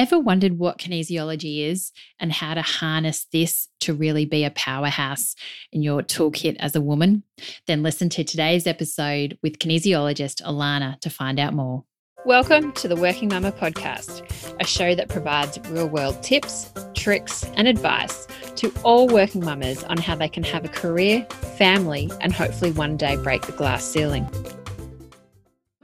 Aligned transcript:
Ever 0.00 0.18
wondered 0.18 0.58
what 0.58 0.78
kinesiology 0.78 1.68
is 1.68 1.92
and 2.18 2.32
how 2.32 2.54
to 2.54 2.62
harness 2.62 3.26
this 3.34 3.68
to 3.80 3.92
really 3.92 4.24
be 4.24 4.44
a 4.44 4.50
powerhouse 4.50 5.34
in 5.72 5.82
your 5.82 6.00
toolkit 6.00 6.56
as 6.58 6.74
a 6.74 6.80
woman? 6.80 7.22
Then 7.66 7.82
listen 7.82 8.08
to 8.08 8.24
today's 8.24 8.66
episode 8.66 9.36
with 9.42 9.58
kinesiologist 9.58 10.40
Alana 10.40 10.98
to 11.00 11.10
find 11.10 11.38
out 11.38 11.52
more. 11.52 11.84
Welcome 12.24 12.72
to 12.72 12.88
the 12.88 12.96
Working 12.96 13.28
Mama 13.28 13.52
podcast, 13.52 14.22
a 14.58 14.64
show 14.64 14.94
that 14.94 15.10
provides 15.10 15.58
real 15.68 15.86
world 15.86 16.22
tips, 16.22 16.72
tricks, 16.94 17.44
and 17.56 17.68
advice 17.68 18.26
to 18.56 18.72
all 18.84 19.06
working 19.06 19.44
mamas 19.44 19.84
on 19.84 19.98
how 19.98 20.14
they 20.14 20.30
can 20.30 20.44
have 20.44 20.64
a 20.64 20.68
career, 20.68 21.26
family, 21.58 22.10
and 22.22 22.32
hopefully 22.32 22.72
one 22.72 22.96
day 22.96 23.16
break 23.16 23.42
the 23.42 23.52
glass 23.52 23.84
ceiling. 23.84 24.26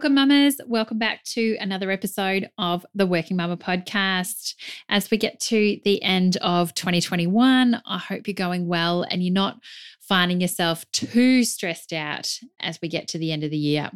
Welcome, 0.06 0.28
mamas. 0.28 0.60
Welcome 0.68 0.98
back 0.98 1.24
to 1.24 1.56
another 1.58 1.90
episode 1.90 2.48
of 2.58 2.86
the 2.94 3.08
Working 3.08 3.36
Mama 3.36 3.56
podcast. 3.56 4.54
As 4.88 5.10
we 5.10 5.16
get 5.16 5.40
to 5.40 5.80
the 5.84 6.00
end 6.00 6.36
of 6.36 6.72
2021, 6.74 7.82
I 7.84 7.98
hope 7.98 8.28
you're 8.28 8.34
going 8.34 8.68
well 8.68 9.02
and 9.02 9.20
you're 9.24 9.32
not 9.32 9.58
finding 9.98 10.40
yourself 10.40 10.88
too 10.92 11.42
stressed 11.42 11.92
out 11.92 12.38
as 12.60 12.78
we 12.80 12.86
get 12.86 13.08
to 13.08 13.18
the 13.18 13.32
end 13.32 13.42
of 13.42 13.50
the 13.50 13.56
year. 13.56 13.90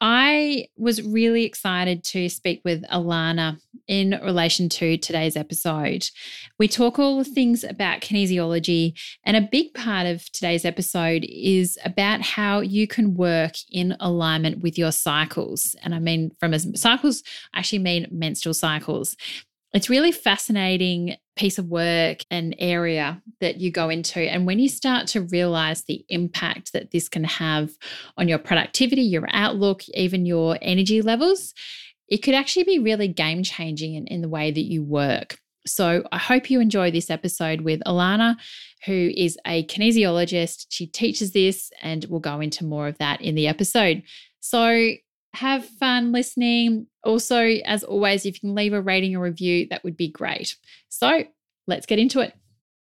I 0.00 0.66
was 0.76 1.02
really 1.02 1.44
excited 1.44 2.04
to 2.04 2.28
speak 2.28 2.60
with 2.64 2.84
Alana 2.84 3.58
in 3.86 4.18
relation 4.22 4.68
to 4.68 4.96
today's 4.96 5.36
episode. 5.36 6.08
We 6.58 6.68
talk 6.68 6.98
all 6.98 7.18
the 7.18 7.24
things 7.24 7.64
about 7.64 8.00
kinesiology, 8.00 8.98
and 9.24 9.36
a 9.36 9.40
big 9.40 9.74
part 9.74 10.06
of 10.06 10.30
today's 10.32 10.64
episode 10.64 11.26
is 11.28 11.78
about 11.84 12.20
how 12.20 12.60
you 12.60 12.86
can 12.86 13.14
work 13.14 13.54
in 13.70 13.96
alignment 13.98 14.62
with 14.62 14.78
your 14.78 14.92
cycles. 14.92 15.74
And 15.82 15.94
I 15.94 15.98
mean, 15.98 16.30
from 16.38 16.54
a 16.54 16.58
cycles, 16.58 17.22
I 17.54 17.60
actually 17.60 17.80
mean 17.80 18.06
menstrual 18.10 18.54
cycles. 18.54 19.16
It's 19.74 19.90
really 19.90 20.12
fascinating 20.12 21.16
piece 21.36 21.58
of 21.58 21.66
work 21.66 22.20
and 22.30 22.56
area 22.58 23.22
that 23.40 23.60
you 23.60 23.70
go 23.70 23.90
into. 23.90 24.18
And 24.18 24.46
when 24.46 24.58
you 24.58 24.68
start 24.68 25.06
to 25.08 25.20
realize 25.22 25.84
the 25.84 26.04
impact 26.08 26.72
that 26.72 26.90
this 26.90 27.08
can 27.08 27.24
have 27.24 27.70
on 28.16 28.28
your 28.28 28.38
productivity, 28.38 29.02
your 29.02 29.26
outlook, 29.30 29.82
even 29.90 30.26
your 30.26 30.58
energy 30.62 31.02
levels, 31.02 31.52
it 32.08 32.18
could 32.18 32.34
actually 32.34 32.64
be 32.64 32.78
really 32.78 33.08
game 33.08 33.42
changing 33.42 33.94
in, 33.94 34.06
in 34.06 34.22
the 34.22 34.28
way 34.28 34.50
that 34.50 34.64
you 34.64 34.82
work. 34.82 35.38
So 35.66 36.02
I 36.10 36.18
hope 36.18 36.50
you 36.50 36.60
enjoy 36.60 36.90
this 36.90 37.10
episode 37.10 37.60
with 37.60 37.80
Alana, 37.86 38.36
who 38.86 39.10
is 39.14 39.36
a 39.46 39.64
kinesiologist. 39.66 40.66
She 40.70 40.86
teaches 40.86 41.32
this, 41.32 41.70
and 41.82 42.06
we'll 42.08 42.20
go 42.20 42.40
into 42.40 42.64
more 42.64 42.88
of 42.88 42.96
that 42.98 43.20
in 43.20 43.34
the 43.34 43.46
episode. 43.46 44.02
So 44.40 44.92
have 45.34 45.64
fun 45.64 46.12
listening. 46.12 46.86
Also, 47.04 47.40
as 47.40 47.84
always, 47.84 48.26
if 48.26 48.34
you 48.34 48.40
can 48.40 48.54
leave 48.54 48.72
a 48.72 48.80
rating 48.80 49.16
or 49.16 49.20
review, 49.20 49.66
that 49.70 49.84
would 49.84 49.96
be 49.96 50.08
great. 50.08 50.56
So 50.88 51.24
let's 51.66 51.86
get 51.86 51.98
into 51.98 52.20
it. 52.20 52.34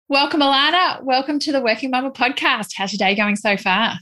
Welcome, 0.07 0.41
Alana. 0.41 1.03
Welcome 1.03 1.39
to 1.39 1.51
the 1.51 1.61
Working 1.61 1.89
Mama 1.89 2.11
podcast. 2.11 2.73
How's 2.75 2.93
your 2.93 2.99
day 2.99 3.15
going 3.15 3.35
so 3.35 3.57
far? 3.57 3.95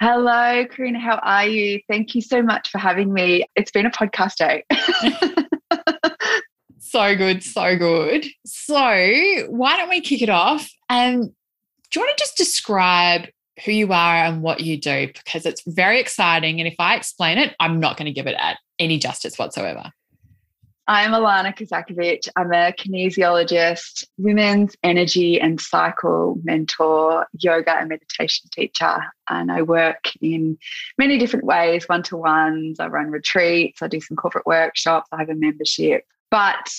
Hello, 0.00 0.64
Karina. 0.66 0.98
How 0.98 1.18
are 1.22 1.46
you? 1.46 1.80
Thank 1.88 2.14
you 2.14 2.22
so 2.22 2.42
much 2.42 2.70
for 2.70 2.78
having 2.78 3.12
me. 3.12 3.44
It's 3.56 3.70
been 3.70 3.86
a 3.86 3.90
podcast 3.90 4.36
day. 4.36 4.64
so 6.78 7.16
good, 7.16 7.42
so 7.42 7.76
good. 7.76 8.26
So, 8.46 9.46
why 9.48 9.76
don't 9.76 9.88
we 9.88 10.00
kick 10.00 10.22
it 10.22 10.28
off? 10.28 10.68
And 10.88 11.22
um, 11.22 11.34
do 11.90 12.00
you 12.00 12.06
want 12.06 12.16
to 12.16 12.22
just 12.22 12.36
describe 12.36 13.28
who 13.64 13.72
you 13.72 13.92
are 13.92 14.14
and 14.16 14.42
what 14.42 14.60
you 14.60 14.76
do 14.78 15.08
because 15.08 15.46
it's 15.46 15.62
very 15.66 16.00
exciting. 16.00 16.60
And 16.60 16.68
if 16.68 16.76
I 16.78 16.96
explain 16.96 17.38
it, 17.38 17.54
I'm 17.60 17.80
not 17.80 17.96
going 17.96 18.06
to 18.06 18.12
give 18.12 18.26
it 18.26 18.36
any 18.78 18.98
justice 18.98 19.38
whatsoever. 19.38 19.92
I'm 20.90 21.10
Alana 21.10 21.54
Kazakovic. 21.54 22.28
I'm 22.34 22.50
a 22.50 22.72
kinesiologist, 22.72 24.06
women's 24.16 24.74
energy 24.82 25.38
and 25.38 25.60
cycle 25.60 26.40
mentor, 26.42 27.26
yoga 27.38 27.76
and 27.76 27.90
meditation 27.90 28.48
teacher. 28.50 28.96
And 29.28 29.52
I 29.52 29.60
work 29.60 30.10
in 30.22 30.56
many 30.96 31.18
different 31.18 31.44
ways 31.44 31.84
one 31.90 32.02
to 32.04 32.16
ones. 32.16 32.80
I 32.80 32.86
run 32.86 33.10
retreats, 33.10 33.82
I 33.82 33.88
do 33.88 34.00
some 34.00 34.16
corporate 34.16 34.46
workshops, 34.46 35.10
I 35.12 35.18
have 35.18 35.28
a 35.28 35.34
membership. 35.34 36.04
But 36.30 36.72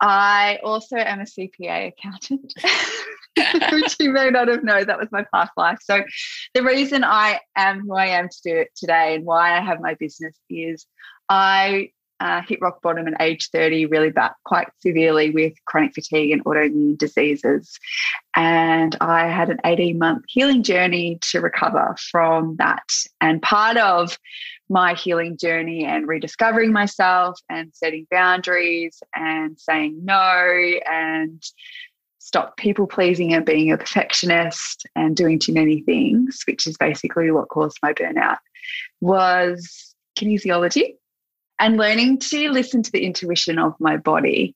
I 0.00 0.58
also 0.64 0.96
am 0.96 1.20
a 1.20 1.24
CPA 1.24 1.88
accountant. 1.88 2.54
which 3.72 3.96
you 4.00 4.12
may 4.12 4.30
not 4.30 4.48
have 4.48 4.64
known 4.64 4.86
that 4.86 4.98
was 4.98 5.08
my 5.12 5.24
past 5.32 5.52
life. 5.56 5.78
So, 5.82 6.02
the 6.54 6.62
reason 6.62 7.04
I 7.04 7.40
am 7.56 7.80
who 7.80 7.94
I 7.94 8.06
am 8.06 8.28
to 8.28 8.36
do 8.44 8.56
it 8.56 8.70
today 8.76 9.14
and 9.14 9.24
why 9.24 9.56
I 9.56 9.60
have 9.60 9.80
my 9.80 9.94
business 9.94 10.36
is 10.48 10.86
I 11.28 11.90
uh, 12.20 12.42
hit 12.42 12.60
rock 12.60 12.82
bottom 12.82 13.08
at 13.08 13.20
age 13.20 13.48
30 13.50 13.86
really 13.86 14.10
bad, 14.10 14.32
quite 14.44 14.68
severely 14.80 15.30
with 15.30 15.54
chronic 15.64 15.94
fatigue 15.94 16.30
and 16.32 16.44
autoimmune 16.44 16.98
diseases. 16.98 17.78
And 18.36 18.94
I 19.00 19.26
had 19.26 19.48
an 19.48 19.58
18 19.64 19.98
month 19.98 20.24
healing 20.28 20.62
journey 20.62 21.18
to 21.30 21.40
recover 21.40 21.96
from 22.10 22.56
that. 22.56 22.84
And 23.20 23.40
part 23.40 23.78
of 23.78 24.18
my 24.68 24.94
healing 24.94 25.36
journey 25.36 25.84
and 25.84 26.06
rediscovering 26.06 26.72
myself 26.72 27.40
and 27.48 27.72
setting 27.74 28.06
boundaries 28.10 29.02
and 29.14 29.58
saying 29.58 30.00
no 30.04 30.78
and 30.88 31.42
stop 32.20 32.56
people 32.58 32.86
pleasing 32.86 33.32
and 33.32 33.44
being 33.44 33.72
a 33.72 33.78
perfectionist 33.78 34.86
and 34.94 35.16
doing 35.16 35.38
too 35.38 35.52
many 35.52 35.80
things, 35.80 36.42
which 36.46 36.66
is 36.66 36.76
basically 36.76 37.30
what 37.30 37.48
caused 37.48 37.78
my 37.82 37.92
burnout, 37.92 38.36
was 39.00 39.94
kinesiology 40.18 40.94
and 41.58 41.76
learning 41.76 42.18
to 42.18 42.50
listen 42.50 42.82
to 42.82 42.92
the 42.92 43.04
intuition 43.04 43.58
of 43.58 43.74
my 43.80 43.96
body, 43.96 44.54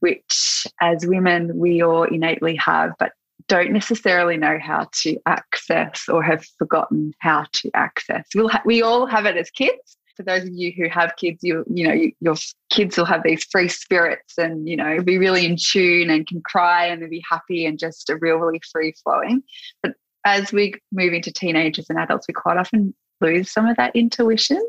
which 0.00 0.66
as 0.80 1.06
women 1.06 1.58
we 1.58 1.82
all 1.82 2.04
innately 2.04 2.54
have, 2.56 2.92
but 2.98 3.12
don't 3.48 3.72
necessarily 3.72 4.36
know 4.36 4.58
how 4.60 4.88
to 4.92 5.18
access 5.26 6.08
or 6.08 6.22
have 6.22 6.44
forgotten 6.58 7.14
how 7.20 7.46
to 7.52 7.70
access. 7.74 8.26
We'll 8.34 8.48
ha- 8.48 8.62
we 8.64 8.82
all 8.82 9.06
have 9.06 9.24
it 9.24 9.36
as 9.36 9.50
kids, 9.50 9.96
for 10.16 10.22
those 10.22 10.42
of 10.42 10.52
you 10.52 10.72
who 10.76 10.88
have 10.88 11.14
kids, 11.16 11.40
you 11.42 11.64
you 11.72 11.86
know 11.86 11.94
you, 11.94 12.12
your 12.20 12.36
kids 12.70 12.96
will 12.96 13.04
have 13.04 13.22
these 13.22 13.44
free 13.44 13.68
spirits 13.68 14.38
and 14.38 14.68
you 14.68 14.76
know 14.76 15.02
be 15.02 15.18
really 15.18 15.44
in 15.46 15.56
tune 15.56 16.10
and 16.10 16.26
can 16.26 16.40
cry 16.42 16.86
and 16.86 17.08
be 17.10 17.22
happy 17.28 17.66
and 17.66 17.78
just 17.78 18.10
a 18.10 18.16
real 18.16 18.36
really 18.36 18.60
free 18.72 18.94
flowing. 19.02 19.42
But 19.82 19.92
as 20.24 20.52
we 20.52 20.74
move 20.92 21.12
into 21.12 21.32
teenagers 21.32 21.86
and 21.88 21.98
adults, 21.98 22.26
we 22.28 22.34
quite 22.34 22.56
often 22.56 22.94
lose 23.20 23.50
some 23.50 23.66
of 23.66 23.76
that 23.76 23.94
intuition. 23.94 24.60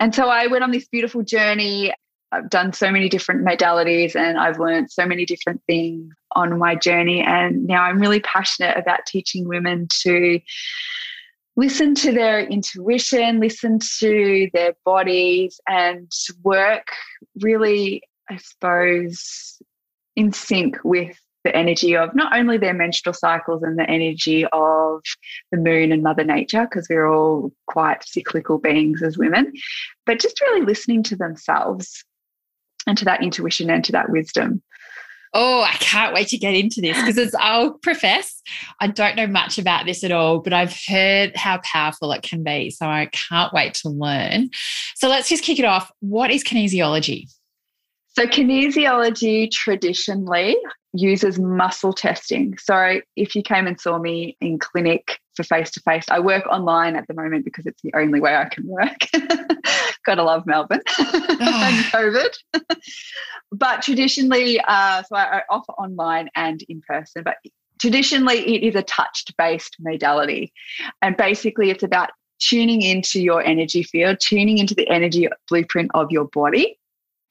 And 0.00 0.14
so 0.14 0.28
I 0.28 0.46
went 0.48 0.64
on 0.64 0.70
this 0.70 0.88
beautiful 0.88 1.22
journey. 1.22 1.92
I've 2.32 2.50
done 2.50 2.72
so 2.72 2.90
many 2.90 3.08
different 3.08 3.44
modalities 3.44 4.14
and 4.14 4.38
I've 4.38 4.58
learned 4.58 4.90
so 4.90 5.06
many 5.06 5.24
different 5.24 5.62
things 5.66 6.12
on 6.32 6.58
my 6.58 6.74
journey. 6.74 7.22
And 7.22 7.66
now 7.66 7.82
I'm 7.82 7.98
really 7.98 8.20
passionate 8.20 8.76
about 8.76 9.06
teaching 9.06 9.48
women 9.48 9.88
to 10.02 10.40
listen 11.60 11.94
to 11.94 12.10
their 12.10 12.40
intuition, 12.40 13.38
listen 13.38 13.78
to 13.98 14.48
their 14.54 14.72
bodies, 14.86 15.60
and 15.68 16.10
work 16.42 16.86
really, 17.38 18.02
I 18.30 18.38
suppose, 18.38 19.60
in 20.16 20.32
sync 20.32 20.78
with 20.84 21.18
the 21.44 21.54
energy 21.54 21.94
of 21.94 22.14
not 22.14 22.34
only 22.34 22.56
their 22.56 22.72
menstrual 22.72 23.12
cycles 23.12 23.62
and 23.62 23.78
the 23.78 23.88
energy 23.90 24.46
of 24.46 25.02
the 25.52 25.58
moon 25.58 25.92
and 25.92 26.02
Mother 26.02 26.24
Nature, 26.24 26.64
because 26.64 26.86
we're 26.88 27.06
all 27.06 27.52
quite 27.66 28.04
cyclical 28.04 28.56
beings 28.56 29.02
as 29.02 29.18
women, 29.18 29.52
but 30.06 30.18
just 30.18 30.40
really 30.40 30.62
listening 30.62 31.02
to 31.02 31.16
themselves 31.16 32.04
and 32.86 32.96
to 32.96 33.04
that 33.04 33.22
intuition 33.22 33.68
and 33.68 33.84
to 33.84 33.92
that 33.92 34.08
wisdom. 34.08 34.62
Oh, 35.32 35.62
I 35.62 35.74
can't 35.74 36.12
wait 36.12 36.28
to 36.28 36.38
get 36.38 36.54
into 36.54 36.80
this 36.80 37.00
because 37.04 37.34
I'll 37.38 37.74
profess 37.74 38.40
I 38.80 38.86
don't 38.86 39.16
know 39.16 39.26
much 39.26 39.58
about 39.58 39.86
this 39.86 40.02
at 40.02 40.12
all, 40.12 40.40
but 40.40 40.52
I've 40.52 40.76
heard 40.88 41.36
how 41.36 41.58
powerful 41.58 42.12
it 42.12 42.22
can 42.22 42.42
be. 42.42 42.70
So 42.70 42.86
I 42.86 43.06
can't 43.06 43.52
wait 43.52 43.74
to 43.74 43.88
learn. 43.88 44.50
So 44.96 45.08
let's 45.08 45.28
just 45.28 45.44
kick 45.44 45.58
it 45.58 45.64
off. 45.64 45.92
What 46.00 46.30
is 46.30 46.42
kinesiology? 46.42 47.26
So, 48.12 48.26
kinesiology 48.26 49.50
traditionally 49.50 50.56
uses 50.92 51.38
muscle 51.38 51.92
testing. 51.92 52.58
So, 52.58 53.00
if 53.14 53.36
you 53.36 53.42
came 53.42 53.68
and 53.68 53.80
saw 53.80 53.98
me 53.98 54.36
in 54.40 54.58
clinic 54.58 55.20
for 55.36 55.44
face 55.44 55.70
to 55.72 55.80
face, 55.80 56.06
I 56.10 56.18
work 56.18 56.44
online 56.48 56.96
at 56.96 57.06
the 57.06 57.14
moment 57.14 57.44
because 57.44 57.66
it's 57.66 57.80
the 57.82 57.92
only 57.94 58.18
way 58.18 58.34
I 58.34 58.46
can 58.46 58.66
work. 58.66 58.98
Gotta 60.04 60.24
love 60.24 60.44
Melbourne 60.44 60.82
ah. 60.98 61.68
and 61.68 61.84
COVID. 61.92 62.64
But 63.52 63.82
traditionally, 63.82 64.60
uh, 64.60 65.02
so 65.02 65.16
I, 65.16 65.38
I 65.38 65.42
offer 65.50 65.72
online 65.72 66.28
and 66.34 66.62
in 66.68 66.82
person, 66.86 67.22
but 67.24 67.36
traditionally 67.80 68.38
it 68.54 68.62
is 68.62 68.74
a 68.76 68.82
touch 68.82 69.24
based 69.36 69.76
modality. 69.80 70.52
And 71.02 71.16
basically, 71.16 71.70
it's 71.70 71.82
about 71.82 72.10
tuning 72.38 72.82
into 72.82 73.20
your 73.20 73.42
energy 73.42 73.82
field, 73.82 74.18
tuning 74.20 74.58
into 74.58 74.74
the 74.74 74.88
energy 74.88 75.28
blueprint 75.48 75.90
of 75.94 76.10
your 76.10 76.26
body, 76.26 76.78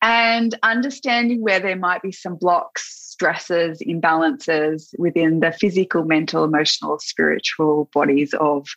and 0.01 0.57
understanding 0.63 1.41
where 1.41 1.59
there 1.59 1.75
might 1.75 2.01
be 2.01 2.11
some 2.11 2.35
blocks, 2.35 3.09
stresses, 3.11 3.81
imbalances 3.81 4.93
within 4.97 5.41
the 5.41 5.51
physical, 5.51 6.05
mental, 6.05 6.43
emotional, 6.43 6.99
spiritual 6.99 7.89
bodies 7.93 8.33
of, 8.39 8.67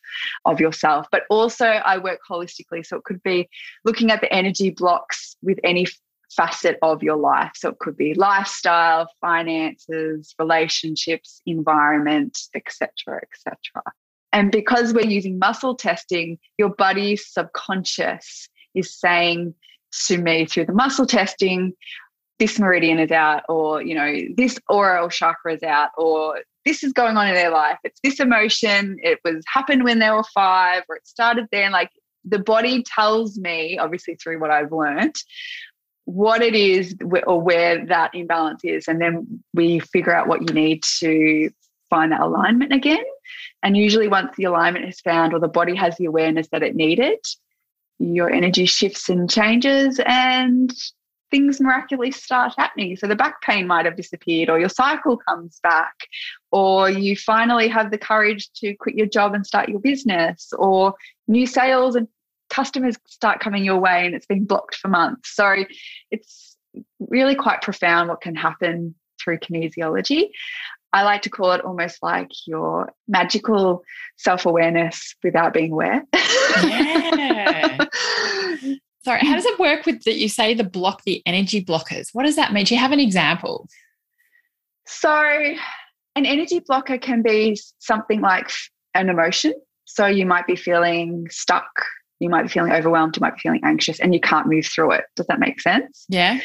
of 0.45 0.59
yourself. 0.59 1.07
But 1.13 1.23
also, 1.31 1.67
I 1.67 1.99
work 1.99 2.21
holistically. 2.29 2.85
So 2.85 2.97
it 2.97 3.05
could 3.05 3.23
be 3.23 3.49
looking 3.85 4.11
at 4.11 4.21
the 4.21 4.33
energy 4.33 4.71
blocks 4.71 5.37
with 5.43 5.59
any 5.63 5.87
facet 6.37 6.79
of 6.83 7.03
your 7.03 7.17
life. 7.17 7.53
So 7.55 7.71
it 7.71 7.79
could 7.79 7.97
be 7.97 8.15
lifestyle, 8.15 9.09
finances, 9.21 10.35
relationships, 10.39 11.41
environment, 11.47 12.39
etc., 12.55 12.89
etc. 13.09 13.57
And 14.33 14.51
because 14.51 14.95
we're 14.95 15.07
using 15.07 15.39
muscle 15.39 15.75
testing, 15.75 16.39
your 16.59 16.71
body's 16.71 17.27
subconscious 17.27 18.49
is 18.75 18.99
saying 18.99 19.55
to 20.07 20.19
me 20.19 20.47
through 20.47 20.67
the 20.67 20.73
muscle 20.73 21.07
testing, 21.07 21.75
this 22.39 22.59
meridian 22.59 22.99
is 22.99 23.11
out, 23.11 23.43
or 23.49 23.83
you 23.83 23.95
know, 23.95 24.17
this 24.37 24.59
oral 24.69 25.09
chakra 25.09 25.55
is 25.55 25.63
out, 25.63 25.91
or 25.99 26.41
this 26.65 26.83
is 26.83 26.93
going 26.93 27.17
on 27.17 27.29
in 27.29 27.35
their 27.35 27.51
life. 27.51 27.79
It's 27.85 28.01
this 28.03 28.21
emotion. 28.21 28.97
It 29.03 29.21
was 29.25 29.45
happened 29.47 29.85
when 29.85 29.99
they 29.99 30.11
were 30.11 30.25
five, 30.35 30.83
or 30.89 30.97
it 30.97 31.07
started 31.07 31.47
then. 31.53 31.73
Like 31.73 31.91
the 32.25 32.39
body 32.39 32.83
tells 32.83 33.39
me, 33.39 33.79
obviously 33.79 34.15
through 34.15 34.41
what 34.41 34.51
I've 34.51 34.73
learned, 34.73 35.17
what 36.05 36.43
it 36.43 36.55
is 36.55 36.97
or 37.27 37.41
where 37.41 37.87
that 37.87 38.15
imbalance 38.15 38.63
is. 38.65 38.89
And 38.89 39.01
then 39.01 39.43
we 39.55 39.79
figure 39.79 40.15
out 40.15 40.29
what 40.29 40.41
you 40.41 40.55
need 40.55 40.83
to 40.99 41.51
find 41.91 42.13
that 42.13 42.21
alignment 42.21 42.73
again. 42.73 43.05
And 43.63 43.77
usually, 43.77 44.09
once 44.09 44.35
the 44.37 44.45
alignment 44.45 44.87
is 44.87 45.01
found 45.01 45.33
or 45.33 45.39
the 45.39 45.49
body 45.49 45.75
has 45.77 45.97
the 45.97 46.07
awareness 46.07 46.49
that 46.49 46.63
it 46.63 46.75
needed, 46.75 47.19
your 47.99 48.31
energy 48.31 48.67
shifts 48.67 49.09
and 49.09 49.31
changes, 49.31 50.01
and 50.05 50.73
things 51.31 51.61
miraculously 51.61 52.11
start 52.11 52.53
happening. 52.59 52.97
So 52.97 53.07
the 53.07 53.17
back 53.17 53.41
pain 53.41 53.67
might 53.67 53.87
have 53.87 53.97
disappeared, 53.97 54.51
or 54.51 54.59
your 54.59 54.69
cycle 54.69 55.17
comes 55.17 55.61
back, 55.63 55.95
or 56.51 56.91
you 56.91 57.17
finally 57.17 57.69
have 57.69 57.91
the 57.91 57.99
courage 57.99 58.51
to 58.57 58.75
quit 58.75 58.97
your 58.97 59.07
job 59.07 59.35
and 59.35 59.47
start 59.47 59.69
your 59.69 59.81
business, 59.81 60.53
or 60.59 60.95
new 61.29 61.47
sales 61.47 61.95
and 61.95 62.09
customers 62.53 62.97
start 63.07 63.41
coming 63.41 63.65
your 63.65 63.81
way 63.81 64.05
and 64.05 64.15
it's 64.15 64.27
been 64.27 64.45
blocked 64.45 64.77
for 64.77 64.89
months. 64.89 65.35
So 65.35 65.65
it's 66.11 66.57
really 67.01 67.35
quite 67.35 67.63
profound 67.63 68.09
what 68.09 68.21
can 68.21 68.37
happen 68.37 68.95
through 69.23 69.39
kinesiology. 69.39 70.29
I 70.93 71.03
like 71.05 71.23
to 71.23 71.31
call 71.31 71.53
it 71.53 71.63
almost 71.63 72.03
like 72.03 72.31
your 72.47 72.93
magical 73.09 73.83
self 74.19 74.45
awareness 74.45 75.15
without 75.25 75.55
being 75.55 75.73
aware. 75.73 76.05
Yeah. 76.63 77.87
Sorry, 79.05 79.21
how 79.21 79.35
does 79.35 79.47
it 79.47 79.59
work 79.59 79.85
with 79.85 80.05
that? 80.05 80.17
You 80.17 80.29
say 80.29 80.55
the 80.55 80.63
block, 80.63 81.03
the 81.05 81.23
energy 81.27 81.65
blockers. 81.65 82.11
What 82.13 82.25
does 82.25 82.37
that 82.37 82.53
mean? 82.53 82.67
Do 82.67 82.75
you 82.75 82.81
have 82.81 82.93
an 82.93 83.01
example? 83.01 83.67
So, 84.87 85.11
an 85.11 86.27
energy 86.27 86.61
blocker 86.61 86.99
can 86.99 87.23
be 87.23 87.59
something 87.79 88.21
like 88.21 88.51
an 88.95 89.09
emotion. 89.09 89.55
So, 89.87 90.07
you 90.07 90.25
might 90.25 90.47
be 90.47 90.55
feeling 90.55 91.27
stuck, 91.31 91.67
you 92.23 92.31
might 92.31 92.43
be 92.43 92.49
feeling 92.49 92.73
overwhelmed, 92.73 93.17
you 93.17 93.21
might 93.21 93.35
be 93.35 93.41
feeling 93.41 93.61
anxious, 93.65 93.99
and 94.01 94.15
you 94.15 94.21
can't 94.21 94.47
move 94.47 94.65
through 94.65 94.93
it. 94.93 95.05
Does 95.17 95.27
that 95.27 95.41
make 95.41 95.61
sense? 95.61 96.07
Yeah. 96.09 96.39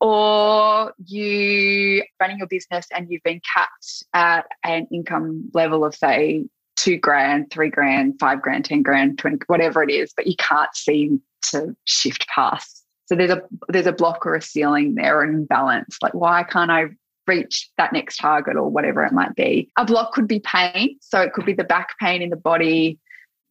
Or 0.00 0.94
you 1.04 2.02
running 2.18 2.38
your 2.38 2.46
business 2.46 2.86
and 2.94 3.06
you've 3.10 3.22
been 3.22 3.40
capped 3.52 4.02
at 4.14 4.46
an 4.64 4.88
income 4.90 5.50
level 5.52 5.84
of, 5.84 5.94
say, 5.94 6.46
two 6.76 6.96
grand, 6.96 7.50
three 7.50 7.68
grand, 7.68 8.14
five 8.18 8.40
grand, 8.40 8.64
10 8.64 8.82
grand, 8.82 9.18
20, 9.18 9.40
whatever 9.46 9.82
it 9.82 9.90
is, 9.90 10.12
but 10.16 10.26
you 10.26 10.34
can't 10.36 10.74
seem 10.74 11.20
to 11.42 11.76
shift 11.84 12.26
past. 12.34 12.82
So 13.06 13.14
there's 13.14 13.30
a 13.30 13.42
there's 13.68 13.86
a 13.86 13.92
block 13.92 14.24
or 14.24 14.36
a 14.36 14.40
ceiling 14.40 14.94
there, 14.94 15.22
an 15.22 15.34
imbalance. 15.34 15.98
Like 16.00 16.14
why 16.14 16.44
can't 16.44 16.70
I 16.70 16.86
reach 17.26 17.68
that 17.76 17.92
next 17.92 18.18
target 18.18 18.56
or 18.56 18.68
whatever 18.68 19.04
it 19.04 19.12
might 19.12 19.34
be? 19.34 19.70
A 19.76 19.84
block 19.84 20.12
could 20.12 20.28
be 20.28 20.40
pain. 20.40 20.96
So 21.00 21.20
it 21.20 21.32
could 21.32 21.44
be 21.44 21.52
the 21.52 21.64
back 21.64 21.90
pain 22.00 22.22
in 22.22 22.30
the 22.30 22.36
body 22.36 22.98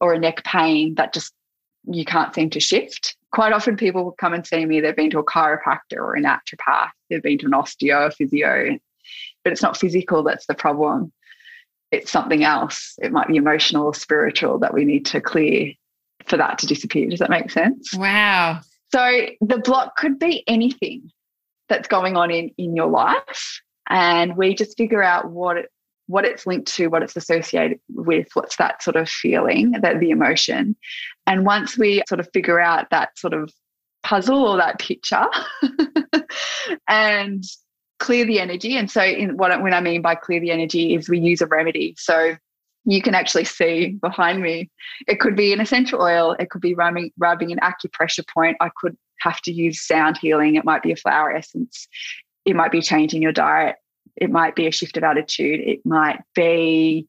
or 0.02 0.14
a 0.14 0.20
neck 0.20 0.44
pain 0.46 0.96
that 0.96 1.14
just 1.14 1.34
you 1.92 2.06
can't 2.06 2.34
seem 2.34 2.50
to 2.52 2.60
shift. 2.60 3.16
Quite 3.32 3.54
often 3.54 3.78
people 3.78 4.04
will 4.04 4.12
come 4.12 4.34
and 4.34 4.46
see 4.46 4.66
me, 4.66 4.80
they've 4.80 4.96
been 4.96 5.12
to 5.12 5.20
a 5.20 5.26
chiropractor 5.26 5.98
or 5.98 6.16
a 6.16 6.22
naturopath, 6.22 6.90
they've 7.10 7.22
been 7.22 7.38
to 7.40 7.46
an 7.46 7.52
osteo, 7.52 8.14
physio, 8.14 8.78
but 9.44 9.54
it's 9.54 9.62
not 9.62 9.78
physical 9.78 10.24
that's 10.24 10.48
the 10.48 10.54
problem 10.54 11.12
it's 11.92 12.12
something 12.12 12.44
else. 12.44 12.96
It 13.02 13.12
might 13.12 13.28
be 13.28 13.36
emotional 13.36 13.86
or 13.86 13.94
spiritual 13.94 14.60
that 14.60 14.74
we 14.74 14.86
need 14.86 15.06
to 15.08 15.22
clear 15.22 15.74
for 16.26 16.38
that 16.38 16.58
to 16.60 16.68
disappear. 16.68 17.10
Does 17.10 17.20
that 17.20 17.30
make 17.30 17.50
sense? 17.50 17.94
Wow. 17.94 18.62
So 18.92 19.28
the 19.42 19.60
block 19.60 19.98
could 19.98 20.20
be 20.20 20.44
anything 20.48 21.10
that's 21.68 21.88
going 21.88 22.18
on 22.18 22.32
in, 22.32 22.52
in 22.58 22.76
your 22.76 22.88
life. 22.88 23.62
And 23.90 24.38
we 24.38 24.54
just 24.54 24.78
figure 24.78 25.04
out 25.04 25.32
what 25.32 25.58
it, 25.58 25.70
what 26.08 26.26
it's 26.26 26.48
linked 26.48 26.74
to, 26.76 26.88
what 26.88 27.04
it's 27.04 27.16
associated 27.16 27.80
with, 27.90 28.28
what's 28.34 28.58
that 28.58 28.82
sort 28.82 28.96
of 28.96 29.08
feeling, 29.08 29.72
that 29.82 30.00
the 30.00 30.10
emotion. 30.10 30.76
And 31.30 31.46
once 31.46 31.78
we 31.78 32.02
sort 32.10 32.20
of 32.20 32.28
figure 32.34 32.60
out 32.60 32.90
that 32.90 33.18
sort 33.18 33.34
of 33.34 33.52
puzzle 34.02 34.48
or 34.48 34.58
that 34.58 34.80
picture 34.80 35.28
and 36.88 37.44
clear 38.00 38.26
the 38.26 38.40
energy. 38.40 38.76
And 38.76 38.90
so, 38.90 39.04
in 39.04 39.38
what 39.38 39.62
when 39.62 39.74
I 39.74 39.80
mean 39.80 40.02
by 40.02 40.16
clear 40.16 40.40
the 40.40 40.50
energy 40.50 40.96
is 40.96 41.08
we 41.08 41.20
use 41.20 41.42
a 41.42 41.46
remedy. 41.46 41.94
So 41.98 42.36
you 42.86 43.02
can 43.04 43.14
actually 43.14 43.44
see 43.44 43.90
behind 44.02 44.42
me. 44.42 44.72
It 45.08 45.20
could 45.20 45.36
be 45.36 45.54
an 45.54 45.62
essential 45.62 46.02
oil. 46.02 46.36
It 46.40 46.50
could 46.50 46.62
be 46.62 46.74
rubbing 46.74 47.12
rubbing 47.20 47.52
an 47.52 47.60
acupressure 47.60 48.28
point. 48.28 48.58
I 48.60 48.72
could 48.76 48.98
have 49.20 49.40
to 49.42 49.52
use 49.52 49.86
sound 49.86 50.18
healing. 50.18 50.56
It 50.56 50.66
might 50.66 50.82
be 50.82 50.92
a 50.92 50.96
flower 50.96 51.32
essence. 51.32 51.88
It 52.44 52.56
might 52.56 52.72
be 52.72 52.82
changing 52.82 53.22
your 53.22 53.34
diet. 53.34 53.76
It 54.16 54.32
might 54.32 54.56
be 54.56 54.66
a 54.66 54.72
shift 54.72 54.98
of 54.98 55.04
attitude. 55.04 55.60
It 55.60 55.86
might 55.86 56.22
be 56.34 57.08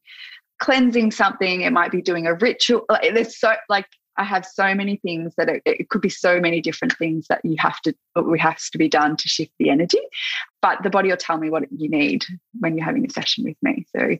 cleansing 0.59 1.09
something. 1.09 1.61
It 1.61 1.73
might 1.73 1.91
be 1.91 2.03
doing 2.03 2.27
a 2.27 2.35
ritual. 2.35 2.85
There's 3.01 3.39
so 3.39 3.53
like 3.67 3.87
I 4.21 4.23
have 4.23 4.45
so 4.45 4.75
many 4.75 4.97
things 4.97 5.33
that 5.37 5.49
it, 5.49 5.63
it, 5.65 5.89
could 5.89 6.01
be 6.01 6.09
so 6.09 6.39
many 6.39 6.61
different 6.61 6.95
things 6.95 7.25
that 7.27 7.41
you 7.43 7.55
have 7.57 7.81
to, 7.81 7.95
we 8.21 8.37
have 8.37 8.59
to 8.71 8.77
be 8.77 8.87
done 8.87 9.17
to 9.17 9.27
shift 9.27 9.51
the 9.57 9.71
energy. 9.71 9.99
But 10.61 10.83
the 10.83 10.91
body 10.91 11.09
will 11.09 11.17
tell 11.17 11.39
me 11.39 11.49
what 11.49 11.63
you 11.71 11.89
need 11.89 12.23
when 12.59 12.77
you're 12.77 12.85
having 12.85 13.03
a 13.03 13.09
session 13.09 13.45
with 13.45 13.57
me. 13.63 13.87
So 13.95 14.17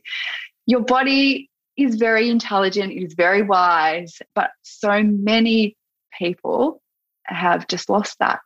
your 0.66 0.80
body 0.80 1.48
is 1.76 1.94
very 1.94 2.28
intelligent, 2.30 2.92
it 2.92 3.04
is 3.04 3.14
very 3.14 3.42
wise, 3.42 4.20
but 4.34 4.50
so 4.62 5.04
many 5.04 5.76
people 6.18 6.82
have 7.24 7.68
just 7.68 7.88
lost 7.88 8.18
that 8.18 8.40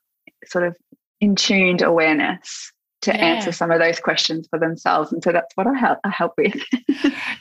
sort 0.45 0.67
of 0.67 0.77
in 1.23 1.37
tuned 1.37 1.81
awareness 1.81 2.71
to 3.07 3.17
yeah. 3.17 3.25
answer 3.25 3.53
some 3.53 3.71
of 3.71 3.79
those 3.79 4.01
questions 4.01 4.47
for 4.49 4.59
themselves 4.59 5.13
and 5.13 5.23
so 5.23 5.33
that's 5.33 5.57
what 5.57 5.67
i 5.67 5.75
help, 5.75 5.99
I 6.05 6.11
help 6.11 6.35
with 6.37 6.55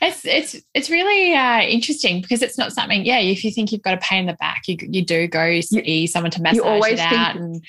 it's 0.02 0.26
it's 0.26 0.56
it's 0.74 0.90
really 0.90 1.34
uh, 1.34 1.62
interesting 1.62 2.22
because 2.22 2.42
it's 2.42 2.58
not 2.58 2.72
something 2.72 3.04
yeah 3.04 3.20
if 3.20 3.44
you 3.44 3.52
think 3.52 3.72
you've 3.72 3.82
got 3.82 3.96
a 3.96 3.98
pain 3.98 4.22
in 4.22 4.26
the 4.28 4.34
back 4.34 4.68
you, 4.68 4.78
you 4.80 5.04
do 5.04 5.28
go 5.28 5.60
see 5.62 6.02
you, 6.02 6.08
someone 6.08 6.32
to 6.32 6.42
massage 6.42 6.58
you 6.58 6.64
always 6.64 6.94
it 6.94 7.00
out 7.00 7.36
and 7.36 7.64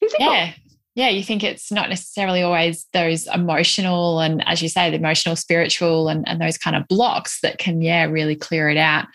physical. 0.00 0.26
yeah 0.26 0.52
yeah 0.94 1.08
you 1.08 1.22
think 1.22 1.42
it's 1.42 1.72
not 1.72 1.88
necessarily 1.88 2.42
always 2.42 2.86
those 2.92 3.26
emotional 3.28 4.20
and 4.20 4.46
as 4.46 4.62
you 4.62 4.68
say 4.68 4.90
the 4.90 4.96
emotional 4.96 5.36
spiritual 5.36 6.08
and, 6.08 6.26
and 6.28 6.40
those 6.40 6.58
kind 6.58 6.76
of 6.76 6.86
blocks 6.88 7.40
that 7.40 7.58
can 7.58 7.82
yeah 7.82 8.04
really 8.04 8.36
clear 8.36 8.68
it 8.68 8.76
out 8.76 9.06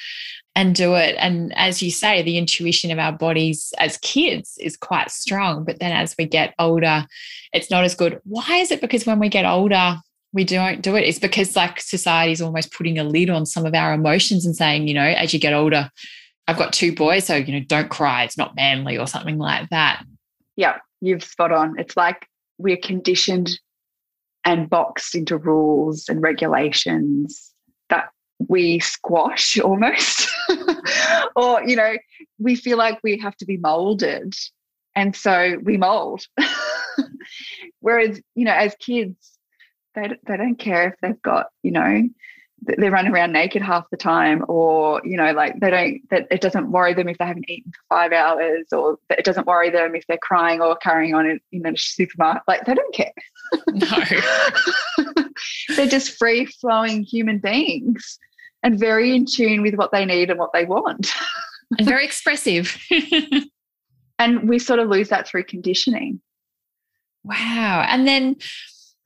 and 0.58 0.74
do 0.74 0.96
it. 0.96 1.16
And 1.20 1.56
as 1.56 1.84
you 1.84 1.92
say, 1.92 2.24
the 2.24 2.40
intuition 2.40 2.90
of 2.90 2.98
our 2.98 3.12
bodies 3.12 3.76
as 3.78 4.00
kids 4.00 4.58
is 4.60 4.76
quite 4.76 5.12
strong. 5.12 5.64
But 5.64 5.80
then 5.80 5.92
as 5.92 6.16
we 6.18 6.26
get 6.26 6.56
older, 6.58 7.06
it's 7.54 7.70
not 7.70 7.84
as 7.84 7.94
good. 7.94 8.20
Why 8.24 8.56
is 8.56 8.72
it? 8.72 8.82
Because 8.82 9.06
when 9.06 9.20
we 9.20 9.30
get 9.30 9.46
older, 9.46 9.98
we 10.34 10.44
don't 10.44 10.82
do 10.82 10.96
it. 10.96 11.04
It's 11.04 11.20
because 11.20 11.56
like 11.56 11.80
society 11.80 12.32
is 12.32 12.42
almost 12.42 12.74
putting 12.74 12.98
a 12.98 13.04
lid 13.04 13.30
on 13.30 13.46
some 13.46 13.68
of 13.68 13.76
our 13.76 13.94
emotions 13.94 14.48
and 14.48 14.56
saying, 14.56 14.88
you 14.88 14.96
know, 14.96 15.04
as 15.04 15.32
you 15.32 15.40
get 15.40 15.54
older, 15.54 15.92
I've 16.48 16.58
got 16.58 16.74
two 16.74 16.96
boys, 16.96 17.26
so 17.26 17.36
you 17.36 17.54
know, 17.54 17.66
don't 17.68 17.90
cry. 17.90 18.24
It's 18.24 18.38
not 18.38 18.56
manly 18.56 18.98
or 18.98 19.06
something 19.06 19.38
like 19.38 19.70
that. 19.70 20.04
Yeah, 20.56 20.80
you've 21.02 21.24
spot 21.24 21.52
on. 21.52 21.80
It's 21.80 21.98
like 21.98 22.28
we're 22.58 22.78
conditioned 22.78 23.60
and 24.46 24.70
boxed 24.70 25.14
into 25.14 25.38
rules 25.38 26.08
and 26.08 26.22
regulations 26.22 27.54
that 27.90 28.10
we 28.48 28.80
squash 28.80 29.60
almost 29.64 30.30
or 31.36 31.64
you 31.64 31.76
know 31.76 31.98
we 32.40 32.56
feel 32.56 32.78
like 32.78 33.00
we 33.04 33.18
have 33.18 33.36
to 33.36 33.46
be 33.46 33.58
molded 33.58 34.34
and 34.96 35.16
so 35.16 35.58
we 35.64 35.76
mold 35.76 36.24
whereas 37.82 38.22
you 38.36 38.46
know 38.46 38.54
as 38.54 38.76
kids 38.80 39.38
they, 39.96 40.10
they 40.28 40.38
don't 40.38 40.60
care 40.60 40.90
if 40.90 40.94
they've 41.02 41.22
got 41.22 41.48
you 41.64 41.72
know 41.72 42.04
they 42.64 42.90
run 42.90 43.08
around 43.08 43.32
naked 43.32 43.62
half 43.62 43.90
the 43.92 43.98
time 43.98 44.44
or 44.48 45.02
you 45.06 45.16
know 45.16 45.32
like 45.32 45.60
they 45.60 45.70
don't 45.70 46.10
that 46.10 46.28
it 46.32 46.42
doesn't 46.42 46.72
worry 46.72 46.94
them 46.94 47.08
if 47.08 47.18
they 47.18 47.26
haven't 47.26 47.50
eaten 47.50 47.72
for 47.72 47.96
five 47.96 48.12
hours 48.12 48.66
or 48.72 48.98
it 49.12 49.24
doesn't 49.24 49.46
worry 49.48 49.70
them 49.70 49.96
if 49.96 50.06
they're 50.08 50.18
crying 50.18 50.60
or 50.60 50.76
carrying 50.78 51.14
on 51.14 51.26
in, 51.26 51.40
in 51.52 51.66
a 51.66 51.78
supermarket 51.78 52.42
like 52.48 52.66
they 52.66 52.74
don't 52.74 52.94
care 52.94 53.14
no 53.68 55.24
they're 55.76 55.88
just 55.88 56.18
free 56.18 56.46
flowing 56.46 57.04
human 57.04 57.38
beings 57.38 58.18
and 58.64 58.80
very 58.80 59.16
in 59.16 59.26
tune 59.26 59.62
with 59.62 59.76
what 59.76 59.92
they 59.92 60.06
need 60.06 60.30
and 60.30 60.40
what 60.40 60.52
they 60.54 60.66
want. 60.66 61.12
and 61.78 61.88
very 61.88 62.06
expressive. 62.06 62.78
and 64.20 64.50
we 64.50 64.60
sort 64.60 64.80
of 64.80 64.90
lose 64.90 65.10
that 65.10 65.28
through 65.28 65.44
conditioning. 65.44 66.22
Wow. 67.24 67.86
And 67.88 68.08
then 68.08 68.36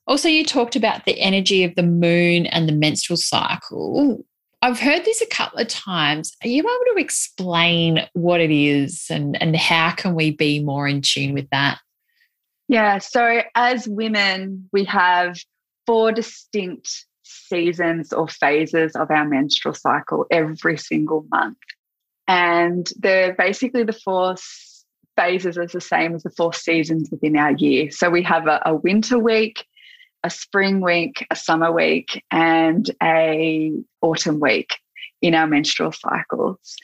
also, 0.08 0.28
you 0.28 0.46
talked 0.46 0.76
about 0.76 1.06
the 1.06 1.20
energy 1.20 1.64
of 1.64 1.76
the 1.76 1.84
moon 1.84 2.46
and 2.48 2.68
the 2.68 2.74
menstrual 2.74 3.18
cycle. 3.18 4.26
I've 4.64 4.80
heard 4.80 5.06
this 5.06 5.22
a 5.22 5.28
couple 5.28 5.60
of 5.60 5.68
times. 5.68 6.36
Are 6.44 6.48
you 6.48 6.62
able 6.62 6.94
to 6.94 7.02
explain 7.02 8.08
what 8.14 8.42
it 8.42 8.52
is 8.52 9.06
and, 9.10 9.42
and 9.42 9.56
how 9.56 9.92
can 9.92 10.14
we 10.14 10.32
be 10.32 10.64
more 10.64 10.88
in 10.88 11.02
tune 11.02 11.34
with 11.34 11.50
that? 11.52 11.80
Yeah. 12.68 13.00
So 13.00 13.42
as 13.56 13.88
women, 13.88 14.70
we 14.72 14.86
have 14.86 15.38
four 15.88 16.12
distinct 16.12 17.06
seasons 17.24 18.14
or 18.14 18.28
phases 18.28 18.96
of 18.96 19.10
our 19.12 19.28
menstrual 19.28 19.74
cycle 19.74 20.26
every 20.32 20.78
single 20.78 21.26
month. 21.32 21.58
And 22.28 22.90
they're 23.00 23.34
basically 23.34 23.84
the 23.84 23.94
four 23.94 24.36
phases 25.18 25.58
are 25.58 25.68
the 25.68 25.82
same 25.82 26.16
as 26.16 26.24
the 26.24 26.30
four 26.30 26.54
seasons 26.54 27.10
within 27.12 27.36
our 27.36 27.52
year. 27.52 27.92
So 27.92 28.10
we 28.10 28.24
have 28.24 28.48
a, 28.48 28.62
a 28.66 28.76
winter 28.76 29.20
week, 29.20 29.66
a 30.24 30.30
spring 30.30 30.82
week, 30.82 31.26
a 31.32 31.36
summer 31.36 31.72
week, 31.72 32.24
and 32.32 32.90
a 33.02 33.72
autumn 34.02 34.40
week 34.40 34.78
in 35.22 35.36
our 35.36 35.48
menstrual 35.48 35.92
cycles. 35.92 36.76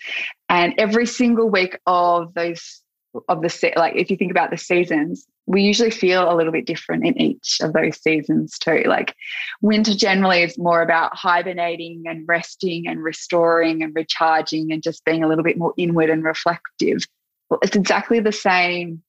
And 0.49 0.73
every 0.77 1.05
single 1.05 1.49
week 1.49 1.77
of 1.85 2.33
those 2.33 2.81
of 3.29 3.41
the 3.41 3.73
like 3.75 3.95
if 3.95 4.11
you 4.11 4.17
think 4.17 4.31
about 4.31 4.51
the 4.51 4.57
seasons 4.57 5.25
we 5.45 5.61
usually 5.61 5.89
feel 5.89 6.31
a 6.31 6.35
little 6.35 6.51
bit 6.51 6.65
different 6.65 7.05
in 7.05 7.19
each 7.19 7.57
of 7.61 7.73
those 7.73 7.99
seasons 8.01 8.59
too 8.59 8.83
like 8.85 9.15
winter 9.61 9.95
generally 9.95 10.43
is 10.43 10.57
more 10.57 10.81
about 10.81 11.15
hibernating 11.15 12.03
and 12.05 12.27
resting 12.27 12.87
and 12.87 13.01
restoring 13.01 13.81
and 13.81 13.95
recharging 13.95 14.71
and 14.71 14.83
just 14.83 15.03
being 15.05 15.23
a 15.23 15.27
little 15.27 15.43
bit 15.43 15.57
more 15.57 15.73
inward 15.77 16.09
and 16.09 16.23
reflective 16.23 17.03
well, 17.49 17.59
it's 17.63 17.75
exactly 17.75 18.19
the 18.19 18.31
same 18.31 19.01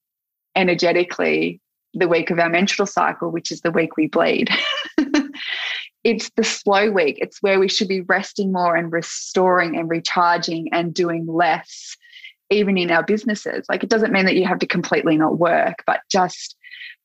energetically 0.55 1.61
the 1.95 2.09
week 2.09 2.31
of 2.31 2.39
our 2.39 2.51
menstrual 2.51 2.87
cycle 2.87 3.31
which 3.31 3.51
is 3.51 3.61
the 3.61 3.71
week 3.71 3.97
we 3.97 4.07
bleed 4.07 4.51
it's 6.05 6.31
the 6.37 6.45
slow 6.45 6.91
week 6.91 7.19
it's 7.21 7.43
where 7.43 7.59
we 7.59 7.69
should 7.69 7.89
be 7.89 8.03
resting 8.03 8.53
more 8.53 8.77
and 8.77 8.93
restoring 8.93 9.77
and 9.77 9.89
recharging 9.89 10.69
and 10.73 10.95
doing 10.95 11.27
less 11.27 11.97
even 12.51 12.79
in 12.79 12.91
our 12.91 13.03
businesses. 13.03 13.67
Like 13.69 13.83
it 13.83 13.91
doesn't 13.91 14.13
mean 14.13 14.25
that 14.25 14.37
you 14.37 14.47
have 14.47 14.59
to 14.61 14.67
completely 14.67 15.17
not 15.17 15.39
work, 15.39 15.83
but 15.87 16.01
just 16.11 16.57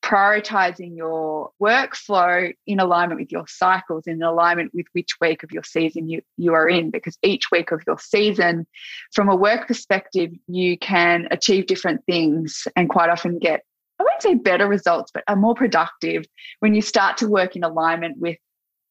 prioritizing 0.02 0.96
your 0.96 1.52
workflow 1.62 2.54
in 2.68 2.80
alignment 2.80 3.22
with 3.22 3.32
your 3.32 3.46
cycles, 3.48 4.06
in 4.06 4.22
alignment 4.22 4.72
with 4.74 4.86
which 4.92 5.16
week 5.22 5.44
of 5.44 5.52
your 5.52 5.64
season 5.64 6.10
you, 6.10 6.22
you 6.38 6.54
are 6.54 6.68
in, 6.68 6.92
because 6.92 7.18
each 7.24 7.52
week 7.52 7.72
of 7.72 7.82
your 7.88 7.98
season, 7.98 8.68
from 9.14 9.30
a 9.30 9.36
work 9.36 9.68
perspective, 9.68 10.32
you 10.48 10.78
can 10.78 11.28
achieve 11.32 11.68
different 11.68 12.06
things 12.06 12.68
and 12.76 12.90
quite 12.90 13.10
often 13.10 13.40
get, 13.40 13.64
I 14.04 14.12
won't 14.12 14.22
say 14.22 14.36
better 14.36 14.68
results, 14.68 15.12
but 15.14 15.24
are 15.28 15.36
more 15.36 15.56
productive 15.56 16.26
when 16.60 16.74
you 16.74 16.82
start 16.82 17.18
to 17.18 17.28
work 17.28 17.56
in 17.56 17.64
alignment 17.64 18.18
with 18.18 18.38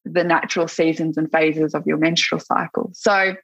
the 0.04 0.24
natural 0.24 0.68
seasons 0.68 1.16
and 1.16 1.30
phases 1.30 1.74
of 1.74 1.86
your 1.86 1.98
menstrual 1.98 2.40
cycle. 2.40 2.90
So 2.94 3.34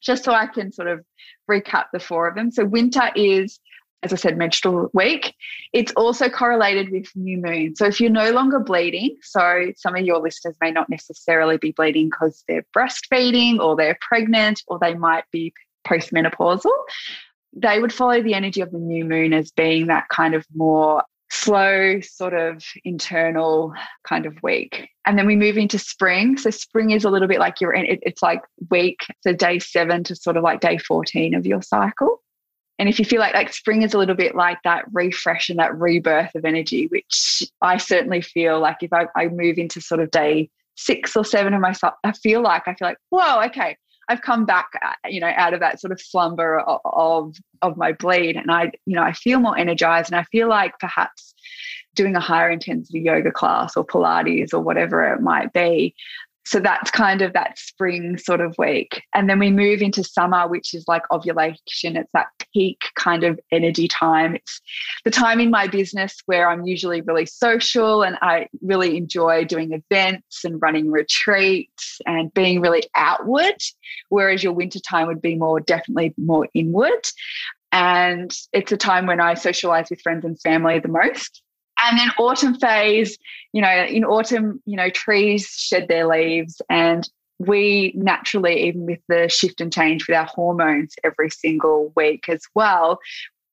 just 0.00 0.24
so 0.24 0.32
I 0.32 0.46
can 0.46 0.72
sort 0.72 0.88
of 0.88 1.04
recap 1.50 1.86
the 1.92 2.00
four 2.00 2.28
of 2.28 2.34
them. 2.34 2.50
So 2.50 2.64
winter 2.64 3.10
is, 3.16 3.58
as 4.02 4.12
I 4.12 4.16
said, 4.16 4.38
menstrual 4.38 4.90
week. 4.94 5.34
It's 5.72 5.92
also 5.92 6.28
correlated 6.28 6.90
with 6.90 7.08
new 7.14 7.38
moon. 7.38 7.74
So 7.74 7.86
if 7.86 8.00
you're 8.00 8.10
no 8.10 8.30
longer 8.30 8.60
bleeding, 8.60 9.16
so 9.22 9.72
some 9.76 9.96
of 9.96 10.04
your 10.04 10.20
listeners 10.20 10.56
may 10.60 10.70
not 10.70 10.88
necessarily 10.88 11.56
be 11.56 11.72
bleeding 11.72 12.10
because 12.10 12.44
they're 12.46 12.64
breastfeeding 12.76 13.58
or 13.58 13.76
they're 13.76 13.98
pregnant 14.00 14.62
or 14.68 14.78
they 14.78 14.94
might 14.94 15.24
be 15.32 15.52
postmenopausal. 15.86 16.70
They 17.60 17.80
would 17.80 17.92
follow 17.92 18.22
the 18.22 18.34
energy 18.34 18.60
of 18.60 18.70
the 18.70 18.78
new 18.78 19.04
moon 19.04 19.32
as 19.32 19.50
being 19.50 19.86
that 19.86 20.08
kind 20.08 20.34
of 20.34 20.46
more 20.54 21.02
slow, 21.30 22.00
sort 22.00 22.34
of 22.34 22.64
internal 22.84 23.74
kind 24.04 24.26
of 24.26 24.36
week. 24.42 24.88
And 25.04 25.18
then 25.18 25.26
we 25.26 25.36
move 25.36 25.58
into 25.58 25.78
spring. 25.78 26.38
So 26.38 26.50
spring 26.50 26.90
is 26.90 27.04
a 27.04 27.10
little 27.10 27.28
bit 27.28 27.38
like 27.38 27.60
you're 27.60 27.72
in, 27.72 27.84
it, 27.84 27.98
it's 28.02 28.22
like 28.22 28.42
week, 28.70 29.06
so 29.20 29.32
day 29.32 29.58
seven 29.58 30.04
to 30.04 30.16
sort 30.16 30.36
of 30.36 30.42
like 30.42 30.60
day 30.60 30.78
14 30.78 31.34
of 31.34 31.46
your 31.46 31.62
cycle. 31.62 32.22
And 32.78 32.88
if 32.88 32.98
you 32.98 33.04
feel 33.04 33.18
like 33.18 33.34
like 33.34 33.52
spring 33.52 33.82
is 33.82 33.92
a 33.92 33.98
little 33.98 34.14
bit 34.14 34.36
like 34.36 34.58
that 34.62 34.84
refresh 34.92 35.50
and 35.50 35.58
that 35.58 35.76
rebirth 35.76 36.34
of 36.34 36.44
energy, 36.44 36.86
which 36.86 37.42
I 37.60 37.76
certainly 37.76 38.20
feel 38.20 38.60
like 38.60 38.78
if 38.82 38.92
I, 38.92 39.08
I 39.16 39.28
move 39.28 39.58
into 39.58 39.80
sort 39.80 40.00
of 40.00 40.10
day 40.10 40.48
six 40.76 41.16
or 41.16 41.24
seven 41.24 41.54
of 41.54 41.60
myself, 41.60 41.94
I 42.04 42.12
feel 42.12 42.40
like 42.40 42.68
I 42.68 42.74
feel 42.74 42.88
like, 42.88 42.98
whoa, 43.10 43.44
okay, 43.46 43.76
I've 44.08 44.22
come 44.22 44.46
back, 44.46 44.68
uh, 44.82 45.08
you 45.08 45.20
know, 45.20 45.30
out 45.36 45.54
of 45.54 45.60
that 45.60 45.80
sort 45.80 45.92
of 45.92 46.00
slumber 46.00 46.60
of, 46.60 46.80
of, 46.84 47.36
of 47.62 47.76
my 47.76 47.92
bleed, 47.92 48.36
and 48.36 48.50
I, 48.50 48.72
you 48.86 48.96
know, 48.96 49.02
I 49.02 49.12
feel 49.12 49.38
more 49.40 49.56
energized, 49.56 50.10
and 50.10 50.18
I 50.18 50.24
feel 50.24 50.48
like 50.48 50.78
perhaps 50.78 51.34
doing 51.94 52.16
a 52.16 52.20
higher 52.20 52.50
intensity 52.50 53.00
yoga 53.00 53.30
class 53.30 53.76
or 53.76 53.84
Pilates 53.84 54.54
or 54.54 54.60
whatever 54.60 55.12
it 55.12 55.20
might 55.20 55.52
be, 55.52 55.94
so 56.48 56.60
that's 56.60 56.90
kind 56.90 57.20
of 57.20 57.34
that 57.34 57.58
spring 57.58 58.16
sort 58.16 58.40
of 58.40 58.54
week. 58.56 59.02
And 59.12 59.28
then 59.28 59.38
we 59.38 59.50
move 59.50 59.82
into 59.82 60.02
summer, 60.02 60.48
which 60.48 60.72
is 60.72 60.82
like 60.88 61.02
ovulation. 61.12 61.94
It's 61.94 62.10
that 62.14 62.28
peak 62.54 62.84
kind 62.94 63.22
of 63.22 63.38
energy 63.52 63.86
time. 63.86 64.34
It's 64.34 64.62
the 65.04 65.10
time 65.10 65.40
in 65.40 65.50
my 65.50 65.66
business 65.66 66.16
where 66.24 66.48
I'm 66.48 66.64
usually 66.64 67.02
really 67.02 67.26
social 67.26 68.02
and 68.02 68.16
I 68.22 68.48
really 68.62 68.96
enjoy 68.96 69.44
doing 69.44 69.72
events 69.72 70.42
and 70.42 70.60
running 70.62 70.90
retreats 70.90 72.00
and 72.06 72.32
being 72.32 72.62
really 72.62 72.84
outward, 72.94 73.62
whereas 74.08 74.42
your 74.42 74.54
winter 74.54 74.80
time 74.80 75.06
would 75.08 75.20
be 75.20 75.34
more 75.34 75.60
definitely 75.60 76.14
more 76.16 76.48
inward. 76.54 77.04
And 77.72 78.34
it's 78.54 78.72
a 78.72 78.78
time 78.78 79.04
when 79.04 79.20
I 79.20 79.34
socialize 79.34 79.90
with 79.90 80.00
friends 80.00 80.24
and 80.24 80.40
family 80.40 80.78
the 80.78 80.88
most. 80.88 81.42
And 81.80 81.98
then 81.98 82.10
autumn 82.18 82.54
phase, 82.58 83.18
you 83.52 83.62
know, 83.62 83.84
in 83.84 84.04
autumn, 84.04 84.62
you 84.66 84.76
know, 84.76 84.90
trees 84.90 85.48
shed 85.48 85.88
their 85.88 86.06
leaves 86.06 86.60
and 86.68 87.08
we 87.38 87.92
naturally, 87.94 88.66
even 88.66 88.86
with 88.86 89.00
the 89.08 89.28
shift 89.28 89.60
and 89.60 89.72
change 89.72 90.08
with 90.08 90.16
our 90.16 90.26
hormones 90.26 90.94
every 91.04 91.30
single 91.30 91.92
week 91.94 92.28
as 92.28 92.42
well, 92.54 92.98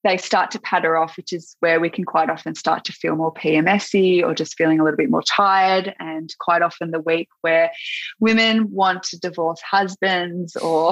they 0.03 0.17
start 0.17 0.51
to 0.51 0.60
patter 0.60 0.98
off, 0.98 1.17
which 1.17 1.34
is 1.34 1.55
where 1.60 1.79
we 1.79 1.89
can 1.89 2.03
quite 2.03 2.29
often 2.29 2.53
start 2.55 2.84
to 2.86 2.94
feel 2.94 3.15
more 3.15 3.34
PMSy 3.34 4.24
or 4.24 4.36
just 4.36 4.55
feeling 4.55 4.79
a 4.79 4.84
little 4.84 4.98
bit 4.98 5.10
more 5.10 5.24
tired. 5.24 5.96
And 6.00 6.34
quite 6.39 6.62
often 6.62 6.91
the 6.91 7.00
week 7.00 7.27
where 7.41 7.72
women 8.20 8.72
want 8.72 9.03
to 9.03 9.20
divorce 9.20 9.62
husbands 9.62 10.55
or 10.55 10.91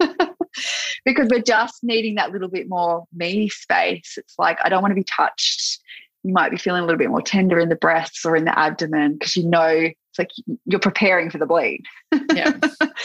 because 1.04 1.28
we're 1.30 1.42
just 1.42 1.82
needing 1.82 2.14
that 2.14 2.32
little 2.32 2.48
bit 2.48 2.68
more 2.68 3.04
me 3.12 3.48
space. 3.50 4.14
It's 4.16 4.34
like, 4.38 4.58
I 4.64 4.70
don't 4.70 4.82
want 4.82 4.92
to 4.92 4.96
be 4.96 5.04
touched 5.04 5.78
you 6.22 6.32
might 6.32 6.50
be 6.50 6.56
feeling 6.56 6.82
a 6.82 6.86
little 6.86 6.98
bit 6.98 7.10
more 7.10 7.22
tender 7.22 7.58
in 7.58 7.68
the 7.68 7.76
breasts 7.76 8.24
or 8.24 8.36
in 8.36 8.44
the 8.44 8.58
abdomen 8.58 9.14
because 9.14 9.36
you 9.36 9.46
know 9.46 9.68
it's 9.68 10.18
like 10.18 10.30
you're 10.66 10.80
preparing 10.80 11.30
for 11.30 11.38
the 11.38 11.46
bleed. 11.46 11.84
Yeah. 12.34 12.52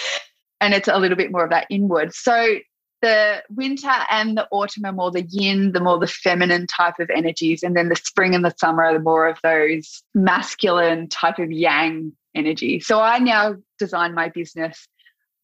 and 0.62 0.74
it's 0.74 0.88
a 0.88 0.98
little 0.98 1.18
bit 1.18 1.32
more 1.32 1.44
of 1.44 1.52
that 1.52 1.68
inward. 1.70 2.14
So 2.14 2.58
the 3.02 3.44
winter 3.50 3.94
and 4.10 4.38
the 4.38 4.48
autumn 4.52 4.86
are 4.86 4.92
more 4.92 5.12
the 5.12 5.22
yin, 5.30 5.74
the 5.74 5.80
more 5.80 6.00
the 6.00 6.08
feminine 6.08 6.68
type 6.68 7.00
of 7.00 7.10
energies. 7.10 7.62
And 7.62 7.76
then 7.76 7.90
the 7.90 7.96
spring 7.96 8.34
and 8.34 8.44
the 8.44 8.56
summer 8.58 8.84
are 8.84 9.00
more 9.00 9.28
of 9.28 9.38
those 9.44 10.02
masculine 10.14 11.08
type 11.08 11.40
of 11.40 11.52
yang 11.52 12.14
energy. 12.34 12.80
So 12.80 13.00
I 13.00 13.20
now 13.20 13.56
design 13.80 14.14
my 14.14 14.30
business 14.30 14.88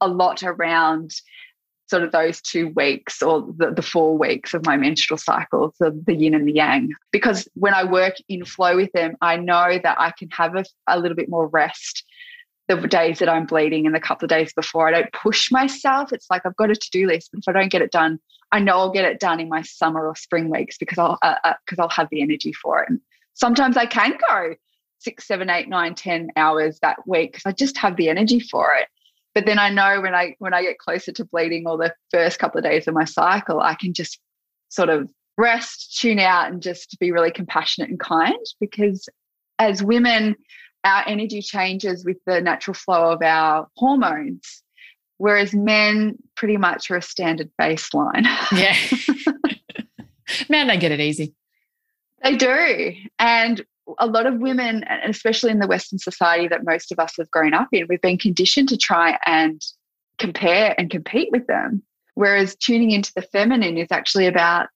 a 0.02 0.08
lot 0.08 0.44
around 0.44 1.12
sort 1.92 2.04
of 2.04 2.12
those 2.14 2.42
two 2.42 2.70
weeks 2.70 3.22
or 3.22 3.42
the, 3.58 3.72
the 3.72 3.82
four 3.82 4.18
weeks 4.18 4.54
of 4.54 4.66
my 4.66 4.78
menstrual 4.78 5.18
cycle, 5.18 5.74
so 5.76 5.92
the 6.08 6.16
yin 6.16 6.34
and 6.34 6.48
the 6.48 6.54
yang. 6.54 6.90
Because 7.12 7.48
when 7.54 7.74
I 7.74 7.84
work 7.84 8.16
in 8.30 8.46
flow 8.46 8.78
with 8.78 8.92
them, 8.94 9.16
I 9.22 9.36
know 9.36 9.78
that 9.84 10.00
I 10.00 10.12
can 10.18 10.30
have 10.32 10.56
a, 10.56 10.64
a 10.88 10.98
little 10.98 11.16
bit 11.16 11.30
more 11.30 11.48
rest 11.48 12.06
the 12.70 12.88
days 12.88 13.20
that 13.20 13.28
I'm 13.28 13.46
bleeding 13.46 13.86
and 13.86 13.94
the 13.94 14.00
couple 14.00 14.26
of 14.26 14.30
days 14.30 14.54
before. 14.54 14.88
I 14.88 14.92
don't 14.92 15.12
push 15.12 15.52
myself. 15.52 16.14
It's 16.14 16.28
like 16.32 16.44
I've 16.46 16.56
got 16.56 16.72
a 16.72 16.76
to 16.76 16.90
do 16.92 17.08
list, 17.08 17.32
but 17.34 17.40
if 17.40 17.48
I 17.50 17.60
don't 17.60 17.72
get 17.72 17.82
it 17.82 17.92
done, 17.92 18.20
I 18.54 18.60
know 18.60 18.78
I'll 18.78 18.92
get 18.92 19.06
it 19.06 19.20
done 19.20 19.42
in 19.42 19.50
my 19.50 19.62
summer 19.62 20.08
or 20.08 20.16
spring 20.16 20.50
weeks 20.50 20.78
because 20.78 20.98
I'll 20.98 21.18
because 21.22 21.80
uh, 21.80 21.82
uh, 21.82 21.84
I'll 21.84 21.90
have 21.90 22.08
the 22.10 22.22
energy 22.22 22.54
for 22.54 22.82
it. 22.84 22.90
And 22.90 23.02
sometimes 23.34 23.76
I 23.76 23.86
can 23.86 24.18
go 24.30 24.56
six, 25.00 25.28
seven, 25.28 25.50
eight, 25.50 25.68
nine, 25.68 25.96
ten 25.96 26.30
hours 26.38 26.80
that 26.82 27.06
week 27.06 27.34
because 27.34 27.46
I 27.46 27.52
just 27.52 27.78
have 27.78 27.98
the 27.98 28.08
energy 28.08 28.40
for 28.40 28.74
it 28.76 28.88
but 29.34 29.46
then 29.46 29.60
i 29.60 29.70
know 29.70 30.02
when 30.02 30.16
i 30.16 30.36
when 30.40 30.54
i 30.54 30.62
get 30.62 30.78
closer 30.78 31.12
to 31.12 31.26
bleeding 31.26 31.68
or 31.68 31.78
the 31.78 31.94
first 32.12 32.40
couple 32.40 32.58
of 32.58 32.64
days 32.64 32.88
of 32.88 32.94
my 32.94 33.06
cycle 33.06 33.60
i 33.60 33.76
can 33.76 33.94
just 33.94 34.20
sort 34.70 34.90
of 34.90 35.10
rest 35.38 35.98
tune 36.00 36.20
out 36.20 36.52
and 36.52 36.62
just 36.62 36.98
be 37.00 37.12
really 37.12 37.32
compassionate 37.32 37.90
and 37.90 38.00
kind 38.00 38.46
because 38.60 39.08
as 39.60 39.84
women 39.84 40.36
our 40.84 41.04
energy 41.08 41.42
changes 41.42 42.04
with 42.04 42.18
the 42.26 42.42
natural 42.42 42.74
flow 42.74 43.12
of 43.12 43.22
our 43.22 43.68
hormones 43.76 44.64
whereas 45.22 45.54
men 45.54 46.18
pretty 46.36 46.58
much 46.58 46.90
are 46.90 46.98
a 46.98 47.02
standard 47.02 47.52
baseline. 47.62 48.26
Yeah. 48.52 48.76
Man 50.50 50.68
they 50.68 50.78
get 50.78 50.92
it 50.92 51.00
easy. 51.00 51.36
They 52.24 52.36
do. 52.36 52.94
And 53.20 53.64
a 54.00 54.08
lot 54.08 54.26
of 54.26 54.40
women, 54.40 54.84
and 54.84 55.10
especially 55.10 55.52
in 55.52 55.60
the 55.60 55.68
Western 55.68 56.00
society 56.00 56.48
that 56.48 56.64
most 56.64 56.92
of 56.92 57.00
us 57.00 57.16
have 57.18 57.32
grown 57.32 57.54
up 57.54 57.68
in, 57.72 57.88
we've 57.90 58.02
been 58.02 58.18
conditioned 58.18 58.70
to 58.70 58.78
try 58.78 59.18
and 59.26 59.62
compare 60.18 60.76
and 60.78 60.90
compete 60.90 61.30
with 61.32 61.48
them. 61.48 61.84
Whereas 62.16 62.56
tuning 62.56 62.92
into 62.92 63.12
the 63.16 63.22
feminine 63.22 63.78
is 63.78 63.88
actually 63.92 64.28
about, 64.28 64.68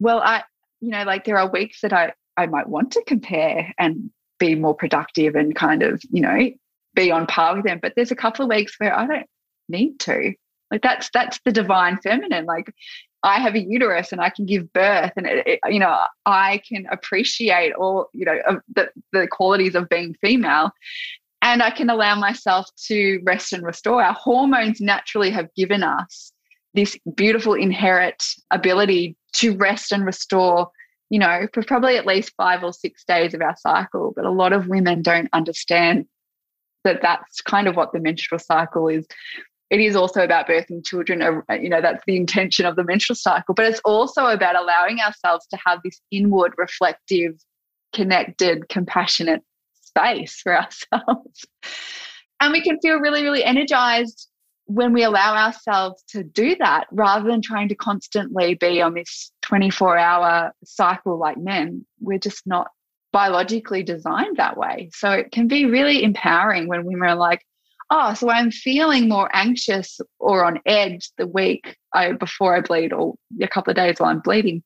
well, 0.00 0.20
I, 0.20 0.42
you 0.80 0.90
know, 0.90 1.04
like 1.04 1.24
there 1.24 1.38
are 1.38 1.50
weeks 1.50 1.80
that 1.82 1.92
I, 1.92 2.12
I 2.36 2.46
might 2.46 2.68
want 2.68 2.92
to 2.92 3.04
compare 3.06 3.72
and 3.78 4.10
be 4.38 4.54
more 4.54 4.74
productive 4.74 5.34
and 5.34 5.54
kind 5.54 5.82
of, 5.82 6.02
you 6.10 6.20
know, 6.20 6.50
be 6.94 7.10
on 7.10 7.26
par 7.26 7.56
with 7.56 7.64
them. 7.64 7.78
But 7.80 7.92
there's 7.94 8.10
a 8.10 8.16
couple 8.16 8.44
of 8.44 8.48
weeks 8.48 8.74
where 8.78 8.96
I 8.96 9.06
don't 9.06 9.26
need 9.68 10.00
to. 10.00 10.34
Like 10.70 10.82
that's 10.82 11.08
that's 11.12 11.40
the 11.44 11.52
divine 11.52 11.98
feminine. 11.98 12.44
Like 12.44 12.72
I 13.22 13.40
have 13.40 13.54
a 13.54 13.60
uterus 13.60 14.12
and 14.12 14.20
I 14.20 14.30
can 14.30 14.46
give 14.46 14.72
birth, 14.72 15.12
and 15.16 15.26
it, 15.26 15.46
it, 15.46 15.60
you 15.68 15.78
know 15.78 15.98
I 16.26 16.60
can 16.68 16.86
appreciate 16.90 17.72
all 17.72 18.08
you 18.12 18.24
know 18.24 18.60
the 18.74 18.90
the 19.12 19.26
qualities 19.26 19.74
of 19.74 19.88
being 19.88 20.14
female, 20.22 20.70
and 21.42 21.62
I 21.62 21.70
can 21.70 21.90
allow 21.90 22.14
myself 22.14 22.68
to 22.86 23.20
rest 23.24 23.52
and 23.52 23.64
restore. 23.64 24.02
Our 24.02 24.14
hormones 24.14 24.80
naturally 24.80 25.30
have 25.30 25.52
given 25.54 25.82
us 25.82 26.32
this 26.74 26.96
beautiful 27.16 27.54
inherent 27.54 28.22
ability 28.50 29.16
to 29.34 29.56
rest 29.56 29.92
and 29.92 30.06
restore. 30.06 30.70
You 31.10 31.18
know, 31.18 31.48
for 31.54 31.62
probably 31.62 31.96
at 31.96 32.06
least 32.06 32.34
five 32.36 32.62
or 32.62 32.72
six 32.72 33.02
days 33.04 33.32
of 33.32 33.40
our 33.40 33.56
cycle, 33.56 34.12
but 34.14 34.26
a 34.26 34.30
lot 34.30 34.52
of 34.52 34.68
women 34.68 35.00
don't 35.00 35.30
understand 35.32 36.06
that 36.84 37.02
that's 37.02 37.40
kind 37.40 37.66
of 37.66 37.76
what 37.76 37.92
the 37.92 38.00
menstrual 38.00 38.38
cycle 38.38 38.88
is 38.88 39.06
it 39.70 39.80
is 39.80 39.96
also 39.96 40.22
about 40.22 40.46
birthing 40.46 40.84
children. 40.84 41.22
Uh, 41.22 41.54
you 41.54 41.68
know, 41.68 41.80
that's 41.80 42.02
the 42.06 42.16
intention 42.16 42.64
of 42.64 42.76
the 42.76 42.84
menstrual 42.84 43.16
cycle, 43.16 43.54
but 43.54 43.66
it's 43.66 43.80
also 43.84 44.26
about 44.26 44.56
allowing 44.56 45.00
ourselves 45.00 45.46
to 45.48 45.58
have 45.64 45.80
this 45.84 46.00
inward, 46.10 46.52
reflective, 46.56 47.32
connected, 47.94 48.68
compassionate 48.68 49.42
space 49.82 50.40
for 50.42 50.56
ourselves. 50.92 51.44
And 52.40 52.52
we 52.52 52.62
can 52.62 52.78
feel 52.80 52.98
really, 52.98 53.22
really 53.22 53.44
energized 53.44 54.28
when 54.66 54.92
we 54.92 55.02
allow 55.02 55.34
ourselves 55.34 56.02
to 56.10 56.22
do 56.22 56.54
that 56.56 56.86
rather 56.92 57.28
than 57.28 57.40
trying 57.40 57.68
to 57.68 57.74
constantly 57.74 58.54
be 58.54 58.82
on 58.82 58.94
this 58.94 59.32
24 59.42 59.96
hour 59.96 60.52
cycle 60.64 61.18
like 61.18 61.38
men. 61.38 61.86
We're 62.00 62.18
just 62.18 62.46
not 62.46 62.68
biologically 63.10 63.82
designed 63.82 64.36
that 64.36 64.58
way. 64.58 64.90
So 64.92 65.10
it 65.10 65.32
can 65.32 65.48
be 65.48 65.64
really 65.64 66.02
empowering 66.02 66.68
when 66.68 66.84
women 66.84 67.08
are 67.08 67.16
like, 67.16 67.42
oh, 67.90 68.14
so 68.14 68.30
I'm 68.30 68.50
feeling 68.50 69.08
more 69.08 69.30
anxious 69.32 70.00
or 70.18 70.44
on 70.44 70.60
edge 70.66 71.10
the 71.18 71.26
week 71.26 71.76
I, 71.92 72.12
before 72.12 72.56
I 72.56 72.60
bleed 72.60 72.92
or 72.92 73.14
a 73.40 73.48
couple 73.48 73.70
of 73.70 73.76
days 73.76 73.98
while 73.98 74.10
I'm 74.10 74.20
bleeding, 74.20 74.62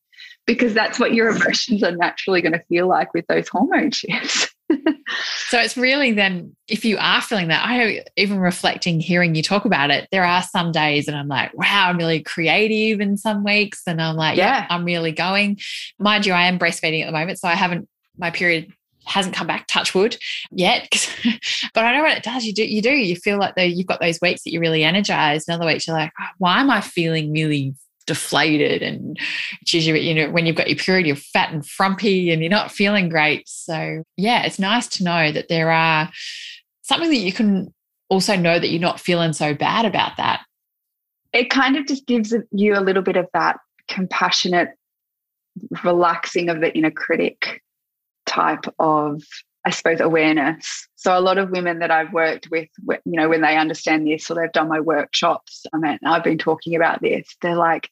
because 0.46 0.74
that's 0.74 0.98
what 0.98 1.14
your 1.14 1.28
emotions 1.36 1.82
are 1.82 1.96
naturally 1.96 2.42
going 2.42 2.52
to 2.52 2.64
feel 2.68 2.88
like 2.88 3.14
with 3.14 3.26
those 3.28 3.48
hormone 3.48 3.90
shifts. 3.90 4.48
so 5.48 5.58
it's 5.58 5.76
really 5.76 6.12
then 6.12 6.56
if 6.68 6.84
you 6.84 6.96
are 6.98 7.20
feeling 7.20 7.48
that 7.48 7.62
i 7.62 8.02
even 8.16 8.38
reflecting 8.38 9.00
hearing 9.00 9.34
you 9.34 9.42
talk 9.42 9.66
about 9.66 9.90
it 9.90 10.08
there 10.10 10.24
are 10.24 10.42
some 10.42 10.72
days 10.72 11.08
and 11.08 11.16
i'm 11.16 11.28
like 11.28 11.52
wow 11.52 11.88
i'm 11.88 11.98
really 11.98 12.22
creative 12.22 12.98
in 13.00 13.18
some 13.18 13.44
weeks 13.44 13.82
and 13.86 14.00
i'm 14.00 14.16
like 14.16 14.38
yeah, 14.38 14.60
yeah 14.60 14.66
i'm 14.70 14.84
really 14.84 15.12
going 15.12 15.58
mind 15.98 16.24
you 16.24 16.32
i 16.32 16.44
am 16.44 16.58
breastfeeding 16.58 17.02
at 17.02 17.06
the 17.06 17.12
moment 17.12 17.38
so 17.38 17.48
i 17.48 17.54
haven't 17.54 17.86
my 18.16 18.30
period 18.30 18.72
hasn't 19.04 19.35
come 19.35 19.47
back 19.47 19.66
touch 19.66 19.94
wood 19.94 20.16
yet. 20.50 20.88
But 21.75 21.85
i 21.85 21.97
know 21.97 22.02
what 22.02 22.16
it 22.16 22.23
does 22.23 22.44
you 22.44 22.52
do 22.52 22.64
you 22.64 22.82
do 22.82 22.90
you 22.90 23.16
feel 23.16 23.38
like 23.38 23.54
though 23.54 23.62
you've 23.62 23.87
got 23.87 24.00
those 24.00 24.21
weeks 24.21 24.42
that 24.42 24.52
you're 24.52 24.61
really 24.61 24.85
energized 24.85 25.49
and 25.49 25.54
other 25.54 25.66
weeks 25.66 25.87
you're 25.87 25.97
like 25.97 26.12
oh, 26.21 26.26
why 26.37 26.61
am 26.61 26.71
i 26.71 26.82
feeling 26.82 27.32
really 27.32 27.75
deflated? 28.06 28.82
And 28.82 29.18
you 29.66 30.14
know 30.14 30.30
when 30.30 30.47
you've 30.47 30.56
got 30.56 30.68
your 30.68 30.78
period 30.78 31.06
you're 31.06 31.16
fat 31.16 31.52
and 31.52 31.66
frumpy 31.66 32.30
and 32.30 32.42
you're 32.42 32.50
not 32.50 32.73
feeling 32.73 33.09
great. 33.09 33.49
So 33.49 34.02
yeah 34.16 34.44
it's 34.44 34.59
nice 34.59 34.87
to 34.88 35.04
know 35.04 35.32
that 35.32 35.49
there 35.49 35.71
are 35.71 36.11
something 36.82 37.11
that 37.11 37.16
you 37.16 37.32
can 37.32 37.73
also 38.09 38.37
know 38.37 38.59
that 38.59 38.68
you're 38.68 38.80
not 38.80 39.00
feeling 39.00 39.32
so 39.32 39.54
bad 39.54 39.85
about 39.85 40.16
that. 40.18 40.44
It 41.32 41.49
kind 41.49 41.76
of 41.76 41.87
just 41.87 42.06
gives 42.06 42.35
you 42.50 42.75
a 42.75 42.80
little 42.80 43.02
bit 43.02 43.16
of 43.16 43.26
that 43.32 43.56
compassionate 43.88 44.71
relaxing 45.82 46.50
of 46.50 46.61
the 46.61 46.75
inner 46.76 46.90
critic 46.90 47.62
type 48.32 48.64
of 48.78 49.22
I 49.64 49.70
suppose 49.70 50.00
awareness. 50.00 50.88
So 50.96 51.16
a 51.16 51.20
lot 51.20 51.38
of 51.38 51.50
women 51.50 51.78
that 51.78 51.90
I've 51.90 52.12
worked 52.12 52.48
with, 52.50 52.68
you 52.88 53.00
know, 53.04 53.28
when 53.28 53.42
they 53.42 53.56
understand 53.56 54.06
this 54.06 54.28
or 54.28 54.34
they've 54.34 54.52
done 54.52 54.68
my 54.68 54.80
workshops, 54.80 55.64
I 55.72 55.78
mean, 55.78 55.98
I've 56.04 56.24
been 56.24 56.38
talking 56.38 56.74
about 56.74 57.00
this. 57.00 57.36
They're 57.40 57.54
like, 57.54 57.88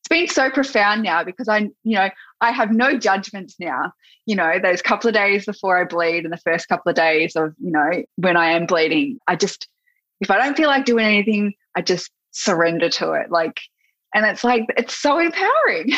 it's 0.00 0.08
been 0.08 0.26
so 0.26 0.50
profound 0.50 1.04
now 1.04 1.22
because 1.22 1.48
I, 1.48 1.58
you 1.84 1.94
know, 1.94 2.10
I 2.40 2.50
have 2.50 2.72
no 2.72 2.98
judgments 2.98 3.54
now. 3.60 3.92
You 4.26 4.34
know, 4.34 4.58
those 4.60 4.82
couple 4.82 5.08
of 5.08 5.14
days 5.14 5.46
before 5.46 5.80
I 5.80 5.84
bleed 5.84 6.24
and 6.24 6.32
the 6.32 6.38
first 6.38 6.68
couple 6.68 6.90
of 6.90 6.96
days 6.96 7.36
of, 7.36 7.54
you 7.60 7.70
know, 7.70 8.02
when 8.16 8.36
I 8.36 8.50
am 8.52 8.66
bleeding, 8.66 9.18
I 9.28 9.36
just, 9.36 9.68
if 10.20 10.30
I 10.30 10.38
don't 10.38 10.56
feel 10.56 10.68
like 10.68 10.84
doing 10.84 11.06
anything, 11.06 11.54
I 11.76 11.82
just 11.82 12.10
surrender 12.32 12.88
to 12.88 13.12
it. 13.12 13.30
Like 13.30 13.60
and 14.14 14.26
it's 14.26 14.44
like 14.44 14.64
it's 14.76 14.96
so 14.96 15.18
empowering 15.18 15.86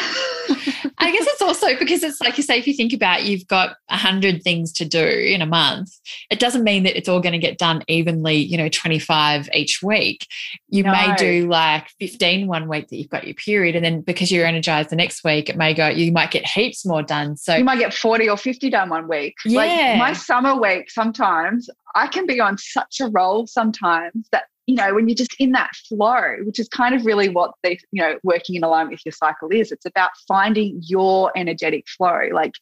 i 0.98 1.10
guess 1.10 1.26
it's 1.26 1.42
also 1.42 1.76
because 1.78 2.02
it's 2.02 2.20
like 2.20 2.36
you 2.36 2.42
say 2.42 2.58
if 2.58 2.66
you 2.66 2.74
think 2.74 2.92
about 2.92 3.24
you've 3.24 3.46
got 3.46 3.76
a 3.90 3.96
hundred 3.96 4.42
things 4.42 4.72
to 4.72 4.84
do 4.84 5.04
in 5.04 5.42
a 5.42 5.46
month 5.46 5.90
it 6.30 6.38
doesn't 6.38 6.64
mean 6.64 6.82
that 6.82 6.96
it's 6.96 7.08
all 7.08 7.20
going 7.20 7.32
to 7.32 7.38
get 7.38 7.58
done 7.58 7.82
evenly 7.88 8.36
you 8.36 8.56
know 8.56 8.68
25 8.68 9.48
each 9.54 9.82
week 9.82 10.26
you 10.68 10.82
no. 10.82 10.92
may 10.92 11.14
do 11.16 11.48
like 11.48 11.88
15 12.00 12.46
one 12.46 12.68
week 12.68 12.88
that 12.88 12.96
you've 12.96 13.10
got 13.10 13.24
your 13.24 13.34
period 13.34 13.76
and 13.76 13.84
then 13.84 14.00
because 14.00 14.30
you're 14.30 14.46
energized 14.46 14.90
the 14.90 14.96
next 14.96 15.24
week 15.24 15.48
it 15.48 15.56
may 15.56 15.74
go 15.74 15.88
you 15.88 16.12
might 16.12 16.30
get 16.30 16.46
heaps 16.46 16.86
more 16.86 17.02
done 17.02 17.36
so 17.36 17.56
you 17.56 17.64
might 17.64 17.78
get 17.78 17.92
40 17.92 18.28
or 18.28 18.36
50 18.36 18.70
done 18.70 18.90
one 18.90 19.08
week 19.08 19.34
yeah. 19.44 19.58
like 19.58 19.98
my 19.98 20.12
summer 20.12 20.60
week 20.60 20.90
sometimes 20.90 21.68
i 21.94 22.06
can 22.06 22.26
be 22.26 22.40
on 22.40 22.56
such 22.58 23.00
a 23.00 23.08
roll 23.08 23.46
sometimes 23.46 24.28
that 24.32 24.44
you 24.66 24.74
know, 24.74 24.94
when 24.94 25.08
you're 25.08 25.16
just 25.16 25.34
in 25.38 25.52
that 25.52 25.70
flow, 25.88 26.36
which 26.44 26.58
is 26.58 26.68
kind 26.68 26.94
of 26.94 27.04
really 27.04 27.28
what 27.28 27.52
the, 27.62 27.78
you 27.92 28.02
know, 28.02 28.18
working 28.22 28.56
in 28.56 28.64
alignment 28.64 28.92
with 28.92 29.04
your 29.04 29.12
cycle 29.12 29.48
is. 29.50 29.70
It's 29.70 29.84
about 29.84 30.10
finding 30.26 30.80
your 30.82 31.30
energetic 31.36 31.86
flow, 31.88 32.28
like 32.32 32.54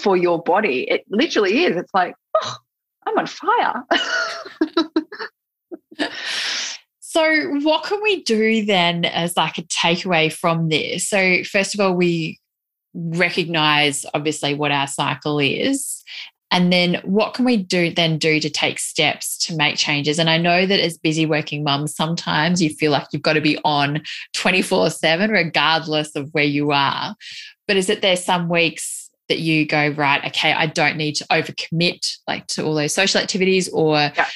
for 0.00 0.16
your 0.16 0.42
body. 0.42 0.82
It 0.88 1.04
literally 1.08 1.64
is. 1.64 1.76
It's 1.76 1.92
like, 1.92 2.14
oh, 2.42 2.56
I'm 3.06 3.18
on 3.18 3.26
fire. 3.26 3.82
so, 7.00 7.50
what 7.60 7.84
can 7.84 8.02
we 8.02 8.22
do 8.22 8.64
then 8.64 9.04
as 9.04 9.36
like 9.36 9.58
a 9.58 9.62
takeaway 9.62 10.32
from 10.32 10.68
this? 10.68 11.08
So, 11.08 11.42
first 11.44 11.74
of 11.74 11.80
all, 11.80 11.94
we 11.94 12.38
recognize 12.94 14.06
obviously 14.14 14.54
what 14.54 14.70
our 14.70 14.86
cycle 14.86 15.38
is 15.38 16.02
and 16.50 16.72
then 16.72 17.00
what 17.04 17.34
can 17.34 17.44
we 17.44 17.56
do 17.56 17.90
then 17.90 18.18
do 18.18 18.38
to 18.38 18.48
take 18.48 18.78
steps 18.78 19.36
to 19.46 19.56
make 19.56 19.76
changes? 19.76 20.18
And 20.18 20.30
I 20.30 20.38
know 20.38 20.64
that 20.64 20.80
as 20.80 20.96
busy 20.96 21.26
working 21.26 21.64
mums, 21.64 21.94
sometimes 21.94 22.62
you 22.62 22.70
feel 22.70 22.92
like 22.92 23.08
you've 23.12 23.22
got 23.22 23.32
to 23.32 23.40
be 23.40 23.58
on 23.64 24.02
24 24.34 24.90
7, 24.90 25.30
regardless 25.30 26.14
of 26.14 26.28
where 26.32 26.44
you 26.44 26.70
are. 26.70 27.14
But 27.66 27.76
is 27.76 27.90
it 27.90 28.00
there 28.00 28.16
some 28.16 28.48
weeks 28.48 29.10
that 29.28 29.40
you 29.40 29.66
go, 29.66 29.88
right, 29.88 30.24
okay, 30.26 30.52
I 30.52 30.66
don't 30.66 30.96
need 30.96 31.16
to 31.16 31.24
overcommit 31.24 32.16
like 32.28 32.46
to 32.48 32.64
all 32.64 32.76
those 32.76 32.94
social 32.94 33.20
activities 33.20 33.68
or 33.68 33.96
yeah. 33.96 34.28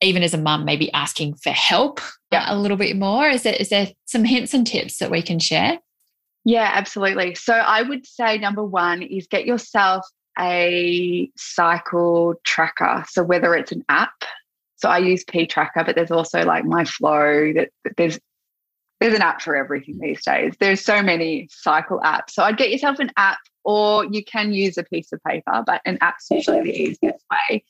even 0.00 0.22
as 0.22 0.34
a 0.34 0.38
mum, 0.38 0.64
maybe 0.64 0.92
asking 0.92 1.34
for 1.34 1.50
help 1.50 2.00
yeah. 2.30 2.44
a 2.46 2.56
little 2.56 2.76
bit 2.76 2.96
more? 2.96 3.26
Is 3.28 3.42
there, 3.42 3.54
is 3.54 3.70
there 3.70 3.88
some 4.04 4.24
hints 4.24 4.54
and 4.54 4.64
tips 4.64 4.98
that 4.98 5.10
we 5.10 5.20
can 5.20 5.40
share? 5.40 5.78
Yeah, 6.44 6.70
absolutely. 6.72 7.34
So 7.34 7.54
I 7.54 7.82
would 7.82 8.06
say 8.06 8.38
number 8.38 8.62
one 8.62 9.02
is 9.02 9.26
get 9.26 9.46
yourself 9.46 10.06
a 10.38 11.30
cycle 11.36 12.34
tracker. 12.44 13.04
So 13.08 13.22
whether 13.22 13.54
it's 13.54 13.72
an 13.72 13.84
app, 13.88 14.24
so 14.76 14.88
I 14.88 14.98
use 14.98 15.24
P 15.24 15.46
Tracker, 15.46 15.84
but 15.84 15.94
there's 15.94 16.10
also 16.10 16.44
like 16.44 16.64
my 16.64 16.84
flow. 16.84 17.52
That 17.54 17.70
there's 17.96 18.18
there's 19.00 19.14
an 19.14 19.22
app 19.22 19.42
for 19.42 19.56
everything 19.56 19.98
these 19.98 20.24
days. 20.24 20.54
There's 20.58 20.82
so 20.82 21.02
many 21.02 21.48
cycle 21.50 22.00
apps. 22.00 22.30
So 22.30 22.42
I'd 22.42 22.56
get 22.56 22.70
yourself 22.70 22.98
an 22.98 23.10
app, 23.16 23.38
or 23.64 24.04
you 24.04 24.24
can 24.24 24.52
use 24.52 24.78
a 24.78 24.84
piece 24.84 25.12
of 25.12 25.20
paper, 25.22 25.62
but 25.66 25.80
an 25.84 25.98
app's 26.00 26.26
usually 26.30 26.62
the 26.62 26.82
easiest 26.82 27.24
way. 27.30 27.64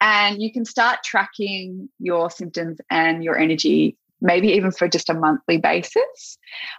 And 0.00 0.42
you 0.42 0.52
can 0.52 0.64
start 0.64 1.00
tracking 1.04 1.88
your 1.98 2.30
symptoms 2.30 2.78
and 2.90 3.22
your 3.22 3.36
energy 3.36 3.96
maybe 4.20 4.48
even 4.48 4.72
for 4.72 4.88
just 4.88 5.10
a 5.10 5.14
monthly 5.14 5.58
basis, 5.58 6.38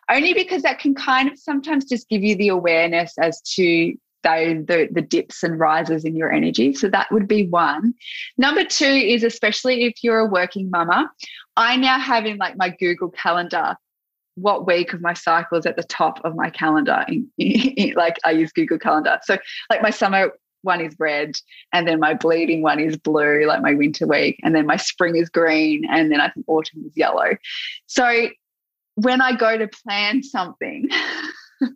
only 0.09 0.33
because 0.33 0.63
that 0.63 0.79
can 0.79 0.95
kind 0.95 1.31
of 1.31 1.37
sometimes 1.37 1.85
just 1.85 2.09
give 2.09 2.23
you 2.23 2.35
the 2.35 2.47
awareness 2.47 3.13
as 3.19 3.39
to 3.41 3.93
those 4.25 4.65
the, 4.65 4.89
the 4.91 5.01
dips 5.01 5.43
and 5.43 5.59
rises 5.59 6.03
in 6.03 6.15
your 6.15 6.31
energy. 6.31 6.73
So 6.73 6.89
that 6.89 7.11
would 7.11 7.27
be 7.27 7.47
one. 7.47 7.93
Number 8.37 8.65
two 8.65 8.85
is 8.85 9.23
especially 9.23 9.85
if 9.85 10.03
you're 10.03 10.19
a 10.19 10.25
working 10.25 10.69
mama, 10.69 11.09
I 11.55 11.77
now 11.77 11.99
have 11.99 12.25
in 12.25 12.37
like 12.37 12.57
my 12.57 12.69
Google 12.69 13.09
calendar 13.09 13.77
what 14.35 14.67
week 14.67 14.91
of 14.91 15.01
my 15.01 15.13
cycle 15.13 15.57
is 15.57 15.65
at 15.65 15.77
the 15.77 15.83
top 15.83 16.19
of 16.25 16.35
my 16.35 16.49
calendar. 16.49 17.05
Like 17.95 18.17
I 18.25 18.31
use 18.31 18.51
Google 18.51 18.77
Calendar. 18.77 19.19
So 19.23 19.37
like 19.69 19.81
my 19.81 19.89
summer 19.89 20.31
one 20.63 20.81
is 20.81 20.95
red 20.99 21.35
and 21.71 21.87
then 21.87 21.99
my 21.99 22.13
bleeding 22.13 22.61
one 22.61 22.79
is 22.79 22.97
blue 22.97 23.45
like 23.45 23.61
my 23.61 23.73
winter 23.73 24.07
week 24.07 24.39
and 24.43 24.53
then 24.53 24.65
my 24.65 24.75
spring 24.75 25.15
is 25.15 25.29
green 25.29 25.85
and 25.85 26.11
then 26.11 26.19
i 26.19 26.27
think 26.29 26.43
autumn 26.49 26.83
is 26.87 26.97
yellow 26.97 27.37
so 27.85 28.27
when 28.95 29.21
i 29.21 29.35
go 29.35 29.57
to 29.57 29.67
plan 29.67 30.23
something 30.23 30.89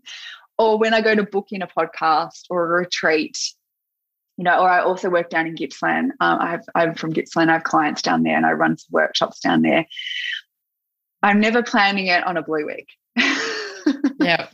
or 0.60 0.78
when 0.78 0.94
I 0.94 1.02
go 1.02 1.16
to 1.16 1.24
book 1.24 1.48
in 1.52 1.62
a 1.62 1.68
podcast 1.68 2.44
or 2.50 2.66
a 2.66 2.80
retreat, 2.82 3.40
you 4.38 4.44
know, 4.44 4.60
or 4.60 4.70
I 4.70 4.82
also 4.82 5.10
work 5.10 5.30
down 5.30 5.48
in 5.48 5.56
Gippsland. 5.56 6.12
Um, 6.20 6.40
I 6.40 6.52
have, 6.52 6.66
I'm 6.76 6.96
from 6.96 7.14
Gippsland. 7.14 7.50
I 7.50 7.54
have 7.54 7.64
clients 7.64 8.02
down 8.02 8.24
there, 8.24 8.36
and 8.36 8.46
I 8.46 8.52
run 8.52 8.78
some 8.78 8.90
workshops 8.92 9.40
down 9.40 9.62
there. 9.62 9.88
I'm 11.24 11.40
never 11.40 11.64
planning 11.64 12.08
it 12.08 12.26
on 12.26 12.36
a 12.36 12.44
blue 12.44 12.66
week. 12.66 12.90
yeah. 14.20 14.48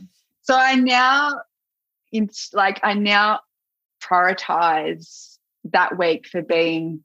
So 0.43 0.55
I 0.55 0.75
now, 0.75 1.41
in 2.11 2.29
like, 2.53 2.79
I 2.83 2.93
now 2.93 3.39
prioritize 4.01 5.37
that 5.65 5.97
week 5.97 6.27
for 6.27 6.43
being. 6.43 7.03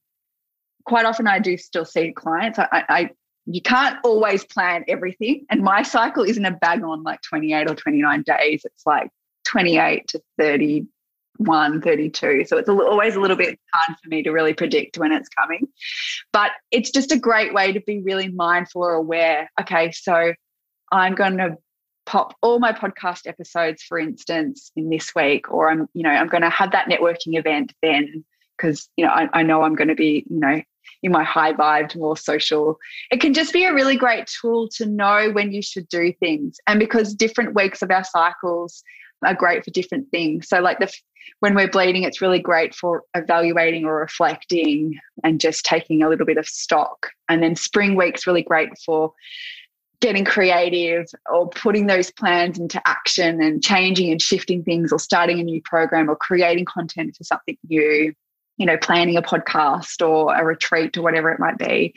Quite 0.85 1.07
often, 1.07 1.27
I 1.27 1.39
do 1.39 1.57
still 1.57 1.85
see 1.85 2.13
clients. 2.13 2.59
I, 2.59 2.69
I 2.73 3.11
you 3.55 3.63
can't 3.63 3.99
always 4.05 4.45
plan 4.45 4.85
everything. 4.89 5.47
And 5.51 5.63
my 5.63 5.83
cycle 5.83 6.25
isn't 6.25 6.45
a 6.45 6.53
bang 6.53 6.85
on 6.85 7.03
like 7.03 7.21
28 7.23 7.71
or 7.71 7.75
29 7.75 8.23
days. 8.23 8.63
It's 8.65 8.87
like 8.87 9.11
28 9.45 10.09
to 10.09 10.23
31, 10.39 11.83
32. 11.83 12.45
So 12.47 12.59
it's 12.59 12.69
always 12.69 13.17
a 13.17 13.21
little 13.21 13.37
bit 13.37 13.59
hard 13.73 13.99
for 14.03 14.09
me 14.09 14.23
to 14.23 14.31
really 14.31 14.55
predict 14.55 14.99
when 14.99 15.13
it's 15.13 15.29
coming. 15.29 15.69
But 16.33 16.53
it's 16.71 16.91
just 16.91 17.13
a 17.13 17.19
great 17.19 17.55
way 17.55 17.73
to 17.73 17.81
be 17.81 18.01
really 18.01 18.29
mindful 18.29 18.83
or 18.83 18.93
aware. 18.93 19.51
Okay, 19.61 19.91
so 19.93 20.35
I'm 20.93 21.15
going 21.15 21.39
to 21.39 21.57
pop 22.07 22.37
all 22.43 22.59
my 22.59 22.73
podcast 22.73 23.27
episodes, 23.27 23.83
for 23.83 23.99
instance, 23.99 24.71
in 24.77 24.91
this 24.91 25.15
week, 25.15 25.51
or 25.51 25.71
I'm, 25.71 25.89
you 25.95 26.03
know, 26.03 26.11
I'm 26.11 26.29
going 26.29 26.43
to 26.43 26.51
have 26.51 26.73
that 26.73 26.89
networking 26.89 27.39
event 27.39 27.73
then 27.83 28.25
because, 28.57 28.89
you 28.97 29.07
know, 29.07 29.13
I, 29.13 29.29
I 29.33 29.43
know 29.43 29.63
I'm 29.63 29.75
going 29.75 29.89
to 29.89 29.95
be, 29.95 30.27
you 30.29 30.41
know, 30.41 30.61
in 31.03 31.13
my 31.13 31.25
high 31.25 31.53
vibed, 31.53 31.97
more 31.97 32.17
social. 32.17 32.79
It 33.11 33.21
can 33.21 33.35
just 33.35 33.53
be 33.53 33.65
a 33.65 33.75
really 33.75 33.97
great 33.97 34.27
tool 34.41 34.69
to 34.77 34.87
know 34.87 35.31
when 35.33 35.53
you 35.53 35.63
should 35.63 35.89
do 35.89 36.13
things. 36.21 36.59
And 36.67 36.79
because 36.79 37.15
different 37.15 37.55
weeks 37.55 37.83
of 37.83 37.91
our 37.91 38.05
cycles 38.05 38.83
are 39.25 39.35
great 39.35 39.65
for 39.65 39.71
different 39.71 40.11
things. 40.11 40.49
So, 40.49 40.61
like 40.61 40.79
the 40.79 40.93
when 41.41 41.55
we're 41.55 41.69
bleeding, 41.69 42.03
it's 42.03 42.21
really 42.21 42.39
great 42.39 42.75
for 42.75 43.03
evaluating 43.15 43.85
or 43.85 43.97
reflecting 43.97 44.99
and 45.23 45.41
just 45.41 45.65
taking 45.65 46.03
a 46.03 46.09
little 46.09 46.27
bit 46.27 46.39
of 46.39 46.47
stock. 46.47 47.09
And 47.29 47.43
then 47.43 47.57
spring 47.57 47.95
week's 47.95 48.27
really 48.27 48.43
great 48.43 48.71
for 48.85 49.13
getting 50.01 50.25
creative 50.25 51.07
or 51.31 51.49
putting 51.51 51.87
those 51.87 52.11
plans 52.11 52.59
into 52.59 52.81
action 52.87 53.43
and 53.43 53.63
changing 53.63 54.11
and 54.11 54.21
shifting 54.21 54.63
things 54.65 54.93
or 54.93 54.99
starting 54.99 55.39
a 55.39 55.43
new 55.43 55.61
program 55.63 56.09
or 56.09 56.17
creating 56.17 56.65
content 56.65 57.15
for 57.17 57.25
something 57.25 57.57
new 57.69 58.15
you 58.61 58.67
know 58.67 58.77
planning 58.77 59.17
a 59.17 59.23
podcast 59.23 60.07
or 60.07 60.35
a 60.35 60.45
retreat 60.45 60.97
or 60.97 61.03
whatever 61.03 61.33
it 61.33 61.41
might 61.41 61.59
be 61.59 61.93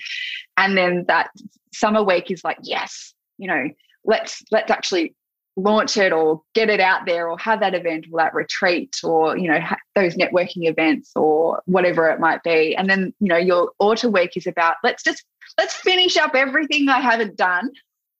and 0.57 0.77
then 0.77 1.05
that 1.07 1.29
summer 1.73 2.03
week 2.03 2.31
is 2.31 2.43
like 2.43 2.57
yes 2.63 3.13
you 3.37 3.47
know 3.47 3.67
let's 4.05 4.41
let's 4.51 4.71
actually 4.71 5.15
launch 5.55 5.97
it 5.97 6.11
or 6.11 6.41
get 6.55 6.67
it 6.67 6.79
out 6.79 7.05
there 7.05 7.29
or 7.29 7.37
have 7.37 7.59
that 7.59 7.75
event 7.75 8.07
or 8.11 8.19
that 8.19 8.33
retreat 8.33 8.95
or 9.03 9.37
you 9.37 9.47
know 9.47 9.59
those 9.93 10.15
networking 10.15 10.67
events 10.67 11.11
or 11.15 11.61
whatever 11.65 12.09
it 12.09 12.19
might 12.19 12.41
be 12.41 12.75
and 12.75 12.89
then 12.89 13.13
you 13.19 13.27
know 13.27 13.37
your 13.37 13.69
autumn 13.77 14.11
week 14.11 14.35
is 14.35 14.47
about 14.47 14.77
let's 14.83 15.03
just 15.03 15.23
let's 15.59 15.75
finish 15.75 16.17
up 16.17 16.33
everything 16.33 16.89
i 16.89 16.99
haven't 16.99 17.35
done 17.37 17.69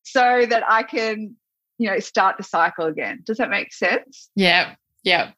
so 0.03 0.45
that 0.49 0.63
I 0.67 0.84
can, 0.84 1.36
you 1.79 1.89
know, 1.89 1.99
start 1.99 2.38
the 2.38 2.43
cycle 2.43 2.86
again. 2.86 3.23
Does 3.25 3.38
that 3.38 3.49
make 3.49 3.73
sense? 3.73 4.29
Yeah. 4.36 4.75
Yeah. 5.04 5.32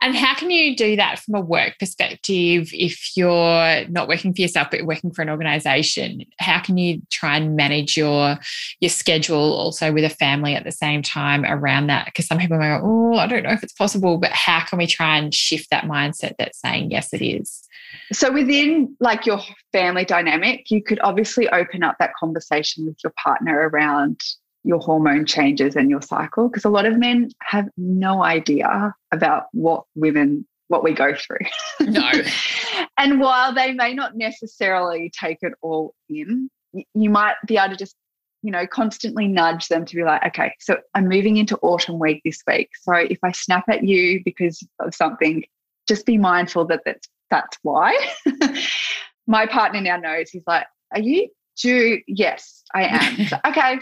And 0.00 0.14
how 0.14 0.36
can 0.36 0.50
you 0.50 0.76
do 0.76 0.94
that 0.94 1.18
from 1.18 1.34
a 1.34 1.40
work 1.40 1.74
perspective 1.80 2.70
if 2.72 3.16
you're 3.16 3.84
not 3.88 4.06
working 4.06 4.32
for 4.32 4.42
yourself 4.42 4.68
but 4.70 4.86
working 4.86 5.10
for 5.10 5.22
an 5.22 5.28
organization? 5.28 6.24
How 6.38 6.60
can 6.60 6.78
you 6.78 7.02
try 7.10 7.36
and 7.36 7.56
manage 7.56 7.96
your 7.96 8.38
your 8.80 8.90
schedule 8.90 9.54
also 9.54 9.92
with 9.92 10.04
a 10.04 10.08
family 10.08 10.54
at 10.54 10.62
the 10.62 10.70
same 10.70 11.02
time 11.02 11.44
around 11.44 11.88
that? 11.88 12.06
Because 12.06 12.28
some 12.28 12.38
people 12.38 12.58
go, 12.58 12.80
oh, 12.82 13.18
I 13.18 13.26
don't 13.26 13.42
know 13.42 13.50
if 13.50 13.64
it's 13.64 13.72
possible, 13.72 14.18
but 14.18 14.30
how 14.30 14.64
can 14.64 14.78
we 14.78 14.86
try 14.86 15.18
and 15.18 15.34
shift 15.34 15.70
that 15.70 15.84
mindset 15.84 16.34
that's 16.38 16.60
saying 16.60 16.92
yes, 16.92 17.12
it 17.12 17.24
is? 17.24 17.64
So 18.12 18.32
within 18.32 18.96
like 19.00 19.26
your 19.26 19.40
family 19.72 20.04
dynamic, 20.04 20.70
you 20.70 20.82
could 20.82 21.00
obviously 21.00 21.48
open 21.48 21.82
up 21.82 21.96
that 21.98 22.12
conversation 22.20 22.86
with 22.86 22.98
your 23.02 23.12
partner 23.22 23.68
around 23.68 24.20
your 24.68 24.78
hormone 24.78 25.26
changes 25.26 25.74
and 25.74 25.90
your 25.90 26.02
cycle 26.02 26.48
because 26.48 26.64
a 26.64 26.68
lot 26.68 26.86
of 26.86 26.98
men 26.98 27.30
have 27.42 27.68
no 27.76 28.22
idea 28.22 28.94
about 29.12 29.44
what 29.52 29.84
women 29.94 30.46
what 30.68 30.84
we 30.84 30.92
go 30.92 31.14
through. 31.14 31.38
No. 31.80 32.10
and 32.98 33.20
while 33.20 33.54
they 33.54 33.72
may 33.72 33.94
not 33.94 34.16
necessarily 34.16 35.10
take 35.18 35.38
it 35.40 35.54
all 35.62 35.94
in, 36.10 36.50
you 36.94 37.08
might 37.08 37.36
be 37.46 37.56
able 37.56 37.70
to 37.70 37.76
just 37.76 37.96
you 38.42 38.52
know 38.52 38.66
constantly 38.66 39.26
nudge 39.26 39.66
them 39.66 39.84
to 39.84 39.96
be 39.96 40.04
like 40.04 40.24
okay 40.24 40.54
so 40.60 40.76
i'm 40.94 41.08
moving 41.08 41.38
into 41.38 41.58
autumn 41.60 41.98
week 41.98 42.20
this 42.24 42.40
week 42.46 42.68
so 42.80 42.92
if 42.92 43.18
i 43.24 43.32
snap 43.32 43.64
at 43.68 43.82
you 43.82 44.22
because 44.24 44.62
of 44.78 44.94
something 44.94 45.42
just 45.88 46.06
be 46.06 46.16
mindful 46.16 46.64
that 46.64 46.82
that's 46.84 47.08
that's 47.30 47.58
why. 47.62 47.96
My 49.26 49.46
partner 49.46 49.80
now 49.80 49.96
knows. 49.96 50.30
He's 50.30 50.44
like, 50.46 50.66
Are 50.92 51.00
you 51.00 51.28
due? 51.60 52.00
Yes, 52.06 52.62
I 52.74 52.84
am. 52.84 53.26
so, 53.26 53.36
okay. 53.46 53.78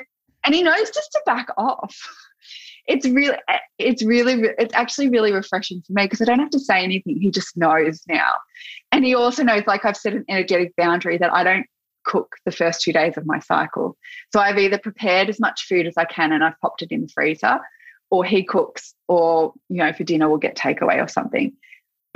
And 0.47 0.55
he 0.55 0.63
knows 0.63 0.91
just 0.91 1.13
to 1.13 1.21
back 1.27 1.49
off. 1.59 1.97
It's 2.87 3.05
really, 3.05 3.37
it's 3.79 4.05
really, 4.05 4.45
it's 4.59 4.73
actually 4.73 5.09
really 5.09 5.33
refreshing 5.33 5.83
for 5.85 5.93
me 5.93 6.05
because 6.05 6.23
I 6.23 6.25
don't 6.25 6.39
have 6.39 6.51
to 6.51 6.61
say 6.61 6.85
anything. 6.85 7.21
He 7.21 7.33
just 7.33 7.57
knows 7.57 8.01
now. 8.07 8.33
And 8.93 9.05
he 9.05 9.13
also 9.13 9.43
knows, 9.43 9.65
like, 9.67 9.85
I've 9.85 9.97
set 9.97 10.13
an 10.13 10.25
energetic 10.29 10.73
boundary 10.77 11.19
that 11.19 11.33
I 11.33 11.43
don't 11.43 11.67
cook 12.05 12.37
the 12.45 12.53
first 12.53 12.83
two 12.83 12.93
days 12.93 13.17
of 13.17 13.27
my 13.27 13.41
cycle. 13.41 13.97
So 14.33 14.39
I've 14.39 14.59
either 14.59 14.79
prepared 14.79 15.29
as 15.29 15.41
much 15.41 15.67
food 15.69 15.89
as 15.89 15.95
I 15.97 16.05
can 16.05 16.31
and 16.31 16.45
I've 16.45 16.61
popped 16.61 16.83
it 16.83 16.93
in 16.93 17.01
the 17.01 17.09
freezer, 17.09 17.59
or 18.11 18.25
he 18.25 18.45
cooks, 18.45 18.95
or, 19.09 19.53
you 19.69 19.79
know, 19.79 19.93
for 19.93 20.05
dinner 20.05 20.29
we'll 20.29 20.39
get 20.39 20.57
takeaway 20.57 21.05
or 21.05 21.09
something 21.09 21.53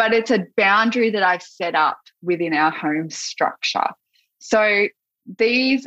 but 0.00 0.14
it's 0.14 0.30
a 0.30 0.46
boundary 0.56 1.10
that 1.10 1.22
I've 1.22 1.42
set 1.42 1.74
up 1.74 1.98
within 2.22 2.54
our 2.54 2.70
home 2.70 3.10
structure. 3.10 3.86
So 4.38 4.86
these 5.36 5.86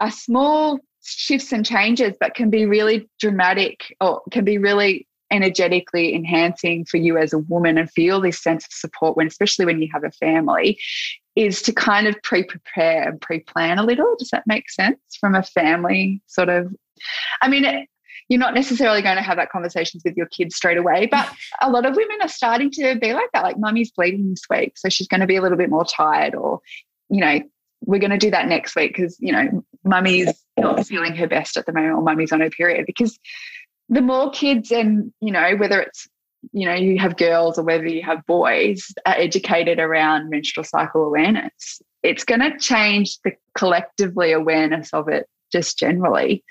are 0.00 0.10
small 0.10 0.78
shifts 1.02 1.52
and 1.52 1.64
changes, 1.64 2.16
but 2.18 2.34
can 2.34 2.50
be 2.50 2.66
really 2.66 3.08
dramatic 3.18 3.94
or 4.00 4.22
can 4.30 4.44
be 4.44 4.58
really 4.58 5.06
energetically 5.30 6.14
enhancing 6.14 6.84
for 6.84 6.98
you 6.98 7.16
as 7.16 7.32
a 7.32 7.38
woman 7.38 7.78
and 7.78 7.90
feel 7.90 8.20
this 8.20 8.42
sense 8.42 8.66
of 8.66 8.72
support 8.72 9.16
when 9.16 9.26
especially 9.26 9.64
when 9.64 9.80
you 9.80 9.88
have 9.90 10.04
a 10.04 10.10
family 10.10 10.78
is 11.36 11.62
to 11.62 11.72
kind 11.72 12.06
of 12.06 12.14
pre-prepare 12.22 13.08
and 13.08 13.18
pre-plan 13.22 13.78
a 13.78 13.82
little 13.82 14.14
does 14.18 14.28
that 14.28 14.42
make 14.46 14.68
sense 14.70 14.98
from 15.18 15.34
a 15.34 15.42
family 15.42 16.20
sort 16.26 16.50
of 16.50 16.70
i 17.40 17.48
mean 17.48 17.86
you're 18.28 18.38
not 18.38 18.54
necessarily 18.54 19.02
going 19.02 19.16
to 19.16 19.22
have 19.22 19.36
that 19.36 19.50
conversations 19.50 20.02
with 20.04 20.16
your 20.16 20.26
kids 20.26 20.56
straight 20.56 20.78
away. 20.78 21.06
But 21.06 21.30
a 21.60 21.70
lot 21.70 21.84
of 21.84 21.94
women 21.94 22.16
are 22.22 22.28
starting 22.28 22.70
to 22.72 22.98
be 22.98 23.12
like 23.12 23.28
that. 23.34 23.42
Like, 23.42 23.58
mummy's 23.58 23.90
bleeding 23.90 24.30
this 24.30 24.44
week, 24.48 24.78
so 24.78 24.88
she's 24.88 25.08
going 25.08 25.20
to 25.20 25.26
be 25.26 25.36
a 25.36 25.42
little 25.42 25.58
bit 25.58 25.68
more 25.68 25.84
tired, 25.84 26.34
or, 26.34 26.60
you 27.10 27.20
know, 27.20 27.40
we're 27.84 28.00
going 28.00 28.10
to 28.10 28.18
do 28.18 28.30
that 28.30 28.48
next 28.48 28.76
week 28.76 28.94
because, 28.94 29.16
you 29.20 29.32
know, 29.32 29.64
mummy's 29.84 30.32
not 30.56 30.86
feeling 30.86 31.14
her 31.16 31.26
best 31.26 31.56
at 31.56 31.66
the 31.66 31.72
moment, 31.72 31.94
or 31.94 32.02
mummy's 32.02 32.32
on 32.32 32.40
her 32.40 32.50
period. 32.50 32.86
Because 32.86 33.18
the 33.88 34.00
more 34.00 34.30
kids, 34.30 34.70
and, 34.70 35.12
you 35.20 35.32
know, 35.32 35.56
whether 35.56 35.80
it's 35.80 36.08
you 36.52 36.66
know 36.66 36.74
you 36.74 36.98
have 36.98 37.16
girls 37.16 37.58
or 37.58 37.62
whether 37.62 37.86
you 37.86 38.02
have 38.02 38.26
boys 38.26 38.92
are 39.06 39.14
educated 39.14 39.78
around 39.78 40.28
menstrual 40.28 40.64
cycle 40.64 41.04
awareness 41.04 41.80
it's 42.02 42.24
going 42.24 42.40
to 42.40 42.58
change 42.58 43.18
the 43.24 43.32
collectively 43.54 44.32
awareness 44.32 44.92
of 44.92 45.08
it 45.08 45.26
just 45.52 45.78
generally 45.78 46.42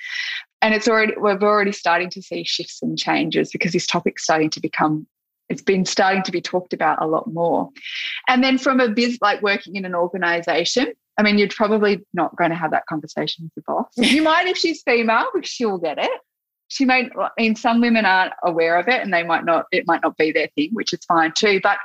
and 0.62 0.74
it's 0.74 0.88
already 0.88 1.14
we're 1.18 1.42
already 1.42 1.72
starting 1.72 2.10
to 2.10 2.22
see 2.22 2.44
shifts 2.44 2.82
and 2.82 2.98
changes 2.98 3.52
because 3.52 3.74
this 3.74 3.88
topic's 3.88 4.24
starting 4.24 4.50
to 4.50 4.62
become 4.62 5.06
it's 5.50 5.62
been 5.62 5.84
starting 5.84 6.24
to 6.24 6.32
be 6.32 6.42
talked 6.42 6.72
about 6.72 7.02
a 7.02 7.08
lot 7.08 7.28
more 7.28 7.70
and 8.28 8.44
then 8.44 8.58
from 8.58 8.80
a 8.80 8.88
biz 8.88 9.18
like 9.22 9.42
working 9.42 9.76
in 9.76 9.84
an 9.84 9.96
organization 9.96 10.94
i 11.18 11.24
mean 11.24 11.38
you're 11.38 11.48
probably 11.50 12.06
not 12.14 12.36
going 12.36 12.50
to 12.50 12.56
have 12.56 12.72
that 12.72 12.86
conversation 12.86 13.46
with 13.46 13.52
your 13.56 13.76
boss. 13.76 13.92
You 13.98 14.22
might 14.22 14.48
if 14.48 14.58
she's 14.58 14.82
female 14.84 15.28
because 15.34 15.50
she'll 15.50 15.78
get 15.78 15.98
it. 15.98 16.12
She 16.68 16.86
may 16.86 17.10
i 17.20 17.30
mean 17.38 17.56
some 17.56 17.82
women 17.82 18.06
aren't 18.06 18.34
aware 18.44 18.78
of 18.78 18.88
it 18.88 19.02
and 19.02 19.14
they 19.14 19.24
might 19.24 19.46
not 19.46 19.66
it 19.72 19.86
might 19.88 20.02
not 20.02 20.18
be 20.18 20.32
their 20.32 20.48
thing 20.56 20.70
which 20.72 20.94
is 20.94 21.04
fine 21.06 21.34
too 21.34 21.60
but 21.62 21.78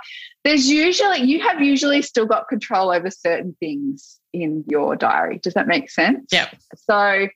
there's 0.44 0.68
usually 0.68 1.22
you 1.22 1.40
have 1.40 1.60
usually 1.60 2.02
still 2.02 2.26
got 2.26 2.48
control 2.48 2.92
over 2.92 3.10
certain 3.10 3.56
things 3.58 4.20
in 4.32 4.64
your 4.68 4.96
diary. 4.96 5.38
Does 5.38 5.54
that 5.54 5.66
make 5.66 5.90
sense? 5.90 6.28
Yeah. 6.30 6.48
So 6.76 7.28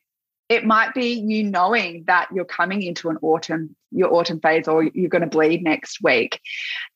it 0.48 0.64
might 0.64 0.94
be 0.94 1.14
you 1.14 1.44
knowing 1.44 2.04
that 2.06 2.28
you're 2.32 2.44
coming 2.44 2.82
into 2.82 3.08
an 3.08 3.18
autumn 3.22 3.74
your 3.92 4.14
autumn 4.14 4.40
phase 4.40 4.68
or 4.68 4.84
you're 4.84 5.08
going 5.08 5.22
to 5.22 5.28
bleed 5.28 5.64
next 5.64 5.98
week 6.02 6.40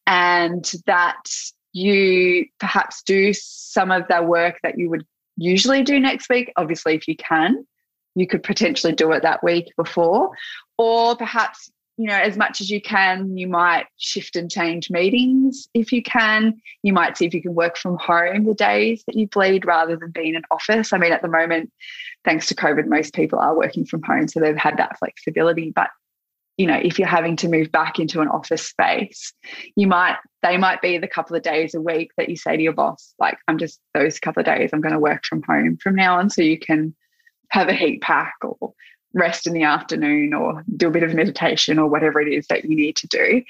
and 0.06 0.70
that 0.86 1.16
you 1.74 2.46
perhaps 2.58 3.02
do 3.02 3.32
some 3.34 3.90
of 3.90 4.04
the 4.08 4.22
work 4.22 4.56
that 4.62 4.78
you 4.78 4.88
would 4.88 5.04
usually 5.36 5.82
do 5.82 6.00
next 6.00 6.28
week 6.30 6.52
obviously 6.56 6.94
if 6.94 7.06
you 7.06 7.16
can 7.16 7.66
you 8.14 8.26
could 8.26 8.42
potentially 8.42 8.92
do 8.92 9.10
it 9.12 9.22
that 9.22 9.42
week 9.42 9.66
before 9.76 10.30
or 10.78 11.16
perhaps 11.16 11.70
you 11.96 12.08
know, 12.08 12.16
as 12.16 12.36
much 12.36 12.60
as 12.60 12.70
you 12.70 12.80
can, 12.80 13.36
you 13.36 13.46
might 13.46 13.86
shift 13.98 14.34
and 14.34 14.50
change 14.50 14.90
meetings 14.90 15.68
if 15.74 15.92
you 15.92 16.02
can. 16.02 16.60
You 16.82 16.92
might 16.92 17.16
see 17.16 17.26
if 17.26 17.34
you 17.34 17.42
can 17.42 17.54
work 17.54 17.76
from 17.76 17.96
home 17.98 18.44
the 18.44 18.54
days 18.54 19.04
that 19.06 19.16
you 19.16 19.28
bleed 19.28 19.64
rather 19.64 19.96
than 19.96 20.10
being 20.10 20.34
in 20.34 20.42
office. 20.50 20.92
I 20.92 20.98
mean, 20.98 21.12
at 21.12 21.22
the 21.22 21.28
moment, 21.28 21.70
thanks 22.24 22.46
to 22.46 22.54
COVID, 22.54 22.86
most 22.86 23.14
people 23.14 23.38
are 23.38 23.56
working 23.56 23.84
from 23.84 24.02
home, 24.02 24.26
so 24.26 24.40
they've 24.40 24.56
had 24.56 24.76
that 24.78 24.98
flexibility. 24.98 25.70
But 25.70 25.90
you 26.56 26.66
know, 26.66 26.80
if 26.82 26.98
you're 26.98 27.08
having 27.08 27.36
to 27.36 27.48
move 27.48 27.72
back 27.72 27.98
into 27.98 28.20
an 28.20 28.28
office 28.28 28.66
space, 28.66 29.32
you 29.76 29.86
might 29.86 30.16
they 30.42 30.56
might 30.56 30.82
be 30.82 30.98
the 30.98 31.08
couple 31.08 31.34
of 31.34 31.42
days 31.42 31.74
a 31.74 31.80
week 31.80 32.10
that 32.16 32.28
you 32.28 32.36
say 32.36 32.56
to 32.56 32.62
your 32.62 32.72
boss, 32.72 33.14
like, 33.18 33.38
I'm 33.48 33.58
just 33.58 33.80
those 33.94 34.20
couple 34.20 34.40
of 34.40 34.46
days 34.46 34.70
I'm 34.72 34.80
going 34.80 34.92
to 34.92 35.00
work 35.00 35.24
from 35.24 35.42
home 35.42 35.78
from 35.78 35.96
now 35.96 36.18
on, 36.18 36.30
so 36.30 36.42
you 36.42 36.58
can 36.58 36.94
have 37.50 37.68
a 37.68 37.74
heat 37.74 38.02
pack 38.02 38.34
or 38.42 38.72
rest 39.14 39.46
in 39.46 39.52
the 39.52 39.62
afternoon 39.62 40.34
or 40.34 40.64
do 40.76 40.88
a 40.88 40.90
bit 40.90 41.04
of 41.04 41.14
meditation 41.14 41.78
or 41.78 41.88
whatever 41.88 42.20
it 42.20 42.32
is 42.32 42.46
that 42.48 42.64
you 42.64 42.76
need 42.76 42.96
to 42.96 43.06
do. 43.06 43.42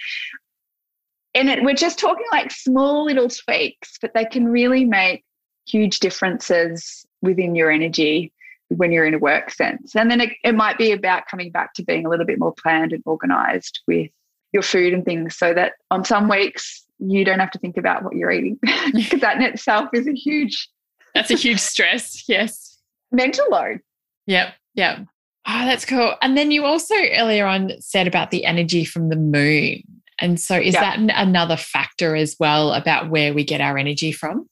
And 1.35 1.49
it, 1.49 1.65
we're 1.65 1.75
just 1.75 1.99
talking 1.99 2.27
like 2.31 2.53
small 2.53 3.07
little 3.07 3.29
tweaks, 3.29 3.99
but 4.01 4.13
they 4.15 4.27
can 4.27 4.47
really 4.47 4.85
make 4.85 5.25
huge 5.67 6.01
differences 6.01 7.07
within 7.23 7.55
your 7.55 7.71
energy 7.71 8.33
when 8.77 8.93
you're 8.93 9.07
in 9.07 9.15
a 9.15 9.19
work 9.19 9.51
sense. 9.51 9.95
And 9.95 10.11
then 10.11 10.21
it, 10.21 10.31
it 10.43 10.55
might 10.55 10.79
be 10.79 10.93
about 10.93 11.27
coming 11.31 11.51
back 11.51 11.75
to 11.75 11.85
being 11.85 12.07
a 12.07 12.09
little 12.09 12.27
bit 12.27 12.39
more 12.39 12.53
planned 12.53 12.93
and 12.93 13.03
organized 13.07 13.81
with 13.87 14.11
your 14.53 14.63
food 14.63 14.95
and 14.95 15.05
things 15.05 15.37
so 15.37 15.53
that 15.53 15.73
on 15.91 16.05
some 16.05 16.29
weeks 16.29 16.85
you 16.99 17.25
don't 17.25 17.41
have 17.41 17.51
to 17.51 17.59
think 17.59 17.77
about 17.77 18.03
what 18.03 18.15
you're 18.15 18.31
eating. 18.31 18.59
Because 18.93 19.21
that 19.21 19.37
in 19.37 19.43
itself 19.43 19.89
is 19.93 20.07
a 20.07 20.13
huge 20.13 20.69
that's 21.15 21.31
a 21.31 21.37
huge 21.37 21.61
stress 21.61 22.29
yes. 22.29 22.79
mental 23.13 23.47
load. 23.51 23.81
Yep 24.27 24.55
yep. 24.75 24.99
Oh 25.47 25.67
that's 25.67 25.85
cool. 25.85 26.15
And 26.23 26.37
then 26.37 26.51
you 26.51 26.65
also 26.65 26.95
earlier 26.95 27.47
on 27.47 27.73
said 27.81 28.07
about 28.07 28.31
the 28.31 28.45
energy 28.45 28.85
from 28.85 29.09
the 29.09 29.17
moon. 29.17 29.83
And 30.21 30.41
so 30.41 30.57
is 30.57 30.75
yep. 30.75 30.83
that 30.83 30.99
another 31.17 31.57
factor 31.57 32.15
as 32.15 32.37
well 32.39 32.73
about 32.73 33.11
where 33.11 33.35
we 33.35 33.45
get 33.45 33.61
our 33.61 33.77
energy 33.77 34.13
from? 34.13 34.49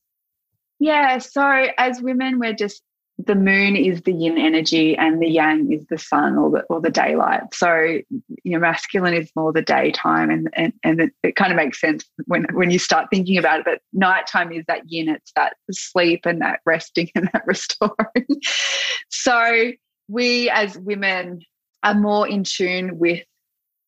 Yeah 0.81 1.19
so 1.19 1.67
as 1.79 2.03
women 2.03 2.41
we're 2.41 2.55
just 2.55 2.83
the 3.19 3.35
moon 3.35 3.77
is 3.77 4.03
the 4.03 4.13
yin 4.13 4.39
energy 4.39 4.97
and 4.97 5.21
the 5.21 5.29
yang 5.29 5.73
is 5.73 5.87
the 5.87 5.99
sun 5.99 6.37
or 6.37 6.51
the 6.51 6.63
or 6.65 6.81
the 6.81 6.91
daylight. 6.91 7.43
So 7.53 7.99
you 8.09 8.53
know, 8.53 8.59
masculine 8.59 9.15
is 9.15 9.31
more 9.37 9.53
the 9.53 9.63
daytime, 9.63 10.31
and 10.31 10.49
and, 10.55 10.73
and 10.83 11.01
it, 11.01 11.13
it, 11.23 11.37
kind 11.37 11.53
of 11.53 11.57
makes 11.57 11.81
sense 11.81 12.05
when 12.27 12.47
when 12.53 12.71
you 12.71 12.79
start 12.79 13.09
thinking 13.11 13.39
about 13.39 13.61
it. 13.61 13.65
But 13.65 13.81
nighttime 13.93 14.53
is 14.53 14.65
that 14.67 14.91
yin, 14.91 15.09
it's 15.09 15.33
that 15.37 15.57
sleep 15.71 16.27
and 16.27 16.41
that 16.41 16.61
resting 16.65 17.11
and 17.15 17.29
that 17.33 17.47
restoring. 17.47 18.27
so 19.11 19.73
we 20.09 20.51
as 20.51 20.77
women 20.79 21.43
are 21.83 21.95
more 21.95 22.27
in 22.27 22.45
tune 22.45 22.99
with 22.99 23.25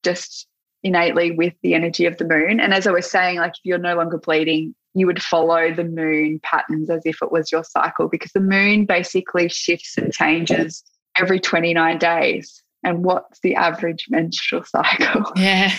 just 0.02 0.46
innately 0.82 1.30
with 1.30 1.54
the 1.62 1.74
energy 1.74 2.06
of 2.06 2.18
the 2.18 2.26
moon. 2.26 2.60
And 2.60 2.74
as 2.74 2.87
I 2.87 2.92
was 2.92 3.10
saying, 3.10 3.38
like 3.38 3.52
if 3.52 3.60
you're 3.64 3.78
no 3.78 3.96
longer 3.96 4.18
bleeding, 4.18 4.74
you 4.94 5.07
would 5.07 5.22
follow 5.22 5.74
the 5.74 5.85
moon 5.85 6.40
patterns 6.42 6.88
as 6.88 7.02
if 7.04 7.20
it 7.20 7.33
was 7.33 7.50
your 7.50 7.64
cycle 7.64 8.09
because 8.09 8.33
the 8.33 8.40
moon 8.40 8.87
basically 8.87 9.48
shifts 9.48 9.98
and 9.98 10.12
changes 10.12 10.85
every 11.18 11.40
29 11.40 11.98
days. 11.98 12.62
And 12.85 13.04
what's 13.04 13.40
the 13.40 13.57
average 13.57 14.07
menstrual 14.09 14.64
cycle? 14.64 15.24
Yeah. 15.37 15.72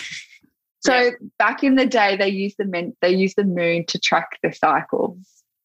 So 0.82 1.12
back 1.40 1.64
in 1.64 1.76
the 1.76 1.88
day, 1.88 2.16
they 2.16 2.30
used 2.30 2.58
the 2.60 2.66
men, 2.66 2.96
they 3.02 3.10
used 3.10 3.38
the 3.38 3.44
moon 3.44 3.86
to 3.88 3.98
track 3.98 4.38
the 4.44 4.54
cycles 4.54 5.18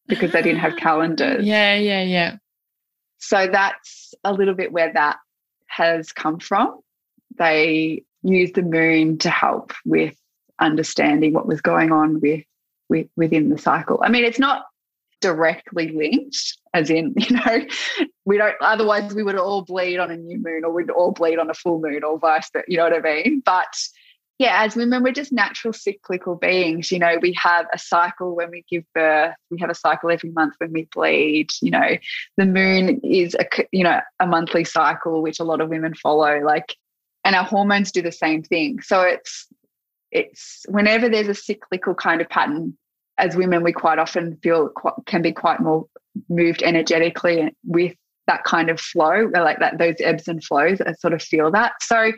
because 0.07 0.31
they 0.31 0.41
didn't 0.41 0.61
have 0.61 0.73
ah, 0.73 0.79
calendars. 0.79 1.45
Yeah, 1.45 1.75
yeah, 1.75 2.01
yeah. 2.01 2.37
So 3.19 3.47
that's 3.47 4.15
a 4.23 4.33
little 4.33 4.55
bit 4.55 4.71
where 4.71 4.91
that 4.93 5.17
has 5.67 6.11
come 6.11 6.39
from. 6.39 6.79
They 7.37 8.03
used 8.23 8.55
the 8.55 8.63
moon 8.63 9.19
to 9.19 9.29
help 9.29 9.73
with 9.85 10.15
understanding 10.59 11.33
what 11.33 11.47
was 11.47 11.61
going 11.61 11.91
on 11.91 12.19
with 12.19 12.43
with, 12.91 13.07
within 13.15 13.49
the 13.49 13.57
cycle. 13.57 14.01
I 14.03 14.09
mean, 14.09 14.25
it's 14.25 14.37
not 14.37 14.65
directly 15.21 15.87
linked, 15.89 16.57
as 16.73 16.89
in, 16.89 17.13
you 17.17 17.37
know, 17.37 17.65
we 18.25 18.37
don't, 18.37 18.55
otherwise 18.61 19.15
we 19.15 19.23
would 19.23 19.37
all 19.37 19.63
bleed 19.63 19.97
on 19.97 20.11
a 20.11 20.17
new 20.17 20.37
moon 20.37 20.65
or 20.65 20.71
we'd 20.71 20.91
all 20.91 21.11
bleed 21.11 21.39
on 21.39 21.49
a 21.49 21.53
full 21.53 21.79
moon 21.79 22.03
or 22.03 22.19
vice 22.19 22.49
versa, 22.51 22.65
you 22.67 22.77
know 22.77 22.83
what 22.83 22.93
I 22.93 22.99
mean? 22.99 23.41
But 23.43 23.73
yeah, 24.39 24.63
as 24.63 24.75
women, 24.75 25.03
we're 25.03 25.13
just 25.13 25.31
natural 25.31 25.71
cyclical 25.71 26.35
beings. 26.35 26.91
You 26.91 26.99
know, 26.99 27.17
we 27.21 27.33
have 27.41 27.67
a 27.73 27.77
cycle 27.77 28.35
when 28.35 28.49
we 28.49 28.65
give 28.69 28.83
birth. 28.93 29.35
We 29.51 29.59
have 29.59 29.69
a 29.69 29.75
cycle 29.75 30.09
every 30.09 30.31
month 30.31 30.55
when 30.57 30.73
we 30.73 30.87
bleed. 30.91 31.51
You 31.61 31.69
know, 31.69 31.97
the 32.37 32.47
moon 32.47 32.99
is 33.03 33.35
a 33.35 33.45
you 33.71 33.83
know 33.83 33.99
a 34.19 34.25
monthly 34.25 34.63
cycle, 34.63 35.21
which 35.21 35.39
a 35.39 35.43
lot 35.43 35.61
of 35.61 35.69
women 35.69 35.93
follow. 35.93 36.39
Like, 36.39 36.75
and 37.23 37.35
our 37.35 37.43
hormones 37.43 37.91
do 37.91 38.01
the 38.01 38.11
same 38.11 38.41
thing. 38.41 38.81
So 38.81 39.01
it's 39.01 39.47
it's 40.11 40.65
whenever 40.67 41.07
there's 41.07 41.27
a 41.27 41.35
cyclical 41.35 41.95
kind 41.95 42.19
of 42.19 42.29
pattern, 42.29 42.77
as 43.21 43.35
women, 43.35 43.63
we 43.63 43.71
quite 43.71 43.99
often 43.99 44.37
feel 44.43 44.69
quite, 44.69 44.95
can 45.05 45.21
be 45.21 45.31
quite 45.31 45.61
more 45.61 45.87
moved 46.27 46.61
energetically 46.63 47.55
with 47.65 47.95
that 48.27 48.43
kind 48.43 48.69
of 48.69 48.79
flow, 48.79 49.29
like 49.33 49.59
that 49.59 49.77
those 49.77 49.95
ebbs 49.99 50.27
and 50.27 50.43
flows. 50.43 50.81
I 50.81 50.93
sort 50.93 51.13
of 51.13 51.21
feel 51.21 51.51
that. 51.51 51.73
So 51.81 52.11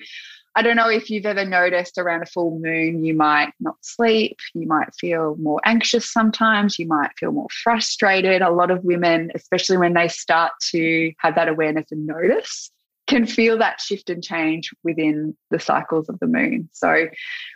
I 0.56 0.62
don't 0.62 0.76
know 0.76 0.90
if 0.90 1.10
you've 1.10 1.26
ever 1.26 1.46
noticed 1.46 1.98
around 1.98 2.22
a 2.22 2.28
full 2.28 2.60
moon, 2.60 3.04
you 3.04 3.16
might 3.16 3.52
not 3.60 3.76
sleep, 3.82 4.38
you 4.54 4.68
might 4.68 4.94
feel 5.00 5.36
more 5.38 5.60
anxious 5.66 6.12
sometimes, 6.12 6.78
you 6.78 6.88
might 6.88 7.12
feel 7.18 7.32
more 7.32 7.48
frustrated. 7.64 8.42
A 8.42 8.52
lot 8.52 8.70
of 8.70 8.84
women, 8.84 9.32
especially 9.36 9.78
when 9.78 9.94
they 9.94 10.08
start 10.08 10.52
to 10.72 11.12
have 11.18 11.36
that 11.36 11.50
awareness 11.50 11.92
and 11.92 12.06
notice, 12.06 12.72
can 13.08 13.26
feel 13.26 13.58
that 13.58 13.82
shift 13.82 14.10
and 14.10 14.24
change 14.24 14.72
within 14.84 15.36
the 15.52 15.60
cycles 15.60 16.08
of 16.08 16.20
the 16.20 16.28
moon. 16.28 16.70
So, 16.72 17.08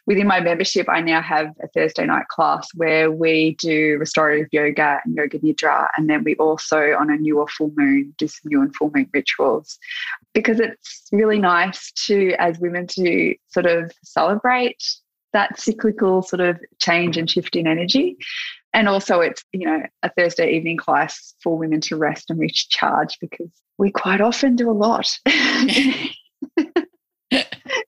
within 0.05 0.27
my 0.27 0.41
membership, 0.41 0.87
I 0.89 1.01
now 1.01 1.21
have 1.21 1.47
a 1.61 1.67
Thursday 1.69 2.05
night 2.05 2.27
class 2.27 2.67
where 2.75 3.11
we 3.11 3.55
do 3.55 3.97
restorative 3.97 4.47
yoga 4.51 4.99
and 5.05 5.15
yoga 5.15 5.39
nidra. 5.39 5.87
And 5.95 6.09
then 6.09 6.23
we 6.23 6.35
also, 6.35 6.93
on 6.99 7.09
a 7.09 7.15
new 7.15 7.39
or 7.39 7.47
full 7.47 7.71
moon, 7.77 8.13
do 8.17 8.27
some 8.27 8.49
new 8.49 8.61
and 8.61 8.75
full 8.75 8.91
moon 8.93 9.09
rituals 9.13 9.79
because 10.33 10.59
it's 10.59 11.07
really 11.11 11.39
nice 11.39 11.91
to, 11.93 12.33
as 12.39 12.59
women, 12.59 12.85
to 12.87 13.35
sort 13.47 13.65
of 13.65 13.91
celebrate 14.03 14.83
that 15.33 15.59
cyclical 15.59 16.21
sort 16.21 16.39
of 16.39 16.59
change 16.79 17.17
and 17.17 17.29
shift 17.29 17.55
in 17.55 17.67
energy. 17.67 18.17
And 18.73 18.87
also, 18.87 19.21
it's 19.21 19.43
you 19.53 19.65
know 19.65 19.83
a 20.03 20.11
Thursday 20.17 20.51
evening 20.51 20.77
class 20.77 21.33
for 21.41 21.57
women 21.57 21.81
to 21.81 21.95
rest 21.95 22.29
and 22.29 22.39
recharge 22.39 23.17
because 23.19 23.49
we 23.77 23.91
quite 23.91 24.21
often 24.21 24.55
do 24.55 24.69
a 24.69 24.73
lot. 24.73 25.09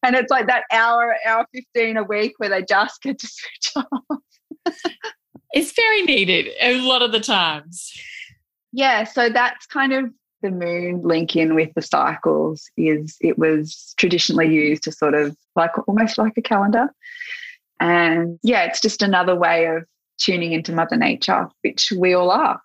and 0.04 0.16
it's 0.16 0.32
like 0.32 0.48
that 0.48 0.64
hour, 0.72 1.16
hour 1.26 1.46
15 1.54 1.98
a 1.98 2.04
week 2.04 2.34
where 2.38 2.50
they 2.50 2.64
just 2.64 3.02
get 3.02 3.20
to 3.20 3.28
switch 3.28 3.86
off. 3.92 4.20
it's 5.54 5.74
very 5.74 6.04
needed 6.04 6.50
a 6.62 6.80
lot 6.82 7.02
of 7.02 7.12
the 7.12 7.20
times. 7.20 7.92
Yeah. 8.72 9.04
So 9.04 9.30
that's 9.30 9.66
kind 9.66 9.94
of 9.94 10.12
the 10.42 10.52
moon 10.52 11.02
link 11.04 11.36
in 11.36 11.56
with 11.56 11.74
the 11.76 11.82
cycles 11.82 12.70
is 12.78 13.18
it 13.20 13.38
was 13.38 13.94
traditionally 13.98 14.54
used 14.54 14.84
to 14.84 14.92
sort 14.92 15.14
of 15.14 15.36
like 15.56 15.72
almost 15.88 16.18
like 16.18 16.34
a 16.38 16.42
calendar. 16.42 16.88
And 17.80 18.40
yeah, 18.44 18.64
it's 18.64 18.80
just 18.80 19.02
another 19.02 19.36
way 19.36 19.66
of 19.66 19.84
tuning 20.20 20.54
into 20.54 20.72
Mother 20.72 20.98
Nature, 20.98 21.50
which 21.62 21.92
we 21.96 22.14
all 22.14 22.32
are. 22.32 22.62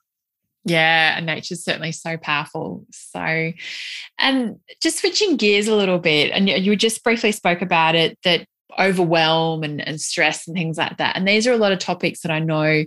Yeah, 0.67 1.17
and 1.17 1.27
nature's 1.27 1.63
certainly 1.63 1.93
so 1.93 2.17
powerful. 2.17 2.87
So, 2.91 3.53
and 4.19 4.59
just 4.81 5.01
switching 5.01 5.37
gears 5.37 5.69
a 5.69 5.77
little 5.77 5.99
bit, 5.99 6.31
and 6.33 6.49
you 6.49 6.75
just 6.77 7.05
briefly 7.05 7.33
spoke 7.33 7.61
about 7.61 7.95
it 7.95 8.19
that 8.25 8.47
overwhelm 8.79 9.63
and, 9.63 9.87
and 9.87 10.01
stress 10.01 10.47
and 10.47 10.57
things 10.57 10.79
like 10.79 10.97
that. 10.97 11.17
And 11.17 11.29
these 11.29 11.47
are 11.47 11.53
a 11.53 11.59
lot 11.59 11.73
of 11.73 11.79
topics 11.79 12.21
that 12.21 12.33
I 12.33 12.39
know 12.39 12.85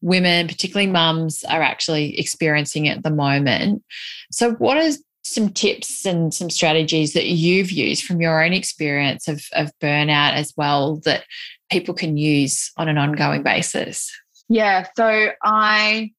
women, 0.00 0.48
particularly 0.48 0.90
mums, 0.90 1.44
are 1.44 1.62
actually 1.62 2.18
experiencing 2.18 2.88
at 2.88 3.02
the 3.02 3.10
moment. 3.10 3.82
So, 4.30 4.52
what 4.52 4.76
are 4.78 4.92
some 5.22 5.50
tips 5.50 6.06
and 6.06 6.32
some 6.32 6.50
strategies 6.50 7.12
that 7.12 7.26
you've 7.26 7.70
used 7.70 8.04
from 8.04 8.20
your 8.20 8.42
own 8.42 8.52
experience 8.52 9.28
of, 9.28 9.44
of 9.52 9.70
burnout 9.80 10.34
as 10.34 10.54
well 10.56 10.96
that 11.04 11.24
people 11.70 11.94
can 11.94 12.16
use 12.16 12.72
on 12.76 12.88
an 12.88 12.98
ongoing 12.98 13.42
basis? 13.42 14.10
Yeah, 14.48 14.86
so 14.96 15.30
I 15.42 16.12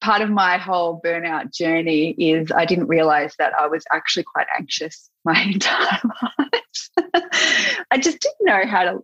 part 0.00 0.22
of 0.22 0.30
my 0.30 0.56
whole 0.58 1.00
burnout 1.04 1.52
journey 1.52 2.10
is 2.10 2.52
I 2.52 2.64
didn't 2.64 2.86
realize 2.86 3.34
that 3.38 3.52
I 3.58 3.66
was 3.66 3.84
actually 3.92 4.24
quite 4.24 4.46
anxious 4.56 5.10
my 5.24 5.40
entire 5.52 6.00
life. 6.22 7.12
I 7.90 7.98
just 7.98 8.20
didn't 8.20 8.46
know 8.46 8.66
how 8.66 8.84
to 8.84 9.00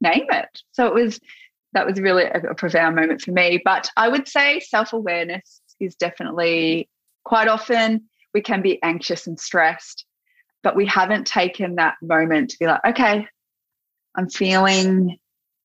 name 0.00 0.26
it. 0.30 0.62
So 0.72 0.86
it 0.86 0.94
was 0.94 1.20
that 1.72 1.86
was 1.86 2.00
really 2.00 2.24
a, 2.24 2.40
a 2.50 2.54
profound 2.54 2.96
moment 2.96 3.20
for 3.20 3.32
me. 3.32 3.60
But 3.64 3.90
I 3.96 4.08
would 4.08 4.28
say 4.28 4.60
self-awareness 4.60 5.60
is 5.80 5.94
definitely 5.96 6.88
quite 7.24 7.48
often 7.48 8.04
we 8.36 8.42
can 8.42 8.60
be 8.60 8.78
anxious 8.82 9.26
and 9.26 9.40
stressed, 9.40 10.04
but 10.62 10.76
we 10.76 10.84
haven't 10.84 11.26
taken 11.26 11.76
that 11.76 11.94
moment 12.02 12.50
to 12.50 12.58
be 12.58 12.66
like, 12.66 12.84
okay, 12.84 13.26
I'm 14.14 14.28
feeling 14.28 15.16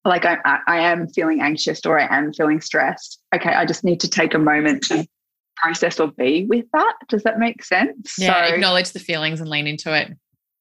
like 0.05 0.23
I, 0.23 0.37
I 0.67 0.79
am 0.79 1.09
feeling 1.09 1.41
anxious 1.41 1.85
or 1.85 1.99
I 1.99 2.07
am 2.17 2.31
feeling 2.31 2.61
stressed. 2.61 3.21
Okay, 3.35 3.49
I 3.49 3.65
just 3.65 3.83
need 3.83 3.99
to 3.99 4.09
take 4.09 4.33
a 4.33 4.39
moment 4.39 4.83
to 4.83 5.05
process 5.57 5.99
or 5.99 6.13
be 6.13 6.45
with 6.45 6.63
that. 6.71 6.93
Does 7.09 7.23
that 7.23 7.39
make 7.39 7.61
sense? 7.61 8.15
Yeah, 8.17 8.47
so, 8.47 8.53
acknowledge 8.53 8.91
the 8.91 8.99
feelings 8.99 9.41
and 9.41 9.49
lean 9.49 9.67
into 9.67 9.93
it. 9.93 10.13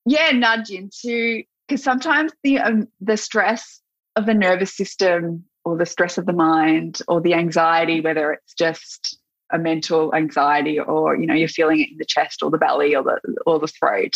Yeah, 0.04 0.32
nudge 0.32 0.70
into 0.70 1.44
because 1.68 1.84
sometimes 1.84 2.32
the 2.42 2.58
um, 2.58 2.88
the 3.00 3.16
stress 3.16 3.80
of 4.16 4.26
the 4.26 4.34
nervous 4.34 4.76
system 4.76 5.44
or 5.64 5.78
the 5.78 5.86
stress 5.86 6.18
of 6.18 6.26
the 6.26 6.32
mind 6.32 7.02
or 7.06 7.20
the 7.20 7.34
anxiety, 7.34 8.00
whether 8.00 8.32
it's 8.32 8.52
just 8.54 9.19
a 9.52 9.58
mental 9.58 10.14
anxiety 10.14 10.78
or 10.78 11.16
you 11.16 11.26
know 11.26 11.34
you're 11.34 11.48
feeling 11.48 11.80
it 11.80 11.90
in 11.90 11.98
the 11.98 12.04
chest 12.04 12.42
or 12.42 12.50
the 12.50 12.58
belly 12.58 12.94
or 12.94 13.02
the 13.02 13.20
or 13.46 13.58
the 13.58 13.68
throat, 13.68 14.14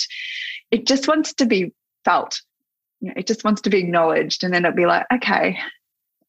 it 0.70 0.86
just 0.86 1.08
wants 1.08 1.34
to 1.34 1.46
be 1.46 1.72
felt 2.04 2.40
you 3.04 3.10
know, 3.10 3.14
it 3.16 3.26
just 3.26 3.44
wants 3.44 3.60
to 3.62 3.70
be 3.70 3.78
acknowledged. 3.78 4.42
And 4.42 4.54
then 4.54 4.64
it'll 4.64 4.74
be 4.74 4.86
like, 4.86 5.04
okay, 5.12 5.58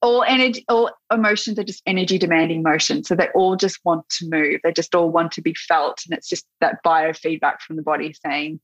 all 0.01 0.23
energy, 0.23 0.65
all 0.67 0.91
emotions 1.11 1.57
are 1.57 1.63
just 1.63 1.81
energy 1.85 2.17
demanding 2.17 2.61
motion. 2.63 3.03
So 3.03 3.15
they 3.15 3.29
all 3.33 3.55
just 3.55 3.79
want 3.85 4.07
to 4.09 4.29
move. 4.29 4.59
They 4.61 4.73
just 4.73 4.93
all 4.93 5.09
want 5.09 5.31
to 5.33 5.41
be 5.41 5.53
felt. 5.53 6.01
And 6.05 6.17
it's 6.17 6.27
just 6.27 6.45
that 6.59 6.83
biofeedback 6.85 7.61
from 7.61 7.77
the 7.77 7.81
body 7.81 8.13
saying, 8.25 8.59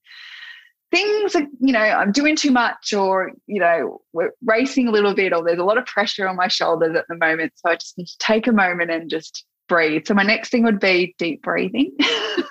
things 0.92 1.36
are, 1.36 1.48
you 1.62 1.72
know, 1.72 1.80
I'm 1.80 2.12
doing 2.12 2.36
too 2.36 2.52
much 2.52 2.92
or, 2.92 3.32
you 3.48 3.62
know, 3.62 4.02
we're 4.12 4.34
racing 4.44 4.90
a 4.90 4.92
little 4.92 5.16
bit 5.16 5.32
or 5.32 5.42
there's 5.42 5.58
a 5.58 5.64
lot 5.64 5.78
of 5.78 5.86
pressure 5.86 6.28
on 6.28 6.36
my 6.36 6.50
shoulders 6.50 6.98
at 6.98 7.06
the 7.08 7.16
moment. 7.16 7.54
So 7.56 7.72
I 7.72 7.76
just 7.76 7.98
need 7.98 8.08
to 8.08 8.18
take 8.20 8.46
a 8.46 8.52
moment 8.52 8.92
and 8.92 9.10
just 9.10 9.46
breathe. 9.68 10.06
So 10.06 10.14
my 10.14 10.24
next 10.24 10.50
thing 10.50 10.64
would 10.64 10.80
be 10.80 11.16
deep 11.18 11.42
breathing. 11.42 11.96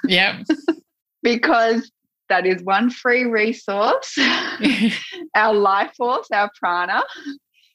Yeah. 0.05 0.43
because 1.23 1.91
that 2.29 2.47
is 2.47 2.63
one 2.63 2.91
free 2.91 3.25
resource, 3.25 4.17
our 5.35 5.53
life 5.53 5.93
force, 5.97 6.29
our 6.33 6.51
prana, 6.59 7.03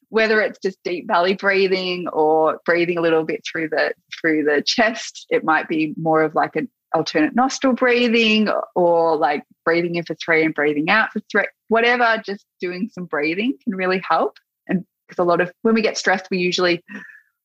whether 0.09 0.41
it's 0.41 0.57
just 0.59 0.79
deep 0.83 1.07
belly 1.07 1.35
breathing 1.35 2.07
or 2.07 2.59
breathing 2.65 2.97
a 2.97 3.01
little 3.01 3.23
bit 3.23 3.41
through 3.49 3.69
the 3.69 3.93
through 4.19 4.43
the 4.43 4.63
chest. 4.65 5.25
It 5.29 5.43
might 5.43 5.67
be 5.67 5.93
more 5.97 6.23
of 6.23 6.35
like 6.35 6.55
an 6.55 6.69
alternate 6.93 7.35
nostril 7.35 7.73
breathing 7.73 8.49
or 8.75 9.17
like 9.17 9.43
breathing 9.65 9.95
in 9.95 10.05
for 10.05 10.15
three 10.15 10.45
and 10.45 10.55
breathing 10.55 10.89
out 10.89 11.11
for 11.11 11.19
three, 11.29 11.45
whatever, 11.67 12.21
just 12.25 12.45
doing 12.61 12.89
some 12.93 13.05
breathing 13.05 13.53
can 13.63 13.75
really 13.75 14.01
help. 14.07 14.37
And 14.67 14.85
because 15.07 15.21
a 15.21 15.27
lot 15.27 15.41
of 15.41 15.51
when 15.63 15.75
we 15.75 15.81
get 15.81 15.97
stressed, 15.97 16.27
we 16.31 16.37
usually 16.37 16.81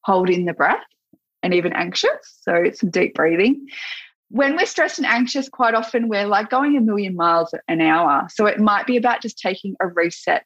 hold 0.05 0.31
in 0.31 0.45
the 0.45 0.55
breath 0.55 0.85
and 1.43 1.55
even 1.55 1.73
anxious. 1.73 2.11
So 2.43 2.55
it's 2.55 2.81
some 2.81 2.91
deep 2.91 3.15
breathing. 3.15 3.67
When 4.29 4.57
we're 4.57 4.67
stressed 4.67 4.99
and 4.99 5.07
anxious, 5.07 5.49
quite 5.49 5.75
often 5.75 6.09
we're 6.09 6.27
like 6.27 6.51
going 6.51 6.77
a 6.77 6.81
million 6.81 7.17
miles 7.17 7.53
an 7.67 7.81
hour. 7.81 8.29
So 8.31 8.47
it 8.47 8.61
might 8.61 8.87
be 8.87 8.97
about 8.97 9.23
just 9.23 9.39
taking 9.39 9.75
a 9.81 9.89
reset 9.89 10.45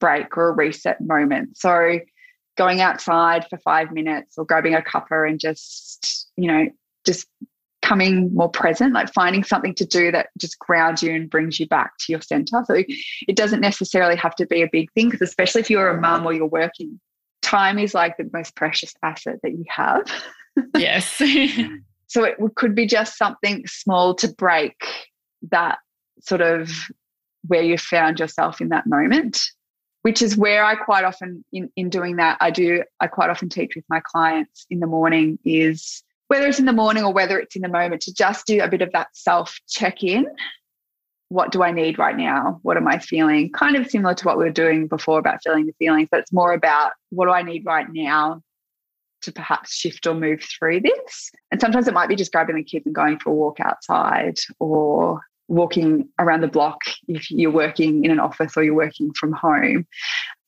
break 0.00 0.36
or 0.36 0.48
a 0.48 0.52
reset 0.52 1.00
moment. 1.00 1.56
So 1.56 2.00
going 2.58 2.80
outside 2.80 3.46
for 3.48 3.58
five 3.58 3.92
minutes 3.92 4.36
or 4.36 4.44
grabbing 4.44 4.74
a 4.74 4.82
cuppa 4.82 5.28
and 5.28 5.40
just, 5.40 6.28
you 6.36 6.46
know, 6.46 6.68
just 7.06 7.26
coming 7.80 8.32
more 8.34 8.48
present, 8.48 8.94
like 8.94 9.12
finding 9.12 9.44
something 9.44 9.74
to 9.74 9.84
do 9.84 10.10
that 10.10 10.28
just 10.38 10.58
grounds 10.58 11.02
you 11.02 11.12
and 11.12 11.28
brings 11.28 11.60
you 11.60 11.66
back 11.66 11.92
to 11.98 12.12
your 12.12 12.20
center. 12.20 12.62
So 12.66 12.74
it 13.28 13.36
doesn't 13.36 13.60
necessarily 13.60 14.16
have 14.16 14.34
to 14.36 14.46
be 14.46 14.62
a 14.62 14.68
big 14.70 14.90
thing, 14.92 15.10
because 15.10 15.26
especially 15.26 15.60
if 15.62 15.70
you're 15.70 15.88
a 15.88 16.00
mum 16.00 16.26
or 16.26 16.32
you're 16.32 16.46
working, 16.46 17.00
time 17.54 17.78
is 17.78 17.94
like 17.94 18.16
the 18.16 18.28
most 18.32 18.56
precious 18.56 18.94
asset 19.02 19.40
that 19.42 19.52
you 19.52 19.64
have. 19.68 20.02
Yes. 20.76 21.06
so 22.06 22.22
it 22.22 22.36
could 22.54 22.76
be 22.76 22.86
just 22.86 23.18
something 23.18 23.66
small 23.66 24.14
to 24.14 24.28
break 24.28 24.86
that 25.50 25.78
sort 26.20 26.42
of 26.42 26.70
where 27.44 27.62
you 27.62 27.76
found 27.76 28.20
yourself 28.20 28.60
in 28.60 28.68
that 28.68 28.86
moment 28.86 29.42
which 30.02 30.22
is 30.22 30.36
where 30.36 30.64
I 30.64 30.76
quite 30.76 31.02
often 31.02 31.44
in, 31.52 31.72
in 31.74 31.88
doing 31.88 32.16
that 32.16 32.38
I 32.40 32.52
do 32.52 32.84
I 33.00 33.08
quite 33.08 33.30
often 33.30 33.48
teach 33.48 33.74
with 33.74 33.84
my 33.88 34.00
clients 34.00 34.64
in 34.70 34.78
the 34.78 34.86
morning 34.86 35.40
is 35.44 36.04
whether 36.28 36.46
it's 36.46 36.58
in 36.58 36.64
the 36.64 36.72
morning 36.72 37.04
or 37.04 37.12
whether 37.12 37.38
it's 37.38 37.56
in 37.56 37.62
the 37.62 37.68
moment, 37.68 38.02
to 38.02 38.14
just 38.14 38.46
do 38.46 38.60
a 38.60 38.68
bit 38.68 38.82
of 38.82 38.90
that 38.92 39.08
self 39.12 39.58
check 39.68 40.02
in. 40.02 40.26
What 41.34 41.50
do 41.50 41.64
I 41.64 41.72
need 41.72 41.98
right 41.98 42.16
now? 42.16 42.60
What 42.62 42.76
am 42.76 42.86
I 42.86 43.00
feeling? 43.00 43.50
Kind 43.50 43.74
of 43.74 43.90
similar 43.90 44.14
to 44.14 44.24
what 44.24 44.38
we 44.38 44.44
were 44.44 44.50
doing 44.50 44.86
before 44.86 45.18
about 45.18 45.42
feeling 45.42 45.66
the 45.66 45.72
feelings, 45.80 46.06
but 46.08 46.20
it's 46.20 46.32
more 46.32 46.52
about 46.52 46.92
what 47.10 47.26
do 47.26 47.32
I 47.32 47.42
need 47.42 47.66
right 47.66 47.88
now 47.92 48.40
to 49.22 49.32
perhaps 49.32 49.74
shift 49.74 50.06
or 50.06 50.14
move 50.14 50.44
through 50.44 50.82
this. 50.82 51.32
And 51.50 51.60
sometimes 51.60 51.88
it 51.88 51.94
might 51.94 52.08
be 52.08 52.14
just 52.14 52.30
grabbing 52.30 52.54
the 52.54 52.62
kids 52.62 52.86
and 52.86 52.94
going 52.94 53.18
for 53.18 53.30
a 53.30 53.34
walk 53.34 53.58
outside 53.58 54.38
or 54.60 55.22
walking 55.48 56.08
around 56.20 56.42
the 56.42 56.46
block 56.46 56.82
if 57.08 57.28
you're 57.32 57.50
working 57.50 58.04
in 58.04 58.12
an 58.12 58.20
office 58.20 58.56
or 58.56 58.62
you're 58.62 58.72
working 58.72 59.12
from 59.14 59.32
home. 59.32 59.88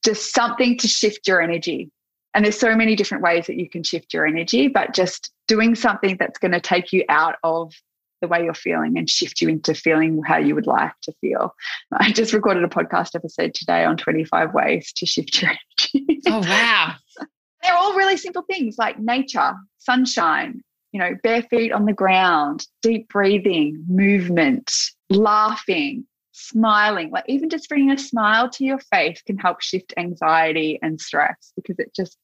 Just 0.04 0.32
something 0.32 0.78
to 0.78 0.86
shift 0.86 1.26
your 1.26 1.42
energy 1.42 1.90
and 2.36 2.44
there's 2.44 2.60
so 2.60 2.76
many 2.76 2.94
different 2.94 3.24
ways 3.24 3.46
that 3.46 3.56
you 3.56 3.66
can 3.66 3.82
shift 3.82 4.12
your 4.12 4.26
energy, 4.26 4.68
but 4.68 4.92
just 4.92 5.32
doing 5.48 5.74
something 5.74 6.18
that's 6.20 6.38
going 6.38 6.52
to 6.52 6.60
take 6.60 6.92
you 6.92 7.02
out 7.08 7.36
of 7.42 7.72
the 8.20 8.28
way 8.28 8.42
you're 8.44 8.54
feeling 8.54 8.96
and 8.96 9.08
shift 9.08 9.40
you 9.40 9.48
into 9.48 9.74
feeling 9.74 10.22
how 10.26 10.38
you 10.38 10.54
would 10.54 10.66
like 10.66 10.92
to 11.02 11.12
feel. 11.20 11.54
I 11.92 12.12
just 12.12 12.32
recorded 12.32 12.64
a 12.64 12.68
podcast 12.68 13.14
episode 13.14 13.54
today 13.54 13.84
on 13.84 13.96
25 13.96 14.54
ways 14.54 14.92
to 14.96 15.06
shift 15.06 15.42
your 15.42 15.50
energy. 15.94 16.20
Oh, 16.26 16.40
wow. 16.40 16.94
They're 17.62 17.76
all 17.76 17.94
really 17.94 18.16
simple 18.16 18.42
things 18.42 18.76
like 18.78 18.98
nature, 18.98 19.54
sunshine, 19.78 20.62
you 20.92 21.00
know, 21.00 21.16
bare 21.22 21.42
feet 21.42 21.72
on 21.72 21.84
the 21.84 21.92
ground, 21.92 22.66
deep 22.80 23.08
breathing, 23.08 23.84
movement, 23.88 24.72
laughing, 25.10 26.06
smiling, 26.32 27.10
like 27.10 27.24
even 27.28 27.48
just 27.48 27.68
bringing 27.68 27.90
a 27.90 27.98
smile 27.98 28.48
to 28.50 28.64
your 28.64 28.78
face 28.78 29.22
can 29.22 29.38
help 29.38 29.62
shift 29.62 29.94
anxiety 29.96 30.78
and 30.82 31.00
stress 31.00 31.52
because 31.56 31.78
it 31.78 31.94
just 31.94 32.18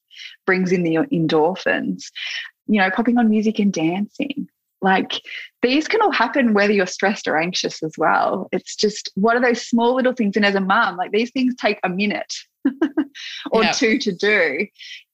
brings 0.47 0.71
in 0.71 0.83
the 0.83 0.97
endorphins. 0.97 2.05
You 2.67 2.81
know, 2.81 2.91
popping 2.91 3.19
on 3.19 3.29
music 3.29 3.59
and 3.59 3.73
dancing. 3.73 4.49
Like 4.83 5.21
these 5.63 5.87
can 5.87 6.03
all 6.03 6.11
happen 6.11 6.55
whether 6.55 6.73
you're 6.73 6.87
stressed 6.87 7.29
or 7.29 7.39
anxious 7.39 7.83
as 7.83 7.93
well. 7.97 8.49
It's 8.53 8.75
just 8.75 9.11
what 9.15 9.37
are 9.37 9.41
those 9.41 9.67
small 9.67 9.95
little 9.95 10.13
things? 10.13 10.37
And 10.37 10.45
as 10.45 10.57
a 10.57 10.61
mum, 10.61 10.97
like 10.97 11.13
these 11.13 11.31
things 11.31 11.55
take 11.55 11.79
a 11.85 11.89
minute 11.89 12.35
or 13.53 13.63
yep. 13.63 13.77
two 13.77 13.99
to 13.99 14.13
do. 14.13 14.67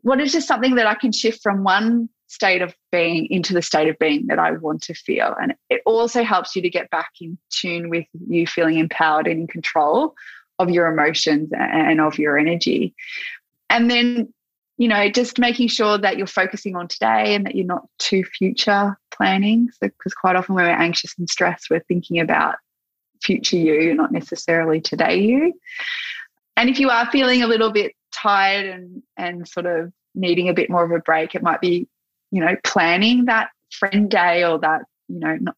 What 0.03 0.21
is 0.21 0.33
just 0.33 0.49
something 0.49 0.75
that 0.77 0.87
I 0.87 0.95
can 0.95 1.13
shift 1.13 1.43
from 1.43 1.65
one 1.65 2.09
state 2.29 2.63
of 2.63 2.75
being 2.93 3.27
into 3.31 3.55
the 3.55 3.63
state 3.63 3.89
of 3.89 3.99
being 3.99 4.27
that 4.27 4.39
I 4.39 4.53
want 4.53 4.83
to 4.83 4.95
feel. 4.95 5.35
And 5.41 5.55
it 5.71 5.81
also 5.87 6.23
helps 6.23 6.55
you 6.55 6.63
to 6.63 6.71
get 6.71 6.91
back 6.91 7.11
in 7.21 7.39
tune 7.51 7.89
with 7.89 8.07
you 8.29 8.47
feeling 8.47 8.79
empowered 8.79 9.27
and 9.27 9.41
in 9.41 9.47
control 9.47 10.15
of 10.59 10.71
your 10.71 10.87
emotions 10.93 11.51
and 11.53 12.01
of 12.01 12.19
your 12.19 12.39
energy. 12.39 12.95
And 13.71 13.91
then, 13.91 14.33
you 14.77 14.89
know, 14.89 15.09
just 15.09 15.39
making 15.39 15.69
sure 15.69 15.99
that 15.99 16.19
you're 16.19 16.27
focusing 16.27 16.77
on 16.77 16.89
today 16.89 17.35
and 17.35 17.47
that 17.47 17.55
you're 17.55 17.67
not 17.67 17.87
too 17.99 18.25
future 18.25 18.97
planning. 19.19 19.69
So, 19.73 19.89
because 19.89 20.15
quite 20.15 20.37
often 20.37 20.55
when 20.55 20.65
we're 20.65 20.71
anxious 20.71 21.15
and 21.19 21.29
stressed, 21.29 21.67
we're 21.71 21.85
thinking 21.89 22.21
about 22.21 22.57
future 23.23 23.57
you, 23.57 23.95
not 23.95 24.13
necessarily 24.13 24.81
today 24.81 25.21
you. 25.21 25.53
And 26.57 26.71
if 26.71 26.81
you 26.81 26.89
are 26.89 27.11
feeling 27.11 27.43
a 27.43 27.47
little 27.47 27.71
bit 27.71 27.93
tired 28.13 28.67
and 28.67 29.03
and 29.17 29.47
sort 29.47 29.67
of 29.67 29.93
needing 30.15 30.49
a 30.49 30.55
bit 30.55 30.71
more 30.71 30.85
of 30.85 30.91
a 30.91 30.99
break, 31.01 31.35
it 31.35 31.43
might 31.43 31.61
be 31.61 31.89
you 32.31 32.41
know, 32.41 32.57
planning 32.65 33.27
that 33.27 33.51
friend 33.71 34.11
day 34.11 34.45
or 34.45 34.59
that, 34.59 34.83
you 35.09 35.19
know, 35.19 35.37
not, 35.41 35.55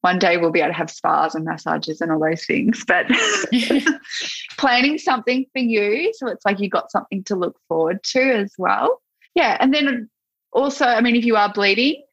one 0.00 0.18
day 0.18 0.36
we'll 0.36 0.52
be 0.52 0.60
able 0.60 0.70
to 0.70 0.74
have 0.74 0.90
spas 0.90 1.34
and 1.34 1.44
massages 1.44 2.00
and 2.00 2.12
all 2.12 2.20
those 2.20 2.44
things, 2.46 2.84
but 2.86 3.06
planning 4.56 4.96
something 4.96 5.44
for 5.52 5.58
you. 5.58 6.12
So 6.14 6.28
it's 6.28 6.44
like 6.44 6.60
you 6.60 6.68
got 6.68 6.90
something 6.90 7.24
to 7.24 7.34
look 7.34 7.56
forward 7.68 8.02
to 8.12 8.20
as 8.20 8.52
well. 8.58 9.02
Yeah. 9.34 9.56
And 9.60 9.74
then 9.74 10.08
also, 10.52 10.84
I 10.84 11.00
mean, 11.00 11.16
if 11.16 11.24
you 11.24 11.36
are 11.36 11.52
bleeding, 11.52 12.04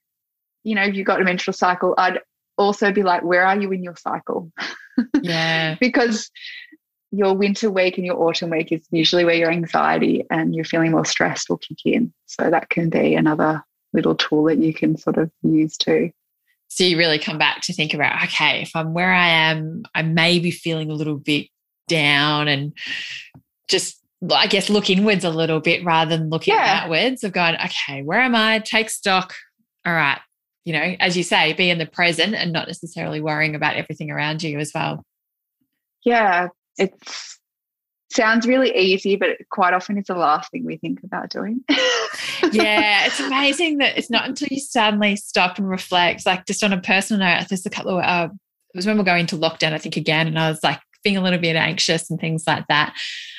you 0.65 0.75
know, 0.75 0.83
if 0.83 0.95
you've 0.95 1.07
got 1.07 1.21
a 1.21 1.23
menstrual 1.23 1.53
cycle, 1.53 1.93
I'd 1.97 2.19
also 2.57 2.91
be 2.91 3.03
like, 3.03 3.23
where 3.23 3.45
are 3.45 3.59
you 3.59 3.71
in 3.71 3.83
your 3.83 3.95
cycle? 3.95 4.51
Yeah. 5.21 5.75
because 5.81 6.31
your 7.11 7.33
winter 7.33 7.69
week 7.69 7.97
and 7.97 8.05
your 8.05 8.15
autumn 8.15 8.49
week 8.49 8.71
is 8.71 8.87
usually 8.91 9.25
where 9.25 9.35
your 9.35 9.51
anxiety 9.51 10.23
and 10.29 10.55
you're 10.55 10.63
feeling 10.63 10.91
more 10.91 11.03
stressed 11.03 11.49
will 11.49 11.57
kick 11.57 11.79
in. 11.83 12.13
So 12.27 12.49
that 12.49 12.69
can 12.69 12.89
be 12.89 13.13
another 13.13 13.61
little 13.91 14.15
tool 14.15 14.45
that 14.45 14.57
you 14.57 14.73
can 14.73 14.95
sort 14.95 15.17
of 15.17 15.29
use 15.43 15.75
too. 15.75 16.11
So 16.69 16.85
you 16.85 16.97
really 16.97 17.19
come 17.19 17.37
back 17.37 17.59
to 17.63 17.73
think 17.73 17.93
about, 17.93 18.23
okay, 18.23 18.61
if 18.61 18.71
I'm 18.73 18.93
where 18.93 19.11
I 19.11 19.27
am, 19.27 19.83
I 19.93 20.01
may 20.01 20.39
be 20.39 20.51
feeling 20.51 20.89
a 20.89 20.95
little 20.95 21.17
bit 21.17 21.47
down 21.89 22.47
and 22.47 22.71
just 23.67 23.99
I 24.33 24.47
guess 24.47 24.69
look 24.69 24.89
inwards 24.89 25.25
a 25.25 25.29
little 25.29 25.59
bit 25.59 25.83
rather 25.83 26.17
than 26.17 26.29
looking 26.29 26.53
yeah. 26.53 26.83
outwards 26.83 27.25
of 27.25 27.33
going, 27.33 27.55
okay, 27.55 28.01
where 28.01 28.21
am 28.21 28.33
I? 28.33 28.59
Take 28.59 28.89
stock. 28.89 29.33
All 29.85 29.93
right. 29.93 30.19
You 30.65 30.73
know, 30.73 30.95
as 30.99 31.15
you 31.15 31.23
say, 31.23 31.53
be 31.53 31.69
in 31.69 31.77
the 31.77 31.85
present 31.85 32.35
and 32.35 32.51
not 32.51 32.67
necessarily 32.67 33.21
worrying 33.21 33.55
about 33.55 33.75
everything 33.75 34.11
around 34.11 34.43
you 34.43 34.59
as 34.59 34.71
well. 34.73 35.03
Yeah. 36.03 36.49
it 36.77 36.93
sounds 38.11 38.47
really 38.47 38.75
easy, 38.75 39.15
but 39.15 39.37
quite 39.51 39.73
often 39.73 39.97
it's 39.97 40.07
the 40.07 40.15
last 40.15 40.51
thing 40.51 40.65
we 40.65 40.77
think 40.77 41.03
about 41.03 41.29
doing. 41.29 41.63
yeah, 42.51 43.05
it's 43.05 43.19
amazing 43.19 43.77
that 43.79 43.97
it's 43.97 44.09
not 44.09 44.27
until 44.27 44.47
you 44.49 44.59
suddenly 44.59 45.15
stop 45.15 45.57
and 45.57 45.69
reflect. 45.69 46.25
Like 46.25 46.45
just 46.45 46.63
on 46.63 46.73
a 46.73 46.81
personal 46.81 47.19
note, 47.19 47.47
there's 47.49 47.65
a 47.65 47.69
couple 47.69 47.97
of 47.97 48.03
uh, 48.03 48.29
it 48.73 48.77
was 48.77 48.85
when 48.85 48.97
we're 48.97 49.03
going 49.03 49.27
to 49.27 49.37
lockdown, 49.37 49.73
I 49.73 49.77
think 49.77 49.97
again, 49.97 50.27
and 50.27 50.39
I 50.39 50.49
was 50.49 50.63
like 50.63 50.79
being 51.03 51.17
a 51.17 51.21
little 51.21 51.39
bit 51.39 51.55
anxious 51.55 52.09
and 52.09 52.19
things 52.19 52.45
like 52.47 52.67
that. 52.67 52.95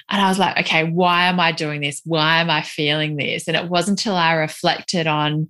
And 0.08 0.22
I 0.22 0.28
was 0.28 0.38
like, 0.38 0.56
okay, 0.60 0.84
why 0.84 1.26
am 1.26 1.40
I 1.40 1.52
doing 1.52 1.80
this? 1.80 2.00
Why 2.04 2.40
am 2.40 2.48
I 2.48 2.62
feeling 2.62 3.16
this? 3.16 3.48
And 3.48 3.56
it 3.56 3.68
wasn't 3.68 3.98
until 3.98 4.14
I 4.14 4.34
reflected 4.34 5.06
on 5.06 5.48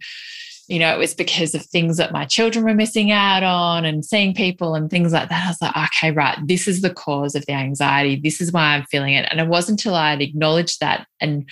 you 0.69 0.79
know, 0.79 0.93
it 0.93 0.99
was 0.99 1.15
because 1.15 1.55
of 1.55 1.65
things 1.65 1.97
that 1.97 2.13
my 2.13 2.25
children 2.25 2.65
were 2.65 2.75
missing 2.75 3.13
out 3.13 3.43
on 3.43 3.85
and 3.85 4.05
seeing 4.05 4.35
people 4.35 4.75
and 4.75 4.91
things 4.91 5.13
like 5.13 5.29
that. 5.29 5.45
I 5.45 5.49
was 5.49 5.63
like, 5.63 5.77
okay, 5.77 6.11
right, 6.11 6.39
this 6.45 6.67
is 6.67 6.81
the 6.81 6.93
cause 6.93 7.35
of 7.35 7.47
the 7.47 7.53
anxiety. 7.53 8.17
This 8.17 8.41
is 8.41 8.53
why 8.53 8.75
I'm 8.75 8.85
feeling 8.85 9.15
it. 9.15 9.29
And 9.31 9.41
it 9.41 9.47
wasn't 9.47 9.81
until 9.81 9.95
I 9.95 10.11
had 10.11 10.23
acknowledged 10.23 10.81
that 10.81 11.07
and 11.21 11.49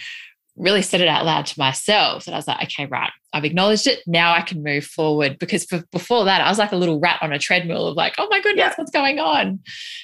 really 0.57 0.83
said 0.83 1.01
it 1.01 1.09
out 1.09 1.25
loud 1.25 1.47
to 1.47 1.59
myself 1.59 2.25
that 2.25 2.33
I 2.33 2.37
was 2.37 2.47
like, 2.47 2.62
okay, 2.65 2.87
right, 2.87 3.11
I've 3.33 3.45
acknowledged 3.45 3.87
it. 3.87 4.01
Now 4.07 4.33
I 4.33 4.41
can 4.41 4.62
move 4.62 4.85
forward. 4.85 5.39
Because 5.39 5.65
for, 5.65 5.83
before 5.93 6.25
that, 6.25 6.41
I 6.41 6.49
was 6.49 6.59
like 6.59 6.73
a 6.73 6.77
little 6.77 7.01
rat 7.01 7.19
on 7.23 7.33
a 7.33 7.39
treadmill 7.39 7.89
of 7.89 7.97
like, 7.97 8.15
oh 8.19 8.29
my 8.31 8.41
goodness, 8.41 8.67
yeah. 8.71 8.75
what's 8.77 8.91
going 8.91 9.19
on? 9.19 9.61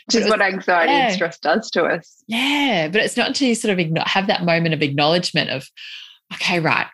Which 0.07 0.17
is 0.17 0.25
was, 0.25 0.31
what 0.31 0.43
anxiety 0.43 0.93
yeah. 0.93 1.07
and 1.07 1.15
stress 1.15 1.39
does 1.39 1.71
to 1.71 1.85
us. 1.85 2.23
Yeah. 2.27 2.89
But 2.89 3.03
it's 3.03 3.17
not 3.17 3.29
until 3.29 3.49
you 3.49 3.55
sort 3.55 3.79
of 3.79 3.97
have 4.07 4.27
that 4.29 4.45
moment 4.45 4.75
of 4.75 4.83
acknowledgement 4.83 5.51
of, 5.51 5.69
okay, 6.35 6.61
right, 6.61 6.87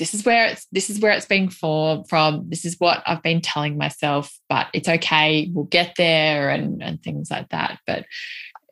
this 0.00 0.14
is 0.14 0.24
where 0.24 0.46
it's 0.46 0.66
this 0.72 0.88
is 0.90 0.98
where 0.98 1.12
it's 1.12 1.26
being 1.26 1.50
formed 1.50 2.08
from 2.08 2.48
this 2.48 2.64
is 2.64 2.74
what 2.78 3.02
i've 3.06 3.22
been 3.22 3.40
telling 3.40 3.76
myself 3.76 4.36
but 4.48 4.66
it's 4.72 4.88
okay 4.88 5.48
we'll 5.52 5.66
get 5.66 5.92
there 5.96 6.48
and 6.48 6.82
and 6.82 7.00
things 7.02 7.30
like 7.30 7.48
that 7.50 7.78
but 7.86 8.06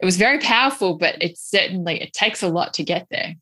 it 0.00 0.04
was 0.04 0.16
very 0.16 0.38
powerful 0.38 0.96
but 0.96 1.22
it 1.22 1.36
certainly 1.38 2.00
it 2.02 2.12
takes 2.12 2.42
a 2.42 2.48
lot 2.48 2.74
to 2.74 2.82
get 2.82 3.06
there 3.10 3.34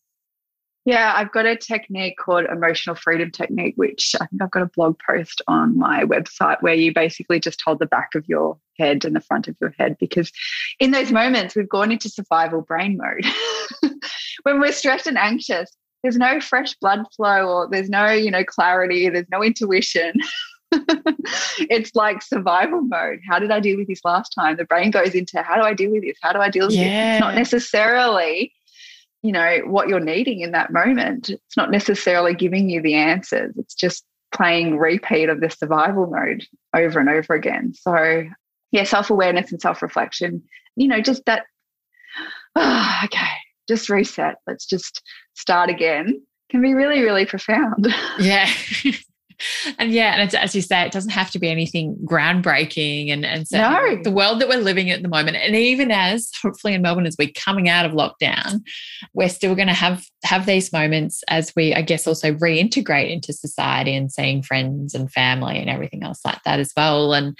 Yeah, 0.85 1.13
I've 1.17 1.33
got 1.33 1.47
a 1.47 1.57
technique 1.57 2.17
called 2.17 2.45
emotional 2.45 2.95
freedom 2.95 3.33
technique, 3.33 3.75
which 3.75 4.15
I 4.21 4.27
think 4.27 4.41
I've 4.41 4.53
got 4.53 4.63
a 4.63 4.71
blog 4.77 4.97
post 5.05 5.43
on 5.49 5.77
my 5.77 6.05
website 6.05 6.63
where 6.63 6.75
you 6.75 6.95
basically 6.95 7.41
just 7.41 7.61
hold 7.65 7.81
the 7.81 7.87
back 7.87 8.11
of 8.15 8.25
your 8.29 8.57
head 8.79 9.05
and 9.05 9.17
the 9.17 9.21
front 9.21 9.49
of 9.49 9.57
your 9.61 9.75
head 9.81 9.97
because 9.99 10.31
in 10.79 10.93
those 10.93 11.11
moments 11.11 11.57
we've 11.57 11.69
gone 11.69 11.91
into 11.91 12.09
survival 12.09 12.61
brain 12.63 12.97
mode. 12.97 13.27
when 14.45 14.61
we're 14.61 14.71
stressed 14.71 15.09
and 15.09 15.19
anxious, 15.19 15.77
there's 16.03 16.17
no 16.17 16.41
fresh 16.41 16.75
blood 16.77 17.05
flow 17.15 17.49
or 17.49 17.69
there's 17.69 17.89
no, 17.89 18.11
you 18.11 18.31
know, 18.31 18.45
clarity, 18.45 19.09
there's 19.09 19.29
no 19.31 19.43
intuition. 19.43 20.13
it's 21.71 21.95
like 21.95 22.23
survival 22.23 22.83
mode. 22.83 23.21
How 23.29 23.39
did 23.39 23.51
I 23.51 23.61
deal 23.61 23.77
with 23.77 23.89
this 23.89 24.05
last 24.05 24.31
time? 24.31 24.57
The 24.57 24.65
brain 24.65 24.91
goes 24.91 25.15
into 25.15 25.43
how 25.43 25.57
do 25.57 25.63
I 25.63 25.75
deal 25.75 25.91
with 25.91 26.03
this? 26.03 26.19
How 26.23 26.33
do 26.33 26.41
I 26.41 26.51
deal 26.51 26.67
with 26.67 26.77
yeah. 26.77 26.83
this? 26.83 27.17
It's 27.17 27.21
not 27.21 27.35
necessarily 27.35 28.53
you 29.23 29.33
know 29.33 29.59
what 29.65 29.89
you're 29.89 29.99
needing 29.99 30.41
in 30.41 30.53
that 30.53 30.73
moment 30.73 31.31
it's 31.31 31.57
not 31.57 31.71
necessarily 31.71 32.33
giving 32.33 32.71
you 32.71 32.81
the 32.81 32.95
answers 32.95 33.53
it's 33.57 33.75
just 33.75 34.05
playing 34.33 34.79
repeat 34.79 35.29
of 35.29 35.41
the 35.41 35.51
survival 35.51 36.07
mode 36.07 36.45
over 36.75 37.01
and 37.01 37.09
over 37.09 37.35
again 37.35 37.75
so 37.75 38.25
yeah 38.71 38.85
self-awareness 38.85 39.51
and 39.51 39.61
self-reflection 39.61 40.43
you 40.77 40.87
know 40.87 41.01
just 41.01 41.25
that 41.25 41.45
oh, 42.55 43.01
okay 43.05 43.33
just 43.69 43.89
reset 43.89 44.37
let's 44.47 44.67
just 44.67 45.03
start 45.35 45.71
again 45.71 46.21
can 46.51 46.61
be 46.61 46.75
really 46.75 47.03
really 47.03 47.27
profound 47.27 47.89
yeah 48.19 48.51
and 49.79 49.93
yeah, 49.93 50.15
and 50.15 50.35
as 50.35 50.55
you 50.55 50.63
say, 50.63 50.83
it 50.83 50.93
doesn't 50.93 51.11
have 51.11 51.31
to 51.33 51.39
be 51.39 51.51
anything 51.51 51.97
groundbreaking. 52.05 53.13
And 53.13 53.25
and 53.25 53.47
so 53.47 53.59
no. 53.59 54.03
the 54.03 54.11
world 54.11 54.41
that 54.41 54.49
we're 54.49 54.59
living 54.59 54.89
in 54.89 54.95
at 54.95 55.03
the 55.03 55.09
moment, 55.09 55.37
and 55.37 55.55
even 55.55 55.91
as 55.91 56.31
hopefully 56.43 56.75
in 56.75 56.83
Melbourne 56.83 57.07
as 57.07 57.17
we're 57.19 57.31
coming 57.35 57.69
out 57.69 57.85
of 57.85 57.93
lockdown, 57.93 58.63
we're 59.15 59.29
still 59.29 59.55
going 59.55 59.69
to 59.69 59.75
have 59.75 60.05
have 60.25 60.47
these 60.47 60.73
moments 60.73 61.23
as 61.29 61.53
we, 61.55 61.75
I 61.75 61.83
guess, 61.83 62.07
also 62.07 62.33
reintegrate 62.35 63.11
into 63.11 63.33
society 63.33 63.95
and 63.95 64.11
seeing 64.11 64.43
friends 64.43 64.95
and 64.95 65.11
family 65.11 65.59
and 65.59 65.71
everything 65.71 66.03
else 66.03 66.21
like 66.25 66.43
that 66.45 66.61
as 66.61 66.73
well. 66.77 67.13
And 67.13 67.37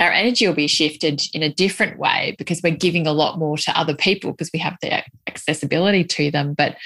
our 0.00 0.10
energy 0.10 0.46
will 0.46 0.54
be 0.54 0.66
shifted 0.66 1.22
in 1.32 1.42
a 1.42 1.52
different 1.52 1.98
way 1.98 2.34
because 2.38 2.60
we're 2.62 2.74
giving 2.74 3.06
a 3.06 3.12
lot 3.12 3.38
more 3.38 3.56
to 3.56 3.78
other 3.78 3.94
people 3.94 4.32
because 4.32 4.50
we 4.52 4.58
have 4.58 4.76
the 4.82 5.02
accessibility 5.26 6.04
to 6.04 6.30
them. 6.30 6.54
But 6.54 6.76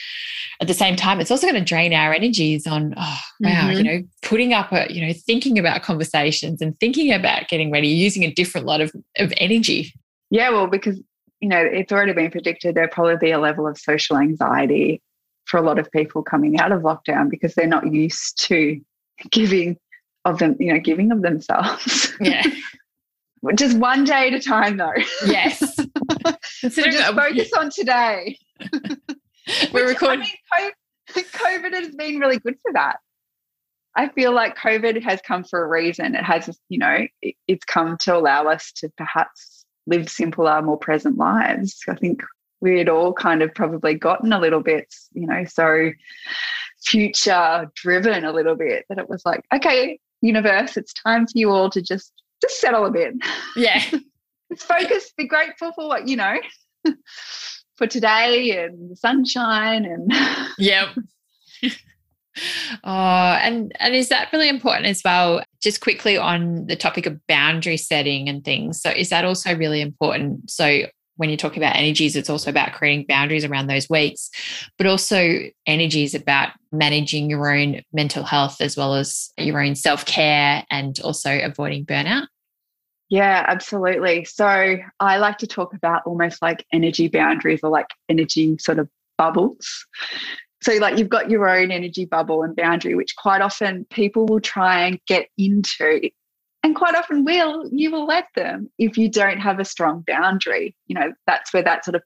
at 0.60 0.68
the 0.68 0.74
same 0.74 0.94
time, 0.94 1.20
it's 1.20 1.30
also 1.30 1.46
going 1.46 1.62
to 1.62 1.64
drain 1.64 1.92
our 1.92 2.12
energies 2.12 2.66
on, 2.66 2.94
oh, 2.96 3.20
wow, 3.40 3.50
mm-hmm. 3.50 3.76
you 3.76 3.82
know, 3.82 4.02
putting 4.22 4.52
up 4.52 4.72
a, 4.72 4.92
you 4.92 5.04
know, 5.06 5.12
thinking 5.12 5.58
about 5.58 5.82
conversations 5.82 6.60
and 6.60 6.78
thinking 6.78 7.12
about 7.12 7.48
getting 7.48 7.70
ready, 7.70 7.88
using 7.88 8.24
a 8.24 8.32
different 8.32 8.66
lot 8.66 8.80
of, 8.80 8.92
of 9.18 9.32
energy. 9.38 9.92
Yeah, 10.30 10.50
well, 10.50 10.66
because, 10.66 11.00
you 11.40 11.48
know, 11.48 11.60
it's 11.60 11.90
already 11.90 12.12
been 12.12 12.30
predicted 12.30 12.74
there'll 12.74 12.90
probably 12.90 13.16
be 13.16 13.30
a 13.30 13.38
level 13.38 13.66
of 13.66 13.78
social 13.78 14.18
anxiety 14.18 15.02
for 15.46 15.58
a 15.58 15.62
lot 15.62 15.78
of 15.78 15.90
people 15.90 16.22
coming 16.22 16.60
out 16.60 16.70
of 16.70 16.82
lockdown 16.82 17.28
because 17.28 17.54
they're 17.54 17.66
not 17.66 17.92
used 17.92 18.38
to 18.46 18.80
giving 19.30 19.76
of 20.24 20.38
them, 20.38 20.56
you 20.60 20.72
know, 20.72 20.78
giving 20.78 21.10
of 21.10 21.22
themselves. 21.22 22.12
Yeah. 22.20 22.44
Just 23.54 23.78
one 23.78 24.04
day 24.04 24.28
at 24.28 24.34
a 24.34 24.40
time, 24.40 24.76
though. 24.76 24.92
Yes. 25.26 25.76
Considering 26.60 26.92
just 26.92 27.14
focus 27.14 27.50
on 27.58 27.70
today. 27.70 28.38
We're 29.72 29.88
recording. 29.88 30.26
I 30.52 30.72
mean, 31.14 31.24
COVID 31.24 31.72
has 31.72 31.94
been 31.94 32.18
really 32.18 32.38
good 32.38 32.56
for 32.62 32.72
that. 32.74 32.96
I 33.96 34.08
feel 34.08 34.32
like 34.32 34.56
COVID 34.56 35.02
has 35.02 35.20
come 35.22 35.42
for 35.42 35.64
a 35.64 35.68
reason. 35.68 36.14
It 36.14 36.22
has, 36.22 36.58
you 36.68 36.78
know, 36.78 37.06
it's 37.48 37.64
come 37.64 37.96
to 37.98 38.16
allow 38.16 38.46
us 38.46 38.72
to 38.76 38.88
perhaps 38.96 39.64
live 39.86 40.08
simpler, 40.08 40.62
more 40.62 40.78
present 40.78 41.16
lives. 41.16 41.80
I 41.88 41.94
think 41.94 42.22
we 42.60 42.78
had 42.78 42.88
all 42.88 43.12
kind 43.12 43.42
of 43.42 43.54
probably 43.54 43.94
gotten 43.94 44.32
a 44.32 44.38
little 44.38 44.60
bit, 44.60 44.94
you 45.12 45.26
know, 45.26 45.44
so 45.44 45.90
future 46.84 47.70
driven 47.74 48.24
a 48.24 48.32
little 48.32 48.54
bit 48.54 48.84
that 48.88 48.98
it 48.98 49.08
was 49.08 49.22
like, 49.24 49.44
okay, 49.52 49.98
universe, 50.20 50.76
it's 50.76 50.92
time 50.92 51.26
for 51.26 51.32
you 51.34 51.50
all 51.50 51.70
to 51.70 51.82
just 51.82 52.12
just 52.40 52.60
settle 52.60 52.86
a 52.86 52.90
bit. 52.90 53.14
Yeah. 53.56 53.82
just 54.52 54.66
focus, 54.66 55.12
be 55.16 55.26
grateful 55.26 55.72
for 55.72 55.88
what, 55.88 56.08
you 56.08 56.16
know 56.16 56.36
for 57.76 57.86
today 57.86 58.62
and 58.62 58.90
the 58.90 58.96
sunshine 58.96 59.84
and 59.84 60.12
yep 60.58 60.88
oh 62.84 63.38
and 63.42 63.72
and 63.80 63.94
is 63.94 64.08
that 64.08 64.32
really 64.32 64.48
important 64.48 64.86
as 64.86 65.02
well 65.04 65.42
just 65.62 65.80
quickly 65.80 66.16
on 66.16 66.66
the 66.66 66.76
topic 66.76 67.06
of 67.06 67.18
boundary 67.26 67.76
setting 67.76 68.28
and 68.28 68.44
things 68.44 68.80
so 68.80 68.90
is 68.90 69.08
that 69.08 69.24
also 69.24 69.54
really 69.56 69.80
important 69.80 70.48
so 70.50 70.82
when 71.20 71.28
you 71.30 71.36
talk 71.36 71.56
about 71.56 71.76
energies 71.76 72.16
it's 72.16 72.30
also 72.30 72.48
about 72.50 72.72
creating 72.72 73.04
boundaries 73.06 73.44
around 73.44 73.66
those 73.66 73.88
weeks 73.90 74.30
but 74.78 74.86
also 74.86 75.40
energies 75.66 76.14
about 76.14 76.50
managing 76.72 77.28
your 77.28 77.54
own 77.54 77.82
mental 77.92 78.24
health 78.24 78.56
as 78.60 78.76
well 78.76 78.94
as 78.94 79.30
your 79.36 79.62
own 79.62 79.74
self-care 79.74 80.64
and 80.70 80.98
also 81.00 81.38
avoiding 81.42 81.84
burnout 81.84 82.26
yeah, 83.10 83.44
absolutely. 83.48 84.24
So 84.24 84.46
I 85.00 85.16
like 85.16 85.38
to 85.38 85.46
talk 85.48 85.74
about 85.74 86.02
almost 86.06 86.40
like 86.40 86.64
energy 86.72 87.08
boundaries 87.08 87.58
or 87.64 87.68
like 87.68 87.88
energy 88.08 88.56
sort 88.58 88.78
of 88.78 88.88
bubbles. 89.18 89.84
So, 90.62 90.74
like, 90.74 90.98
you've 90.98 91.08
got 91.08 91.30
your 91.30 91.48
own 91.48 91.70
energy 91.70 92.04
bubble 92.04 92.42
and 92.42 92.54
boundary, 92.54 92.94
which 92.94 93.16
quite 93.16 93.40
often 93.40 93.86
people 93.90 94.26
will 94.26 94.40
try 94.40 94.86
and 94.86 95.00
get 95.06 95.26
into, 95.38 96.10
and 96.62 96.76
quite 96.76 96.94
often 96.94 97.24
will, 97.24 97.68
you 97.72 97.90
will 97.90 98.06
let 98.06 98.26
them 98.34 98.70
if 98.78 98.98
you 98.98 99.08
don't 99.08 99.38
have 99.38 99.58
a 99.58 99.64
strong 99.64 100.04
boundary. 100.06 100.76
You 100.86 100.94
know, 100.94 101.12
that's 101.26 101.52
where 101.52 101.62
that 101.62 101.84
sort 101.84 101.94
of 101.94 102.02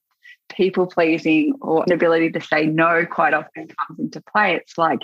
people 0.48 0.86
pleasing 0.86 1.54
or 1.60 1.82
an 1.84 1.92
ability 1.92 2.30
to 2.30 2.40
say 2.40 2.66
no 2.66 3.04
quite 3.06 3.34
often 3.34 3.68
comes 3.86 3.98
into 3.98 4.22
play. 4.32 4.54
It's 4.54 4.78
like 4.78 5.00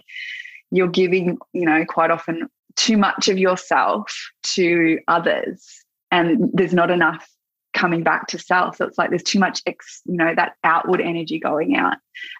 you're 0.71 0.89
giving, 0.89 1.39
you 1.53 1.67
know, 1.67 1.85
quite 1.85 2.11
often 2.11 2.49
too 2.77 2.97
much 2.97 3.29
of 3.29 3.39
yourself 3.39 4.13
to 4.43 4.99
others 5.09 5.85
and 6.13 6.51
there's 6.53 6.75
not 6.75 6.91
enough 6.91 7.29
coming 7.75 8.03
back 8.03 8.27
to 8.29 8.39
self. 8.39 8.77
So 8.77 8.85
it's 8.85 8.99
like 8.99 9.11
there's 9.11 9.23
too 9.23 9.39
much, 9.39 9.63
ex, 9.67 10.01
you 10.05 10.17
know, 10.17 10.35
that 10.35 10.55
outward 10.65 11.01
energy 11.01 11.39
going 11.39 11.77
out 11.77 11.97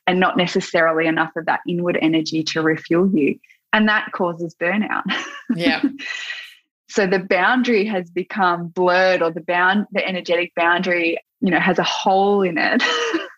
and 0.07 0.21
not 0.21 0.37
necessarily 0.37 1.07
enough 1.07 1.31
of 1.37 1.47
that 1.47 1.61
inward 1.69 1.99
energy 2.01 2.43
to 2.45 2.63
refuel 2.63 3.11
you. 3.13 3.39
And 3.73 3.89
that 3.89 4.11
causes 4.13 4.55
burnout. 4.61 5.03
Yeah. 5.55 5.83
so 6.91 7.07
the 7.07 7.21
boundary 7.21 7.85
has 7.85 8.11
become 8.11 8.67
blurred 8.67 9.23
or 9.23 9.31
the 9.31 9.41
bound, 9.41 9.87
the 9.93 10.05
energetic 10.07 10.53
boundary, 10.57 11.19
you 11.41 11.51
know, 11.51 11.61
has 11.61 11.79
a 11.79 11.85
hole 11.85 12.43
in 12.43 12.59
it. 12.59 12.83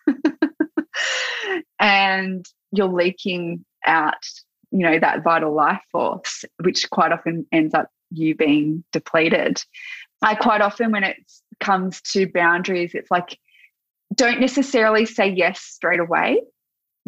and 1.79 2.45
you're 2.71 2.87
leaking 2.87 3.63
out, 3.85 4.25
you 4.71 4.79
know, 4.79 4.97
that 4.97 5.23
vital 5.23 5.53
life 5.53 5.83
force, 5.91 6.43
which 6.63 6.89
quite 6.89 7.11
often 7.11 7.45
ends 7.51 7.75
up 7.75 7.89
you 8.09 8.33
being 8.33 8.83
depleted. 8.91 9.63
I 10.23 10.33
quite 10.33 10.61
often, 10.61 10.91
when 10.91 11.03
it 11.03 11.17
comes 11.59 12.01
to 12.13 12.25
boundaries, 12.25 12.95
it's 12.95 13.11
like, 13.11 13.37
don't 14.15 14.39
necessarily 14.39 15.05
say 15.05 15.29
yes 15.29 15.61
straight 15.61 15.99
away. 15.99 16.41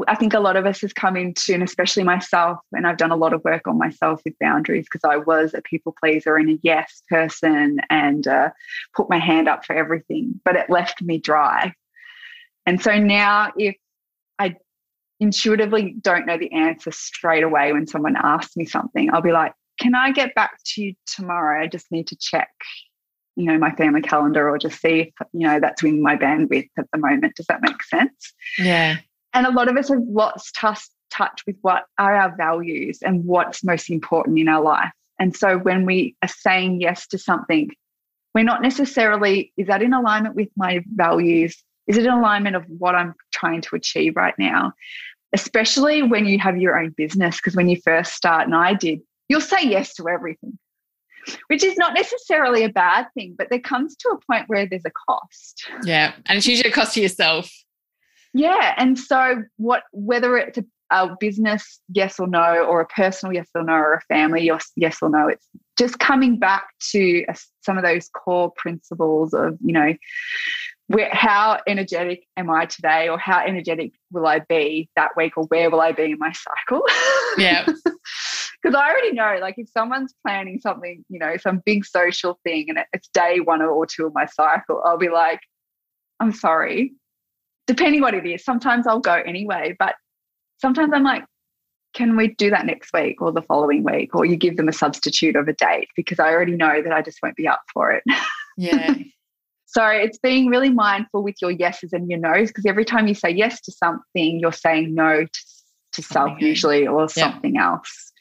I 0.07 0.15
think 0.15 0.33
a 0.33 0.39
lot 0.39 0.57
of 0.57 0.65
us 0.65 0.81
has 0.81 0.91
come 0.91 1.15
into, 1.15 1.53
and 1.53 1.63
especially 1.63 2.03
myself, 2.03 2.59
and 2.73 2.85
I've 2.85 2.97
done 2.97 3.11
a 3.11 3.15
lot 3.15 3.33
of 3.33 3.43
work 3.43 3.65
on 3.67 3.77
myself 3.77 4.21
with 4.25 4.37
boundaries 4.39 4.85
because 4.91 5.07
I 5.09 5.17
was 5.17 5.53
a 5.53 5.61
people 5.61 5.95
pleaser 5.97 6.35
and 6.35 6.49
a 6.49 6.59
yes 6.63 7.01
person 7.09 7.79
and 7.89 8.27
uh, 8.27 8.49
put 8.93 9.09
my 9.09 9.19
hand 9.19 9.47
up 9.47 9.65
for 9.65 9.73
everything, 9.73 10.39
but 10.43 10.57
it 10.57 10.69
left 10.69 11.01
me 11.01 11.17
dry. 11.17 11.73
And 12.65 12.81
so 12.81 12.97
now, 12.97 13.53
if 13.57 13.77
I 14.37 14.57
intuitively 15.19 15.95
don't 16.01 16.25
know 16.25 16.37
the 16.37 16.51
answer 16.51 16.91
straight 16.91 17.43
away 17.43 17.71
when 17.71 17.87
someone 17.87 18.17
asks 18.17 18.57
me 18.57 18.65
something, 18.65 19.13
I'll 19.13 19.21
be 19.21 19.31
like, 19.31 19.53
can 19.79 19.95
I 19.95 20.11
get 20.11 20.35
back 20.35 20.57
to 20.65 20.81
you 20.81 20.95
tomorrow? 21.05 21.63
I 21.63 21.67
just 21.67 21.89
need 21.91 22.07
to 22.07 22.17
check 22.17 22.49
you 23.37 23.45
know 23.45 23.57
my 23.57 23.71
family 23.71 24.01
calendar 24.01 24.49
or 24.49 24.57
just 24.57 24.79
see 24.79 25.01
if 25.01 25.27
you 25.33 25.45
know 25.45 25.59
that's 25.59 25.83
in 25.83 26.01
my 26.01 26.15
bandwidth 26.15 26.69
at 26.77 26.85
the 26.93 26.97
moment 26.97 27.35
does 27.35 27.45
that 27.47 27.61
make 27.61 27.83
sense 27.83 28.33
yeah 28.57 28.95
and 29.35 29.45
a 29.45 29.51
lot 29.51 29.67
of 29.67 29.77
us 29.77 29.89
have 29.89 30.01
lost 30.07 30.55
touch, 30.55 31.45
with 31.45 31.55
what 31.61 31.85
are 31.97 32.15
our 32.15 32.35
values 32.35 32.99
and 33.01 33.23
what's 33.23 33.63
most 33.63 33.89
important 33.89 34.37
in 34.37 34.49
our 34.49 34.61
life 34.61 34.91
and 35.17 35.33
so 35.35 35.57
when 35.57 35.85
we 35.85 36.13
are 36.21 36.27
saying 36.27 36.81
yes 36.81 37.07
to 37.07 37.17
something 37.17 37.69
we're 38.33 38.43
not 38.43 38.61
necessarily 38.61 39.53
is 39.55 39.67
that 39.67 39.81
in 39.81 39.93
alignment 39.93 40.35
with 40.35 40.49
my 40.57 40.83
values 40.95 41.63
is 41.87 41.95
it 41.95 42.05
in 42.05 42.11
alignment 42.11 42.55
of 42.57 42.65
what 42.67 42.95
i'm 42.95 43.13
trying 43.31 43.61
to 43.61 43.77
achieve 43.77 44.17
right 44.17 44.33
now 44.37 44.73
especially 45.31 46.01
when 46.01 46.25
you 46.25 46.37
have 46.37 46.57
your 46.57 46.77
own 46.77 46.89
business 46.97 47.37
because 47.37 47.55
when 47.55 47.69
you 47.69 47.79
first 47.81 48.13
start 48.13 48.45
and 48.45 48.55
i 48.55 48.73
did 48.73 48.99
you'll 49.29 49.39
say 49.39 49.63
yes 49.63 49.93
to 49.93 50.09
everything 50.09 50.57
which 51.47 51.63
is 51.63 51.77
not 51.77 51.93
necessarily 51.93 52.63
a 52.63 52.69
bad 52.69 53.07
thing, 53.13 53.35
but 53.37 53.49
there 53.49 53.59
comes 53.59 53.95
to 53.97 54.09
a 54.09 54.31
point 54.31 54.47
where 54.47 54.67
there's 54.67 54.85
a 54.85 54.91
cost. 55.09 55.67
Yeah. 55.83 56.13
And 56.27 56.37
it's 56.37 56.47
usually 56.47 56.69
a 56.69 56.73
cost 56.73 56.93
to 56.93 57.01
yourself. 57.01 57.49
Yeah. 58.35 58.73
And 58.75 58.99
so 58.99 59.43
what 59.55 59.83
whether 59.93 60.37
it's 60.37 60.57
a, 60.57 60.65
a 60.91 61.15
business 61.21 61.79
yes 61.87 62.19
or 62.19 62.27
no, 62.27 62.65
or 62.65 62.81
a 62.81 62.85
personal 62.87 63.33
yes 63.33 63.47
or 63.55 63.63
no, 63.63 63.73
or 63.73 63.93
a 63.93 64.01
family 64.13 64.51
yes, 64.75 64.97
or 65.01 65.09
no, 65.09 65.29
it's 65.29 65.47
just 65.79 65.99
coming 65.99 66.37
back 66.37 66.65
to 66.91 67.23
a, 67.29 67.35
some 67.61 67.77
of 67.77 67.85
those 67.85 68.09
core 68.09 68.51
principles 68.57 69.33
of, 69.33 69.57
you 69.63 69.71
know, 69.71 69.93
where, 70.87 71.09
how 71.13 71.59
energetic 71.65 72.25
am 72.35 72.49
I 72.51 72.65
today, 72.65 73.07
or 73.07 73.17
how 73.17 73.39
energetic 73.39 73.93
will 74.11 74.27
I 74.27 74.39
be 74.39 74.89
that 74.97 75.11
week, 75.15 75.37
or 75.37 75.45
where 75.45 75.71
will 75.71 75.79
I 75.79 75.93
be 75.93 76.11
in 76.11 76.19
my 76.19 76.33
cycle? 76.33 76.85
Yeah. 77.37 77.65
Because 77.65 78.75
I 78.75 78.89
already 78.89 79.11
know, 79.11 79.37
like, 79.41 79.55
if 79.57 79.69
someone's 79.69 80.13
planning 80.25 80.59
something, 80.61 81.03
you 81.09 81.19
know, 81.19 81.37
some 81.37 81.61
big 81.65 81.85
social 81.85 82.39
thing, 82.43 82.69
and 82.69 82.79
it's 82.93 83.07
day 83.09 83.39
one 83.39 83.61
or 83.61 83.85
two 83.85 84.07
of 84.07 84.13
my 84.13 84.25
cycle, 84.25 84.81
I'll 84.85 84.97
be 84.97 85.09
like, 85.09 85.39
I'm 86.19 86.31
sorry. 86.31 86.93
Depending 87.67 88.01
what 88.01 88.13
it 88.13 88.25
is, 88.25 88.43
sometimes 88.43 88.87
I'll 88.87 88.99
go 88.99 89.13
anyway, 89.13 89.75
but 89.77 89.95
sometimes 90.57 90.91
I'm 90.93 91.03
like, 91.03 91.23
can 91.93 92.17
we 92.17 92.35
do 92.35 92.49
that 92.49 92.65
next 92.65 92.91
week 92.93 93.21
or 93.21 93.31
the 93.31 93.41
following 93.41 93.83
week? 93.83 94.13
Or 94.13 94.25
you 94.25 94.35
give 94.35 94.57
them 94.57 94.67
a 94.67 94.73
substitute 94.73 95.35
of 95.35 95.47
a 95.47 95.53
date 95.53 95.87
because 95.95 96.19
I 96.19 96.29
already 96.29 96.55
know 96.55 96.81
that 96.81 96.91
I 96.91 97.01
just 97.01 97.19
won't 97.23 97.37
be 97.37 97.47
up 97.47 97.61
for 97.73 97.91
it. 97.91 98.03
Yeah. 98.57 98.95
so 99.65 99.87
it's 99.87 100.17
being 100.17 100.47
really 100.47 100.69
mindful 100.69 101.23
with 101.23 101.35
your 101.41 101.51
yeses 101.51 101.93
and 101.93 102.09
your 102.09 102.19
nos 102.19 102.49
because 102.49 102.65
every 102.65 102.85
time 102.85 103.07
you 103.07 103.15
say 103.15 103.29
yes 103.29 103.61
to 103.61 103.71
something, 103.71 104.39
you're 104.39 104.51
saying 104.51 104.93
no 104.93 105.23
to, 105.23 105.41
to 105.93 106.01
self, 106.01 106.39
usually, 106.39 106.85
or 106.85 107.01
yeah. 107.01 107.07
something 107.07 107.57
else. 107.57 108.11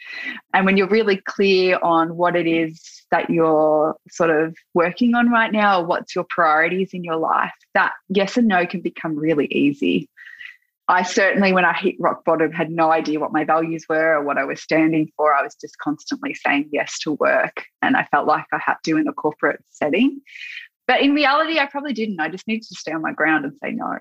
And 0.52 0.66
when 0.66 0.76
you're 0.76 0.88
really 0.88 1.16
clear 1.16 1.78
on 1.82 2.16
what 2.16 2.36
it 2.36 2.46
is 2.46 2.80
that 3.10 3.30
you're 3.30 3.96
sort 4.10 4.30
of 4.30 4.56
working 4.74 5.14
on 5.14 5.30
right 5.30 5.52
now, 5.52 5.80
or 5.80 5.86
what's 5.86 6.14
your 6.14 6.26
priorities 6.28 6.90
in 6.92 7.04
your 7.04 7.16
life, 7.16 7.52
that 7.74 7.92
yes 8.08 8.36
and 8.36 8.48
no 8.48 8.66
can 8.66 8.80
become 8.80 9.16
really 9.16 9.46
easy. 9.46 10.08
I 10.86 11.02
certainly, 11.02 11.52
when 11.54 11.64
I 11.64 11.72
hit 11.72 11.94
rock 11.98 12.24
bottom, 12.26 12.52
had 12.52 12.70
no 12.70 12.92
idea 12.92 13.18
what 13.18 13.32
my 13.32 13.44
values 13.44 13.86
were 13.88 14.16
or 14.16 14.22
what 14.22 14.36
I 14.36 14.44
was 14.44 14.60
standing 14.60 15.10
for. 15.16 15.32
I 15.32 15.42
was 15.42 15.54
just 15.54 15.78
constantly 15.78 16.34
saying 16.34 16.68
yes 16.72 16.98
to 17.00 17.12
work. 17.12 17.64
And 17.80 17.96
I 17.96 18.04
felt 18.10 18.26
like 18.26 18.44
I 18.52 18.58
had 18.58 18.76
to 18.84 18.98
in 18.98 19.08
a 19.08 19.12
corporate 19.14 19.64
setting. 19.70 20.20
But 20.86 21.00
in 21.00 21.14
reality, 21.14 21.58
I 21.58 21.66
probably 21.66 21.92
didn't. 21.92 22.20
I 22.20 22.28
just 22.28 22.46
needed 22.46 22.64
to 22.68 22.74
stay 22.74 22.92
on 22.92 23.02
my 23.02 23.12
ground 23.12 23.44
and 23.44 23.54
say 23.62 23.70
no. 23.70 23.98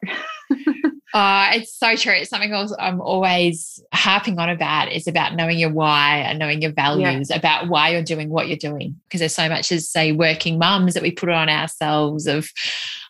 uh, 1.14 1.52
it's 1.54 1.74
so 1.74 1.96
true. 1.96 2.14
It's 2.14 2.30
something 2.30 2.54
I'm 2.54 3.00
always 3.00 3.82
harping 3.94 4.38
on 4.38 4.50
about 4.50 4.92
is 4.92 5.08
about 5.08 5.36
knowing 5.36 5.58
your 5.58 5.72
why 5.72 6.18
and 6.18 6.40
knowing 6.40 6.62
your 6.62 6.74
values, 6.74 7.30
yeah. 7.30 7.38
about 7.38 7.70
why 7.70 7.90
you're 7.90 8.04
doing 8.04 8.30
what 8.30 8.48
you're 8.48 8.58
doing. 8.58 9.00
Because 9.06 9.20
there's 9.20 9.36
so 9.36 9.48
much 9.48 9.72
as, 9.72 9.88
say, 9.88 10.12
working 10.12 10.60
mums 10.60 10.94
that 10.94 11.04
we 11.04 11.12
put 11.12 11.30
on 11.30 11.50
ourselves 11.50 12.28
of, 12.28 12.50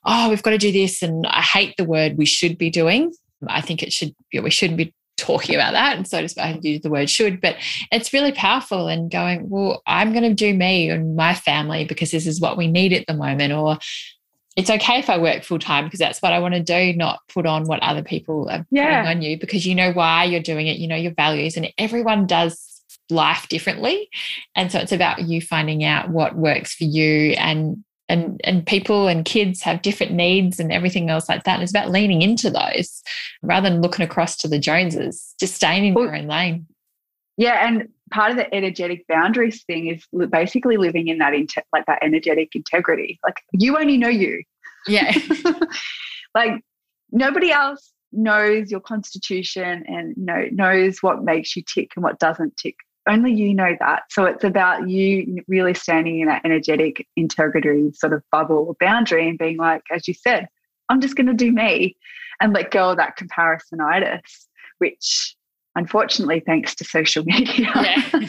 oh, 0.05 0.29
we've 0.29 0.43
got 0.43 0.51
to 0.51 0.57
do 0.57 0.71
this. 0.71 1.01
And 1.01 1.25
I 1.25 1.41
hate 1.41 1.75
the 1.77 1.85
word 1.85 2.17
we 2.17 2.25
should 2.25 2.57
be 2.57 2.69
doing 2.69 3.11
I 3.47 3.61
think 3.61 3.83
it 3.83 3.93
should, 3.93 4.15
we 4.33 4.49
shouldn't 4.49 4.77
be 4.77 4.93
talking 5.17 5.55
about 5.55 5.73
that. 5.73 5.95
And 5.95 6.07
so 6.07 6.21
to 6.21 6.29
speak, 6.29 6.43
I 6.43 6.59
use 6.61 6.81
the 6.81 6.89
word 6.89 7.09
should, 7.09 7.41
but 7.41 7.57
it's 7.91 8.13
really 8.13 8.31
powerful 8.31 8.87
and 8.87 9.11
going, 9.11 9.49
well, 9.49 9.81
I'm 9.85 10.11
going 10.11 10.23
to 10.23 10.33
do 10.33 10.53
me 10.53 10.89
and 10.89 11.15
my 11.15 11.33
family 11.33 11.85
because 11.85 12.11
this 12.11 12.27
is 12.27 12.41
what 12.41 12.57
we 12.57 12.67
need 12.67 12.93
at 12.93 13.05
the 13.07 13.13
moment. 13.13 13.53
Or 13.53 13.77
it's 14.55 14.69
okay 14.69 14.99
if 14.99 15.09
I 15.09 15.17
work 15.17 15.43
full 15.43 15.59
time 15.59 15.85
because 15.85 15.99
that's 15.99 16.21
what 16.21 16.33
I 16.33 16.39
want 16.39 16.53
to 16.53 16.59
do, 16.59 16.93
not 16.93 17.19
put 17.27 17.45
on 17.45 17.65
what 17.65 17.81
other 17.81 18.03
people 18.03 18.49
are 18.49 18.65
yeah. 18.71 19.01
putting 19.01 19.17
on 19.17 19.21
you 19.21 19.39
because 19.39 19.65
you 19.65 19.75
know 19.75 19.91
why 19.91 20.25
you're 20.25 20.41
doing 20.41 20.67
it, 20.67 20.77
you 20.77 20.87
know 20.87 20.95
your 20.95 21.13
values, 21.13 21.57
and 21.57 21.71
everyone 21.77 22.27
does 22.27 22.81
life 23.09 23.47
differently. 23.47 24.09
And 24.55 24.71
so 24.71 24.79
it's 24.79 24.91
about 24.91 25.23
you 25.23 25.41
finding 25.41 25.83
out 25.83 26.09
what 26.09 26.35
works 26.35 26.73
for 26.73 26.85
you 26.85 27.31
and 27.31 27.83
and 28.13 28.39
and 28.43 28.65
people 28.65 29.07
and 29.07 29.25
kids 29.25 29.61
have 29.61 29.81
different 29.81 30.13
needs 30.13 30.59
and 30.59 30.71
everything 30.71 31.09
else 31.09 31.27
like 31.27 31.43
that. 31.43 31.55
And 31.55 31.63
it's 31.63 31.71
about 31.71 31.89
leaning 31.89 32.21
into 32.21 32.49
those 32.49 33.01
rather 33.41 33.69
than 33.69 33.81
looking 33.81 34.05
across 34.05 34.37
to 34.37 34.47
the 34.47 34.59
Joneses, 34.59 35.33
just 35.39 35.55
staying 35.55 35.85
in 35.85 35.93
well, 35.93 36.05
your 36.05 36.15
own 36.15 36.27
lane. 36.27 36.67
Yeah, 37.37 37.67
and 37.67 37.89
part 38.11 38.29
of 38.29 38.37
the 38.37 38.53
energetic 38.53 39.07
boundaries 39.07 39.63
thing 39.63 39.87
is 39.87 40.05
basically 40.29 40.77
living 40.77 41.07
in 41.07 41.17
that 41.17 41.33
inte- 41.33 41.63
like 41.73 41.85
that 41.87 41.99
energetic 42.03 42.55
integrity. 42.55 43.19
Like 43.23 43.37
you 43.51 43.77
only 43.77 43.97
know 43.97 44.09
you. 44.09 44.43
Yeah. 44.87 45.17
like 46.35 46.61
nobody 47.11 47.51
else 47.51 47.91
knows 48.11 48.69
your 48.69 48.79
constitution 48.79 49.83
and 49.87 50.15
you 50.15 50.25
know 50.25 50.45
knows 50.51 50.99
what 51.01 51.23
makes 51.23 51.55
you 51.55 51.63
tick 51.63 51.91
and 51.95 52.03
what 52.03 52.19
doesn't 52.19 52.55
tick 52.57 52.75
only 53.07 53.33
you 53.33 53.53
know 53.53 53.75
that. 53.79 54.03
So 54.09 54.25
it's 54.25 54.43
about 54.43 54.89
you 54.89 55.43
really 55.47 55.73
standing 55.73 56.19
in 56.19 56.27
that 56.27 56.41
energetic 56.45 57.07
integrity 57.15 57.91
sort 57.93 58.13
of 58.13 58.23
bubble 58.31 58.65
or 58.67 58.75
boundary 58.79 59.27
and 59.27 59.37
being 59.37 59.57
like, 59.57 59.83
as 59.91 60.07
you 60.07 60.13
said, 60.13 60.47
I'm 60.89 61.01
just 61.01 61.15
going 61.15 61.27
to 61.27 61.33
do 61.33 61.51
me 61.51 61.97
and 62.41 62.53
let 62.53 62.71
go 62.71 62.91
of 62.91 62.97
that 62.97 63.17
comparisonitis, 63.17 64.21
which 64.77 65.35
unfortunately, 65.75 66.41
thanks 66.45 66.75
to 66.75 66.83
social 66.83 67.23
media, 67.25 67.69
yeah. 67.75 68.27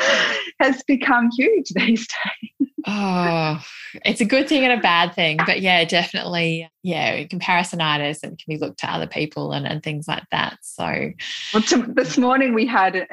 has 0.60 0.82
become 0.84 1.30
huge 1.36 1.70
these 1.70 2.06
days. 2.06 2.68
Oh, 2.86 3.60
it's 4.04 4.20
a 4.20 4.24
good 4.24 4.48
thing 4.48 4.64
and 4.64 4.78
a 4.78 4.82
bad 4.82 5.14
thing. 5.14 5.38
But 5.44 5.60
yeah, 5.60 5.84
definitely, 5.84 6.70
yeah, 6.82 7.24
comparisonitis 7.24 8.22
and 8.22 8.38
can 8.38 8.44
be 8.48 8.56
looked 8.56 8.80
to 8.80 8.90
other 8.90 9.06
people 9.06 9.52
and, 9.52 9.66
and 9.66 9.82
things 9.82 10.08
like 10.08 10.24
that. 10.30 10.58
So, 10.62 11.10
well, 11.52 11.62
to, 11.64 11.84
this 11.94 12.16
morning 12.16 12.54
we 12.54 12.66
had, 12.66 13.06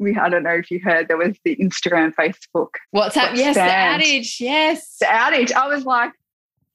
we 0.00 0.16
I 0.16 0.28
don't 0.28 0.42
know 0.42 0.54
if 0.54 0.70
you 0.70 0.80
heard, 0.80 1.08
there 1.08 1.16
was 1.16 1.36
the 1.44 1.54
Instagram, 1.56 2.14
Facebook. 2.14 2.70
What's 2.90 3.14
that? 3.14 3.36
Yes, 3.36 3.54
the 3.54 3.60
outage. 3.60 4.40
Yes. 4.40 4.96
The 4.98 5.06
outage. 5.06 5.52
I 5.52 5.68
was 5.68 5.84
like, 5.84 6.12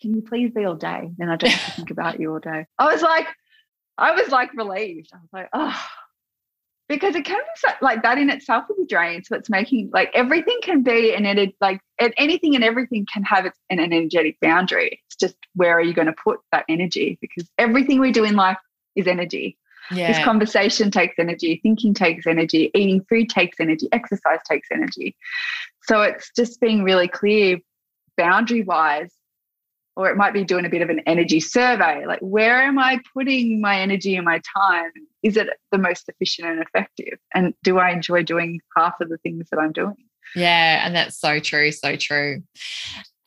can 0.02 0.14
you 0.14 0.22
please 0.22 0.52
be 0.52 0.64
all 0.64 0.76
day? 0.76 1.12
Then 1.18 1.30
I 1.30 1.36
don't 1.36 1.50
have 1.50 1.66
to 1.66 1.76
think 1.76 1.92
about 1.92 2.20
you 2.20 2.32
all 2.32 2.40
day. 2.40 2.66
I 2.78 2.86
was 2.86 3.02
like, 3.02 3.28
I 3.98 4.12
was 4.12 4.30
like 4.30 4.54
relieved. 4.54 5.10
I 5.14 5.18
was 5.18 5.30
like, 5.34 5.50
oh, 5.54 5.86
because 6.88 7.16
it 7.16 7.26
can 7.26 7.40
be 7.40 7.70
like 7.82 8.04
that 8.04 8.20
in 8.20 8.30
itself 8.30 8.66
will 8.70 8.76
be 8.76 8.86
drained. 8.86 9.26
So 9.26 9.36
it's 9.36 9.50
making 9.50 9.90
like 9.92 10.12
everything 10.14 10.60
can 10.62 10.84
be 10.84 11.16
an 11.16 11.26
edit, 11.26 11.56
like 11.60 11.82
anything 12.00 12.54
and 12.56 12.64
everything 12.64 13.08
can 13.12 13.24
have 13.24 13.46
its, 13.46 13.58
an, 13.70 13.80
an 13.80 13.92
energetic 13.92 14.40
boundary. 14.40 15.02
It's 15.08 15.16
just 15.16 15.36
where 15.56 15.76
are 15.76 15.82
you 15.82 15.94
going 15.94 16.08
to 16.08 16.16
put 16.24 16.40
that 16.52 16.66
energy? 16.70 17.18
Because 17.22 17.50
everything 17.58 18.00
we 18.00 18.12
do 18.12 18.24
in 18.24 18.36
life 18.36 18.60
is 18.96 19.08
energy. 19.08 19.58
Yeah. 19.92 20.14
This 20.14 20.24
conversation 20.24 20.92
takes 20.92 21.16
energy, 21.20 21.60
thinking 21.62 21.94
takes 21.94 22.26
energy, 22.26 22.72
eating 22.74 23.06
food 23.10 23.30
takes 23.30 23.60
energy, 23.60 23.88
exercise 23.92 24.40
takes 24.50 24.68
energy. 24.72 25.16
So 25.84 26.02
it's 26.02 26.32
just 26.36 26.60
being 26.60 26.84
really 26.84 27.08
clear 27.08 27.60
boundary 28.18 28.64
wise 28.64 29.12
or 29.96 30.10
it 30.10 30.18
might 30.18 30.34
be 30.34 30.44
doing 30.44 30.66
a 30.66 30.70
bit 30.70 30.82
of 30.82 30.90
an 30.90 31.00
energy 31.06 31.40
survey 31.40 32.06
like 32.06 32.20
where 32.20 32.62
am 32.62 32.78
i 32.80 33.00
putting 33.14 33.62
my 33.62 33.80
energy 33.80 34.16
and 34.16 34.26
my 34.26 34.42
time 34.58 34.92
is 35.24 35.38
it 35.38 35.48
the 35.72 35.78
most 35.78 36.08
efficient 36.10 36.48
and 36.48 36.62
effective 36.62 37.18
and 37.34 37.54
do 37.64 37.78
i 37.78 37.92
enjoy 37.92 38.24
doing 38.24 38.60
half 38.76 38.94
of 39.02 39.10
the 39.10 39.18
things 39.20 39.48
that 39.52 39.60
i'm 39.60 39.72
doing 39.72 39.96
yeah 40.36 40.86
and 40.86 40.96
that's 40.96 41.20
so 41.20 41.40
true 41.40 41.72
so 41.72 41.96
true 41.96 42.42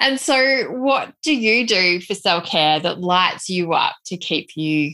and 0.00 0.20
so 0.20 0.64
what 0.70 1.12
do 1.22 1.34
you 1.34 1.66
do 1.66 2.00
for 2.00 2.14
self-care 2.14 2.80
that 2.80 3.00
lights 3.00 3.48
you 3.48 3.72
up 3.72 3.96
to 4.06 4.16
keep 4.16 4.50
you 4.56 4.92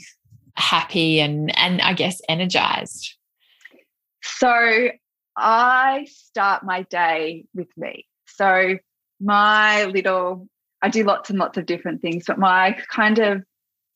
happy 0.57 1.21
and 1.21 1.57
and 1.59 1.81
i 1.81 1.93
guess 1.93 2.21
energized 2.29 3.17
so 4.23 4.89
i 5.37 6.07
start 6.09 6.63
my 6.65 6.83
day 6.83 7.45
with 7.55 7.69
me 7.77 8.07
so 8.27 8.77
my 9.21 9.85
little 9.85 10.49
I 10.85 10.89
do 10.89 11.03
lots 11.03 11.31
and 11.31 11.39
lots 11.39 11.57
of 11.57 11.65
different 11.65 12.03
things, 12.03 12.25
but 12.27 12.39
my 12.39 12.77
kind 12.91 13.19
of 13.19 13.43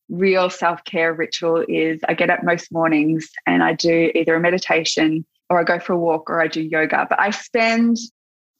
real 0.09 0.49
self 0.49 0.83
care 0.85 1.13
ritual 1.13 1.63
is 1.69 2.01
I 2.09 2.15
get 2.15 2.31
up 2.31 2.43
most 2.43 2.73
mornings 2.73 3.29
and 3.47 3.63
I 3.63 3.75
do 3.75 4.11
either 4.15 4.35
a 4.35 4.41
meditation 4.41 5.27
or 5.51 5.61
I 5.61 5.65
go 5.65 5.79
for 5.79 5.93
a 5.93 5.99
walk 5.99 6.31
or 6.31 6.41
I 6.41 6.47
do 6.47 6.63
yoga. 6.63 7.07
But 7.09 7.21
I 7.21 7.29
spend 7.29 7.99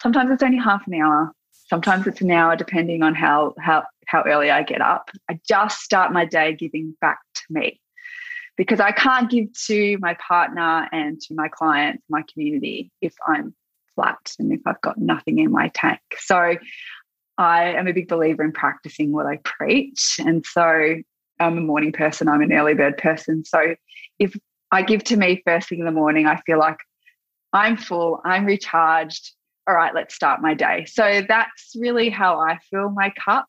sometimes 0.03 0.31
it's 0.31 0.43
only 0.43 0.59
half 0.59 0.87
an 0.87 1.01
hour, 1.01 1.33
sometimes 1.69 2.07
it's 2.07 2.21
an 2.21 2.31
hour, 2.31 2.55
depending 2.55 3.03
on 3.03 3.15
how 3.15 3.55
how 3.59 3.85
how 4.07 4.23
early 4.27 4.51
I 4.51 4.63
get 4.63 4.83
up. 4.83 5.11
I 5.31 5.41
just 5.49 5.81
start 5.81 6.13
my 6.13 6.27
day 6.27 6.53
giving 6.53 6.95
back 7.01 7.21
to 7.35 7.43
me 7.49 7.81
because 8.59 8.81
I 8.81 8.91
can't 8.91 9.31
give 9.31 9.53
to 9.67 9.97
my 10.01 10.15
partner 10.15 10.89
and 10.93 11.19
to 11.23 11.35
my 11.35 11.49
clients, 11.49 12.03
my 12.11 12.23
community, 12.31 12.91
if 13.01 13.15
I'm 13.27 13.55
flat 13.95 14.33
and 14.39 14.53
if 14.53 14.61
I've 14.67 14.81
got 14.81 14.99
nothing 14.99 15.39
in 15.39 15.51
my 15.51 15.69
tank. 15.75 16.01
So 16.19 16.57
I 17.39 17.65
am 17.65 17.87
a 17.87 17.93
big 17.93 18.09
believer 18.09 18.43
in 18.43 18.53
practicing 18.53 19.13
what 19.13 19.27
I 19.27 19.39
preach. 19.45 20.19
And 20.19 20.45
so 20.45 20.97
I'm 21.41 21.57
a 21.57 21.61
morning 21.61 21.93
person, 21.93 22.29
I'm 22.29 22.43
an 22.43 22.53
early 22.53 22.75
bird 22.75 22.99
person. 22.99 23.45
So 23.45 23.77
if 24.19 24.37
I 24.73 24.83
give 24.83 25.05
to 25.05 25.17
me 25.17 25.41
first 25.47 25.69
thing 25.69 25.79
in 25.79 25.87
the 25.87 25.93
morning, 25.93 26.27
I 26.27 26.41
feel 26.45 26.59
like 26.59 26.79
I'm 27.53 27.77
full, 27.77 28.21
I'm 28.25 28.45
recharged. 28.45 29.33
All 29.69 29.75
right, 29.75 29.95
let's 29.95 30.15
start 30.15 30.43
my 30.43 30.55
day. 30.55 30.85
So 30.87 31.23
that's 31.27 31.75
really 31.79 32.11
how 32.11 32.41
I 32.41 32.59
fill 32.71 32.91
my 32.91 33.13
cup. 33.25 33.47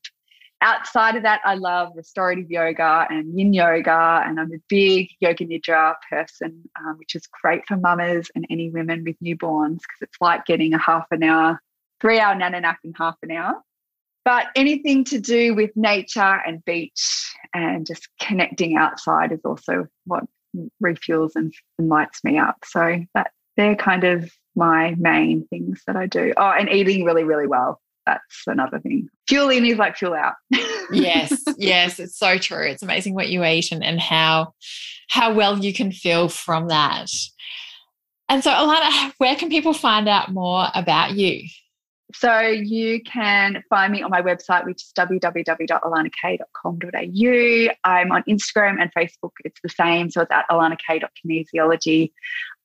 Outside 0.62 1.16
of 1.16 1.24
that, 1.24 1.40
I 1.46 1.56
love 1.56 1.94
restorative 1.96 2.52
yoga 2.52 3.08
and 3.10 3.38
yin 3.38 3.54
yoga, 3.54 4.24
and 4.26 4.40
I'm 4.40 4.52
a 4.52 4.60
big 4.68 5.10
yoga 5.22 5.46
nidra 5.46 5.96
person, 6.10 6.70
um, 6.78 6.98
which 6.98 7.16
is 7.16 7.26
great 7.28 7.66
for 7.66 7.78
mamas 7.78 8.30
and 8.36 8.46
any 8.50 8.70
women 8.70 9.06
with 9.06 9.16
newborns 9.24 9.78
because 9.78 10.02
it's 10.02 10.18
like 10.20 10.46
getting 10.46 10.74
a 10.74 10.78
half 10.78 11.06
an 11.12 11.24
hour, 11.24 11.62
three 12.02 12.20
hour 12.20 12.36
nana 12.36 12.60
nap 12.60 12.80
in 12.84 12.94
half 12.94 13.16
an 13.24 13.32
hour. 13.32 13.62
But 14.26 14.48
anything 14.56 15.06
to 15.06 15.20
do 15.20 15.56
with 15.56 15.72
nature 15.78 16.42
and 16.46 16.64
beach 16.66 17.34
and 17.54 17.86
just 17.86 18.10
connecting 18.20 18.76
outside 18.76 19.32
is 19.32 19.40
also 19.46 19.88
what 20.06 20.26
refuels 20.84 21.32
and, 21.36 21.54
and 21.78 21.88
lights 21.88 22.22
me 22.26 22.38
up. 22.38 22.58
So 22.66 23.06
that 23.16 23.32
they're 23.56 23.78
kind 23.78 24.04
of 24.04 24.30
my 24.56 24.94
main 25.00 25.48
things 25.48 25.82
that 25.88 25.96
I 25.96 26.06
do. 26.06 26.34
Oh, 26.36 26.52
and 26.52 26.70
eating 26.70 27.06
really, 27.06 27.24
really 27.24 27.48
well. 27.48 27.80
That's 28.10 28.44
another 28.48 28.80
thing. 28.80 29.10
Fuel 29.28 29.50
in 29.50 29.66
is 29.66 29.78
like 29.78 29.98
fuel 29.98 30.14
out. 30.14 30.36
yes, 30.92 31.44
yes, 31.58 32.00
it's 32.00 32.18
so 32.18 32.38
true. 32.38 32.66
It's 32.66 32.84
amazing 32.84 33.14
what 33.14 33.30
you 33.30 33.46
eat 33.46 33.72
and, 33.72 33.84
and 33.84 34.00
how 34.00 34.54
how 35.10 35.34
well 35.34 35.60
you 35.60 35.74
can 35.74 35.92
feel 35.92 36.30
from 36.30 36.70
that. 36.70 37.10
And 38.28 38.44
so, 38.44 38.52
Alana, 38.52 39.14
where 39.18 39.36
can 39.36 39.50
people 39.50 39.74
find 39.74 40.08
out 40.08 40.32
more 40.32 40.68
about 40.76 41.16
you? 41.16 41.48
So 42.14 42.40
you 42.40 43.02
can 43.04 43.64
find 43.70 43.94
me 43.94 44.02
on 44.02 44.10
my 44.10 44.22
website, 44.22 44.66
which 44.66 44.82
is 44.82 44.92
www.alanak.com.au. 44.98 47.74
I'm 47.84 48.12
on 48.12 48.24
Instagram 48.24 48.82
and 48.82 48.92
Facebook. 48.96 49.34
It's 49.46 49.62
the 49.62 49.70
same. 49.70 50.10
So 50.10 50.22
it's 50.22 50.32
at 50.32 50.50
alanak.kinesiology. 50.50 52.12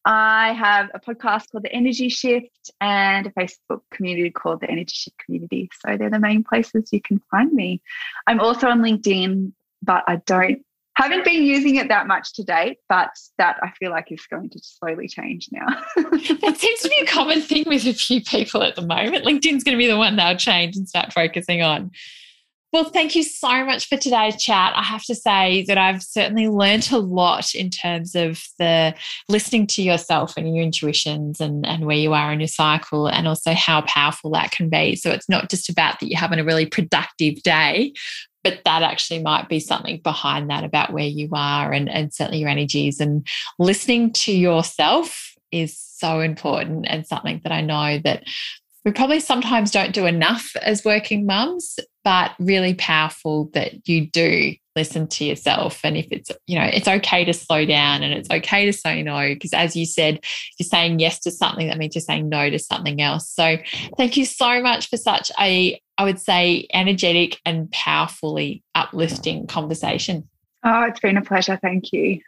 I 0.05 0.53
have 0.53 0.91
a 0.95 1.01
podcast 1.01 1.51
called 1.51 1.65
The 1.65 1.73
Energy 1.73 2.09
Shift 2.09 2.71
and 2.81 3.27
a 3.27 3.31
Facebook 3.31 3.81
community 3.91 4.31
called 4.31 4.61
The 4.61 4.71
Energy 4.71 4.93
Shift 4.95 5.17
Community. 5.25 5.71
So 5.81 5.97
they're 5.97 6.11
the 6.11 6.19
main 6.19 6.45
places 6.45 6.93
you 6.93 7.01
can 7.01 7.21
find 7.31 7.53
me. 7.53 7.81
I'm 8.27 8.41
also 8.41 8.69
on 8.69 8.81
LinkedIn, 8.81 9.53
but 9.83 10.05
I 10.07 10.17
don't 10.27 10.65
haven't 10.97 11.25
been 11.25 11.43
using 11.43 11.77
it 11.77 11.89
that 11.89 12.07
much 12.07 12.35
to 12.35 12.45
date, 12.45 12.79
but 12.89 13.11
that 13.39 13.57
I 13.63 13.73
feel 13.79 13.91
like 13.91 14.13
is 14.13 14.25
going 14.27 14.51
to 14.51 14.61
slowly 14.63 15.09
change 15.09 15.49
now. 15.51 15.67
that 15.97 16.55
seems 16.57 16.81
to 16.81 16.89
be 16.89 17.03
a 17.03 17.07
common 17.07 17.41
thing 17.41 17.65
with 17.67 17.85
a 17.85 17.93
few 17.93 18.23
people 18.23 18.63
at 18.63 18.77
the 18.77 18.83
moment. 18.83 19.25
LinkedIn's 19.25 19.65
going 19.65 19.77
to 19.77 19.77
be 19.77 19.89
the 19.89 19.97
one 19.97 20.17
they'll 20.17 20.37
change 20.37 20.77
and 20.77 20.89
start 20.89 21.13
focusing 21.13 21.63
on. 21.63 21.91
Well, 22.75 22.83
thank 22.83 23.15
you 23.15 23.23
so 23.23 23.65
much 23.65 23.89
for 23.89 23.97
today's 23.97 24.35
chat. 24.35 24.73
I 24.75 24.83
have 24.83 25.05
to 25.05 25.15
say 25.15 25.65
that 25.69 25.79
I've 25.79 26.03
certainly 26.03 26.49
learned 26.49 26.91
a 26.91 26.99
lot 26.99 27.55
in 27.55 27.71
terms 27.71 28.17
of 28.17 28.43
the 28.59 28.97
listening 29.29 29.69
to 29.69 29.83
yourself 29.83 30.37
and 30.37 30.53
your 30.53 30.65
intuitions 30.65 31.41
and, 31.41 31.65
and 31.65 31.87
where 31.87 31.97
you 31.97 32.15
are 32.15 32.33
in 32.33 32.41
your 32.41 32.49
cycle, 32.49 33.07
and 33.07 33.29
also 33.29 33.53
how 33.55 33.83
powerful 33.83 34.33
that 34.33 34.51
can 34.51 34.71
be. 34.71 34.97
So 34.97 35.13
it's 35.13 35.29
not 35.29 35.51
just 35.51 35.71
about 35.71 36.01
that 36.01 36.09
you're 36.09 36.19
having 36.19 36.41
a 36.41 36.45
really 36.45 36.67
productive 36.67 37.41
day, 37.45 37.93
but 38.43 38.59
that 38.65 38.83
actually 38.83 39.23
might 39.23 39.49
be 39.49 39.61
something 39.61 40.01
behind 40.03 40.51
that 40.51 40.65
about 40.65 40.93
where 40.93 41.07
you 41.07 41.29
are 41.33 41.73
and, 41.73 41.89
and 41.89 42.13
certainly 42.13 42.41
your 42.41 42.49
energies 42.49 42.99
and 42.99 43.25
listening 43.61 44.13
to 44.15 44.33
yourself 44.33 45.37
is 45.53 45.79
so 45.79 46.19
important 46.19 46.87
and 46.89 47.07
something 47.07 47.41
that 47.45 47.53
I 47.53 47.61
know 47.61 48.01
that 48.03 48.25
we 48.85 48.91
probably 48.91 49.21
sometimes 49.21 49.71
don't 49.71 49.95
do 49.95 50.07
enough 50.07 50.57
as 50.61 50.85
working 50.85 51.25
mums, 51.25 51.79
but 52.05 52.33
really 52.39 52.75
powerful 52.75 53.51
that 53.55 53.89
you 53.89 54.07
do 54.07 54.55
listen 54.77 55.07
to 55.07 55.25
yourself. 55.25 55.81
And 55.85 55.97
if 55.97 56.07
it's, 56.11 56.31
you 56.47 56.59
know, 56.59 56.65
it's 56.65 56.89
okay 56.89 57.25
to 57.25 57.33
slow 57.33 57.65
down 57.65 58.03
and 58.03 58.13
it's 58.13 58.31
okay 58.31 58.67
to 58.67 58.73
say 58.73 59.03
no, 59.03 59.33
because 59.33 59.53
as 59.53 59.75
you 59.75 59.87
said, 59.87 60.21
you're 60.59 60.67
saying 60.67 60.99
yes 60.99 61.21
to 61.21 61.31
something, 61.31 61.69
that 61.69 61.79
means 61.79 61.95
you're 61.95 62.03
saying 62.03 62.29
no 62.29 62.51
to 62.51 62.59
something 62.59 63.01
else. 63.01 63.31
So 63.31 63.57
thank 63.97 64.17
you 64.17 64.27
so 64.27 64.61
much 64.61 64.91
for 64.91 64.97
such 64.97 65.31
a, 65.41 65.81
I 65.97 66.05
would 66.05 66.21
say, 66.21 66.67
energetic 66.75 67.41
and 67.47 67.71
powerfully 67.71 68.63
uplifting 68.75 69.47
conversation. 69.47 70.29
Oh, 70.65 70.83
it's 70.83 71.01
been 71.01 71.17
a 71.17 71.23
pleasure. 71.23 71.59
Thank 71.63 71.93
you. 71.93 72.21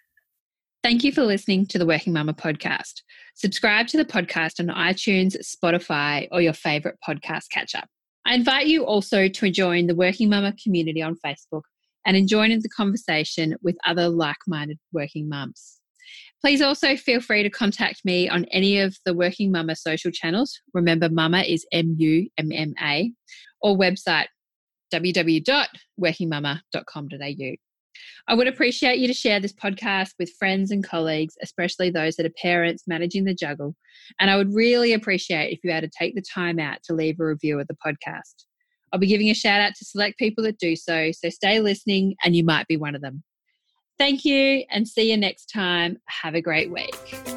Thank 0.83 1.03
you 1.03 1.11
for 1.11 1.25
listening 1.25 1.67
to 1.67 1.79
the 1.79 1.87
Working 1.87 2.13
Mumma 2.13 2.35
podcast. 2.35 3.03
Subscribe 3.35 3.89
to 3.89 3.97
the 3.97 4.05
podcast 4.05 4.61
on 4.61 4.69
iTunes, 4.69 5.37
Spotify, 5.45 6.29
or 6.31 6.41
your 6.41 6.53
favorite 6.53 6.97
podcast 7.07 7.51
catcher. 7.51 7.83
I 8.27 8.35
invite 8.35 8.67
you 8.67 8.85
also 8.85 9.29
to 9.29 9.51
join 9.51 9.87
the 9.87 9.95
Working 9.95 10.29
Mumma 10.29 10.53
community 10.61 11.01
on 11.01 11.15
Facebook 11.25 11.63
and 12.05 12.29
join 12.29 12.51
in 12.51 12.59
the 12.61 12.69
conversation 12.69 13.55
with 13.63 13.77
other 13.87 14.09
like 14.09 14.37
minded 14.49 14.79
working 14.93 15.29
mums. 15.29 15.81
Please 16.41 16.61
also 16.61 16.97
feel 16.97 17.21
free 17.21 17.45
to 17.45 17.51
contact 17.51 18.01
me 18.05 18.29
on 18.29 18.47
any 18.47 18.81
of 18.81 18.97
the 19.05 19.15
Working 19.15 19.53
Mumma 19.53 19.77
social 19.77 20.11
channels. 20.11 20.61
Remember, 20.75 21.09
Mumma 21.09 21.49
is 21.49 21.65
M 21.71 21.95
U 21.99 22.29
M 22.37 22.51
M 22.53 22.75
A, 22.83 23.13
or 23.61 23.79
website 23.79 24.27
www.workingmumma.com.au. 24.93 27.66
I 28.29 28.35
would 28.35 28.49
appreciate 28.49 28.99
you 28.99 29.07
to 29.07 29.15
share 29.15 29.41
this 29.41 29.53
podcast 29.53 30.11
with 30.19 30.33
friends 30.39 30.71
and 30.71 30.87
colleagues, 30.87 31.35
especially 31.43 31.91
those 31.91 32.17
that 32.17 32.27
are 32.27 32.43
parents 32.43 32.85
managing 32.87 33.25
the 33.25 33.35
juggle. 33.35 33.77
And 34.19 34.31
I 34.31 34.37
would 34.37 34.53
really 34.53 34.93
appreciate 34.93 35.53
if 35.53 35.61
you 35.63 35.71
had 35.71 35.85
to 35.85 35.91
take 35.97 36.15
the 36.15 36.23
time 36.23 36.59
out 36.59 36.79
to 36.85 36.95
leave 36.95 37.21
a 37.21 37.27
review 37.27 37.61
of 37.61 37.69
the 37.69 37.77
podcast. 37.87 38.45
I'll 38.93 39.01
be 39.01 39.07
giving 39.07 39.31
a 39.31 39.35
shout 39.35 39.61
out 39.61 39.75
to 39.77 39.85
select 39.85 40.19
people 40.19 40.45
that 40.45 40.59
do 40.59 40.77
so, 40.77 41.11
so 41.13 41.29
stay 41.29 41.61
listening 41.61 42.15
and 42.25 42.35
you 42.35 42.45
might 42.45 42.67
be 42.67 42.77
one 42.77 42.95
of 42.95 43.03
them. 43.03 43.23
Thank 43.99 44.25
you 44.25 44.65
and 44.71 44.87
see 44.87 45.11
you 45.11 45.17
next 45.17 45.47
time. 45.47 45.99
Have 46.07 46.35
a 46.35 46.41
great 46.41 46.71
week. 46.71 47.36